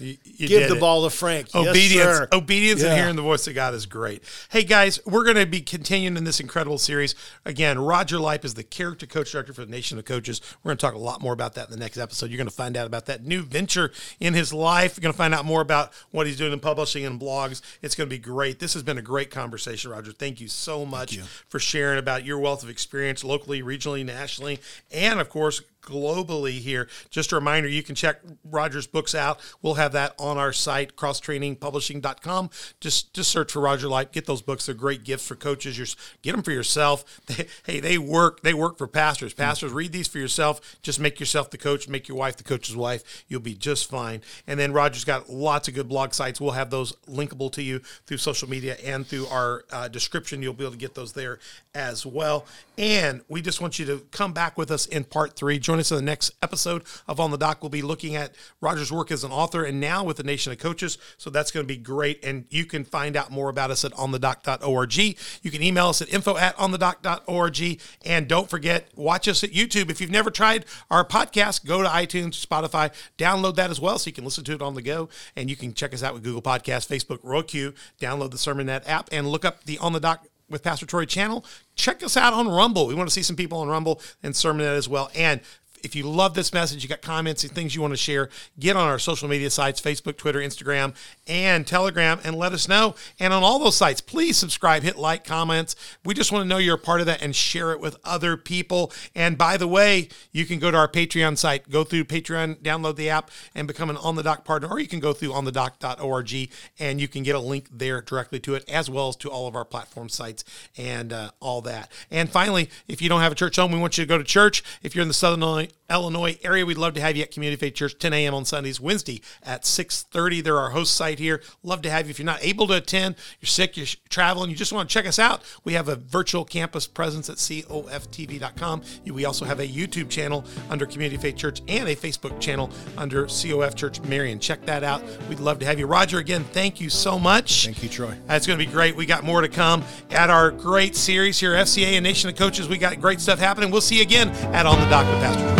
You, 0.00 0.16
you 0.24 0.48
Give 0.48 0.68
the 0.68 0.76
it. 0.76 0.80
ball 0.80 1.04
to 1.04 1.10
Frank. 1.14 1.48
Yes, 1.52 1.68
Obedience, 1.68 2.16
sir. 2.16 2.28
obedience, 2.32 2.82
and 2.82 2.96
hearing 2.96 3.16
the 3.16 3.22
voice 3.22 3.46
of 3.46 3.54
God 3.54 3.74
is 3.74 3.84
great. 3.86 4.22
Hey 4.48 4.64
guys, 4.64 4.98
we're 5.04 5.24
going 5.24 5.36
to 5.36 5.44
be 5.46 5.60
continuing 5.60 6.16
in 6.16 6.24
this 6.24 6.40
incredible 6.40 6.78
series. 6.78 7.14
Again, 7.44 7.78
Roger 7.78 8.18
Lipe 8.18 8.44
is 8.44 8.54
the 8.54 8.62
character 8.62 9.04
coach 9.06 9.32
director 9.32 9.52
for 9.52 9.64
the 9.64 9.70
Nation 9.70 9.98
of 9.98 10.06
Coaches. 10.06 10.40
We're 10.62 10.70
going 10.70 10.78
to 10.78 10.86
talk 10.86 10.94
a 10.94 10.98
lot 10.98 11.20
more 11.20 11.34
about 11.34 11.54
that 11.54 11.66
in 11.66 11.72
the 11.72 11.78
next 11.78 11.98
episode. 11.98 12.30
You're 12.30 12.38
going 12.38 12.48
to 12.48 12.54
find 12.54 12.76
out 12.76 12.86
about 12.86 13.06
that 13.06 13.24
new 13.24 13.42
venture 13.42 13.92
in 14.18 14.32
his 14.32 14.52
life. 14.52 14.96
You're 14.96 15.02
going 15.02 15.12
to 15.12 15.18
find 15.18 15.34
out 15.34 15.44
more 15.44 15.60
about 15.60 15.92
what 16.10 16.26
he's 16.26 16.38
doing 16.38 16.52
in 16.52 16.60
publishing 16.60 17.04
and 17.04 17.20
blogs. 17.20 17.60
It's 17.82 17.94
going 17.94 18.08
to 18.08 18.14
be 18.14 18.18
great. 18.18 18.58
This 18.58 18.72
has 18.74 18.82
been 18.82 18.98
a 18.98 19.02
great 19.02 19.30
conversation, 19.30 19.90
Roger. 19.90 20.12
Thank 20.12 20.40
you 20.40 20.48
so 20.48 20.86
much 20.86 21.18
for 21.48 21.58
sharing 21.58 21.98
about 21.98 22.24
your 22.24 22.38
wealth 22.38 22.62
of 22.62 22.70
experience 22.70 23.22
locally, 23.22 23.62
regionally, 23.62 24.04
nationally, 24.04 24.60
and 24.90 25.20
of 25.20 25.28
course 25.28 25.60
globally 25.82 26.58
here. 26.58 26.88
Just 27.10 27.32
a 27.32 27.36
reminder, 27.36 27.68
you 27.68 27.82
can 27.82 27.94
check 27.94 28.20
Roger's 28.44 28.86
books 28.86 29.14
out. 29.14 29.40
We'll 29.62 29.74
have 29.74 29.92
that 29.92 30.14
on 30.18 30.38
our 30.38 30.52
site, 30.52 30.96
crosstrainingpublishing.com. 30.96 32.50
Just 32.80 33.14
just 33.14 33.30
search 33.30 33.52
for 33.52 33.60
Roger 33.60 33.88
Lipe. 33.88 34.12
Get 34.12 34.26
those 34.26 34.42
books. 34.42 34.66
They're 34.66 34.74
great 34.74 35.04
gifts 35.04 35.26
for 35.26 35.36
coaches. 35.36 35.78
You're, 35.78 35.86
get 36.22 36.32
them 36.32 36.42
for 36.42 36.52
yourself. 36.52 37.04
They, 37.30 37.46
hey, 37.64 37.80
they 37.80 37.96
work. 37.96 38.42
They 38.42 38.54
work 38.54 38.76
for 38.76 38.88
pastors. 38.88 39.34
Pastors, 39.34 39.72
read 39.72 39.92
these 39.92 40.08
for 40.08 40.18
yourself. 40.18 40.78
Just 40.82 40.98
make 40.98 41.20
yourself 41.20 41.50
the 41.50 41.58
coach. 41.58 41.88
Make 41.88 42.08
your 42.08 42.16
wife 42.16 42.36
the 42.36 42.42
coach's 42.42 42.74
wife. 42.74 43.24
You'll 43.28 43.40
be 43.40 43.54
just 43.54 43.88
fine. 43.88 44.22
And 44.48 44.58
then 44.58 44.72
Roger's 44.72 45.04
got 45.04 45.30
lots 45.30 45.68
of 45.68 45.74
good 45.74 45.88
blog 45.88 46.12
sites. 46.12 46.40
We'll 46.40 46.52
have 46.52 46.70
those 46.70 46.92
linkable 47.08 47.52
to 47.52 47.62
you 47.62 47.80
through 48.06 48.16
social 48.16 48.48
media 48.48 48.76
and 48.84 49.06
through 49.06 49.26
our 49.26 49.64
uh, 49.70 49.86
description. 49.88 50.42
You'll 50.42 50.54
be 50.54 50.64
able 50.64 50.72
to 50.72 50.78
get 50.78 50.94
those 50.94 51.12
there 51.12 51.38
as 51.74 52.04
well. 52.04 52.46
And 52.76 53.20
we 53.28 53.42
just 53.42 53.60
want 53.60 53.78
you 53.78 53.86
to 53.86 53.98
come 54.10 54.32
back 54.32 54.58
with 54.58 54.70
us 54.70 54.86
in 54.86 55.04
part 55.04 55.36
three. 55.36 55.58
Join 55.70 55.78
us 55.78 55.92
in 55.92 55.98
the 55.98 56.02
next 56.02 56.32
episode 56.42 56.82
of 57.06 57.20
On 57.20 57.30
the 57.30 57.38
Dock. 57.38 57.62
We'll 57.62 57.70
be 57.70 57.80
looking 57.80 58.16
at 58.16 58.34
Roger's 58.60 58.90
work 58.90 59.12
as 59.12 59.22
an 59.22 59.30
author 59.30 59.62
and 59.62 59.78
now 59.78 60.02
with 60.02 60.16
the 60.16 60.24
Nation 60.24 60.50
of 60.50 60.58
Coaches. 60.58 60.98
So 61.16 61.30
that's 61.30 61.52
going 61.52 61.62
to 61.62 61.72
be 61.72 61.76
great. 61.76 62.24
And 62.24 62.44
you 62.50 62.64
can 62.64 62.84
find 62.84 63.16
out 63.16 63.30
more 63.30 63.48
about 63.48 63.70
us 63.70 63.84
at 63.84 63.92
onthedock.org. 63.92 64.96
You 64.96 65.50
can 65.52 65.62
email 65.62 65.86
us 65.86 66.02
at 66.02 66.12
info 66.12 66.36
at 66.36 66.56
onthedock.org. 66.56 67.80
And 68.04 68.26
don't 68.26 68.50
forget, 68.50 68.88
watch 68.96 69.28
us 69.28 69.44
at 69.44 69.52
YouTube. 69.52 69.90
If 69.90 70.00
you've 70.00 70.10
never 70.10 70.32
tried 70.32 70.64
our 70.90 71.04
podcast, 71.04 71.64
go 71.64 71.84
to 71.84 71.88
iTunes, 71.88 72.44
Spotify, 72.44 72.92
download 73.16 73.54
that 73.54 73.70
as 73.70 73.78
well 73.78 73.96
so 74.00 74.08
you 74.08 74.12
can 74.12 74.24
listen 74.24 74.42
to 74.42 74.54
it 74.54 74.62
on 74.62 74.74
the 74.74 74.82
go. 74.82 75.08
And 75.36 75.48
you 75.48 75.54
can 75.54 75.72
check 75.72 75.94
us 75.94 76.02
out 76.02 76.14
with 76.14 76.24
Google 76.24 76.42
Podcasts, 76.42 76.88
Facebook, 76.88 77.20
Roku, 77.22 77.74
download 78.00 78.32
the 78.32 78.38
SermonNet 78.38 78.88
app, 78.88 79.08
and 79.12 79.28
look 79.28 79.44
up 79.44 79.62
the 79.62 79.78
On 79.78 79.92
the 79.92 80.00
Dock 80.00 80.26
with 80.50 80.62
Pastor 80.62 80.86
Troy 80.86 81.04
channel. 81.04 81.44
Check 81.76 82.02
us 82.02 82.16
out 82.16 82.32
on 82.32 82.48
Rumble. 82.48 82.86
We 82.86 82.94
want 82.94 83.08
to 83.08 83.14
see 83.14 83.22
some 83.22 83.36
people 83.36 83.58
on 83.58 83.68
Rumble 83.68 84.00
and 84.22 84.34
SermonNet 84.34 84.76
as 84.76 84.88
well. 84.88 85.10
And 85.14 85.40
if 85.82 85.94
you 85.94 86.04
love 86.04 86.34
this 86.34 86.52
message, 86.52 86.82
you 86.82 86.88
got 86.88 87.02
comments 87.02 87.44
and 87.44 87.52
things 87.52 87.74
you 87.74 87.80
want 87.80 87.92
to 87.92 87.96
share, 87.96 88.28
get 88.58 88.76
on 88.76 88.88
our 88.88 88.98
social 88.98 89.28
media 89.28 89.50
sites 89.50 89.80
Facebook, 89.80 90.16
Twitter, 90.16 90.38
Instagram, 90.38 90.94
and 91.26 91.66
Telegram 91.66 92.20
and 92.24 92.36
let 92.36 92.52
us 92.52 92.68
know. 92.68 92.94
And 93.18 93.32
on 93.32 93.42
all 93.42 93.58
those 93.58 93.76
sites, 93.76 94.00
please 94.00 94.36
subscribe, 94.36 94.82
hit 94.82 94.96
like, 94.96 95.24
comments. 95.24 95.76
We 96.04 96.14
just 96.14 96.32
want 96.32 96.44
to 96.44 96.48
know 96.48 96.58
you're 96.58 96.76
a 96.76 96.78
part 96.78 97.00
of 97.00 97.06
that 97.06 97.22
and 97.22 97.34
share 97.34 97.72
it 97.72 97.80
with 97.80 97.96
other 98.04 98.36
people. 98.36 98.92
And 99.14 99.36
by 99.38 99.56
the 99.56 99.68
way, 99.68 100.08
you 100.32 100.44
can 100.44 100.58
go 100.58 100.70
to 100.70 100.76
our 100.76 100.88
Patreon 100.88 101.38
site, 101.38 101.70
go 101.70 101.84
through 101.84 102.04
Patreon, 102.04 102.56
download 102.58 102.96
the 102.96 103.10
app, 103.10 103.30
and 103.54 103.66
become 103.66 103.90
an 103.90 103.96
On 103.98 104.16
the 104.16 104.22
Dock 104.22 104.44
partner, 104.44 104.68
or 104.68 104.78
you 104.78 104.88
can 104.88 105.00
go 105.00 105.12
through 105.12 105.30
onthedock.org 105.30 106.50
and 106.78 107.00
you 107.00 107.08
can 107.08 107.22
get 107.22 107.34
a 107.34 107.40
link 107.40 107.68
there 107.72 108.00
directly 108.02 108.40
to 108.40 108.54
it, 108.54 108.68
as 108.68 108.90
well 108.90 109.08
as 109.08 109.16
to 109.16 109.30
all 109.30 109.46
of 109.46 109.56
our 109.56 109.64
platform 109.64 110.08
sites 110.08 110.44
and 110.76 111.12
uh, 111.12 111.30
all 111.40 111.60
that. 111.62 111.90
And 112.10 112.28
finally, 112.28 112.70
if 112.88 113.00
you 113.00 113.08
don't 113.08 113.20
have 113.20 113.32
a 113.32 113.36
church 113.36 113.56
home, 113.56 113.72
we 113.72 113.78
want 113.78 113.98
you 113.98 114.04
to 114.04 114.08
go 114.08 114.18
to 114.18 114.24
church. 114.24 114.62
If 114.82 114.94
you're 114.94 115.02
in 115.02 115.08
the 115.08 115.14
Southern 115.14 115.42
Illinois, 115.42 115.69
Illinois 115.90 116.38
area, 116.44 116.64
we'd 116.64 116.78
love 116.78 116.94
to 116.94 117.00
have 117.00 117.16
you 117.16 117.22
at 117.22 117.30
Community 117.30 117.58
Faith 117.58 117.74
Church, 117.74 117.98
10 117.98 118.12
a.m. 118.12 118.34
on 118.34 118.44
Sundays, 118.44 118.80
Wednesday 118.80 119.20
at 119.42 119.62
6:30. 119.62 120.42
They're 120.42 120.58
our 120.58 120.70
host 120.70 120.94
site 120.94 121.18
here. 121.18 121.42
Love 121.62 121.82
to 121.82 121.90
have 121.90 122.06
you. 122.06 122.10
If 122.10 122.18
you're 122.18 122.26
not 122.26 122.44
able 122.44 122.66
to 122.68 122.74
attend, 122.74 123.16
you're 123.40 123.48
sick, 123.48 123.76
you're 123.76 123.86
traveling, 124.08 124.50
you 124.50 124.56
just 124.56 124.72
want 124.72 124.88
to 124.88 124.92
check 124.92 125.06
us 125.06 125.18
out. 125.18 125.42
We 125.64 125.72
have 125.72 125.88
a 125.88 125.96
virtual 125.96 126.44
campus 126.44 126.86
presence 126.86 127.28
at 127.28 127.36
coftv.com. 127.36 128.82
We 129.06 129.24
also 129.24 129.44
have 129.44 129.60
a 129.60 129.66
YouTube 129.66 130.08
channel 130.08 130.44
under 130.68 130.86
Community 130.86 131.20
Faith 131.20 131.36
Church 131.36 131.60
and 131.68 131.88
a 131.88 131.96
Facebook 131.96 132.40
channel 132.40 132.70
under 132.96 133.26
COF 133.26 133.74
Church 133.74 134.00
Marion. 134.02 134.38
Check 134.38 134.64
that 134.66 134.84
out. 134.84 135.02
We'd 135.28 135.40
love 135.40 135.58
to 135.60 135.66
have 135.66 135.78
you. 135.78 135.86
Roger, 135.86 136.18
again, 136.18 136.44
thank 136.44 136.80
you 136.80 136.90
so 136.90 137.18
much. 137.18 137.64
Thank 137.64 137.82
you, 137.82 137.88
Troy. 137.88 138.14
That's 138.26 138.46
going 138.46 138.58
to 138.58 138.64
be 138.64 138.70
great. 138.70 138.96
We 138.96 139.06
got 139.06 139.24
more 139.24 139.40
to 139.40 139.48
come 139.48 139.84
at 140.10 140.30
our 140.30 140.50
great 140.50 140.96
series 140.96 141.40
here, 141.40 141.52
FCA 141.52 141.92
and 141.92 142.04
Nation 142.04 142.30
of 142.30 142.36
Coaches. 142.36 142.68
We 142.68 142.78
got 142.78 143.00
great 143.00 143.20
stuff 143.20 143.38
happening. 143.38 143.70
We'll 143.70 143.80
see 143.80 143.96
you 143.96 144.02
again 144.02 144.30
at 144.54 144.66
On 144.66 144.78
the 144.78 144.86
Dock 144.88 145.06
with 145.06 145.20
Pastor. 145.22 145.40
Troy. 145.40 145.59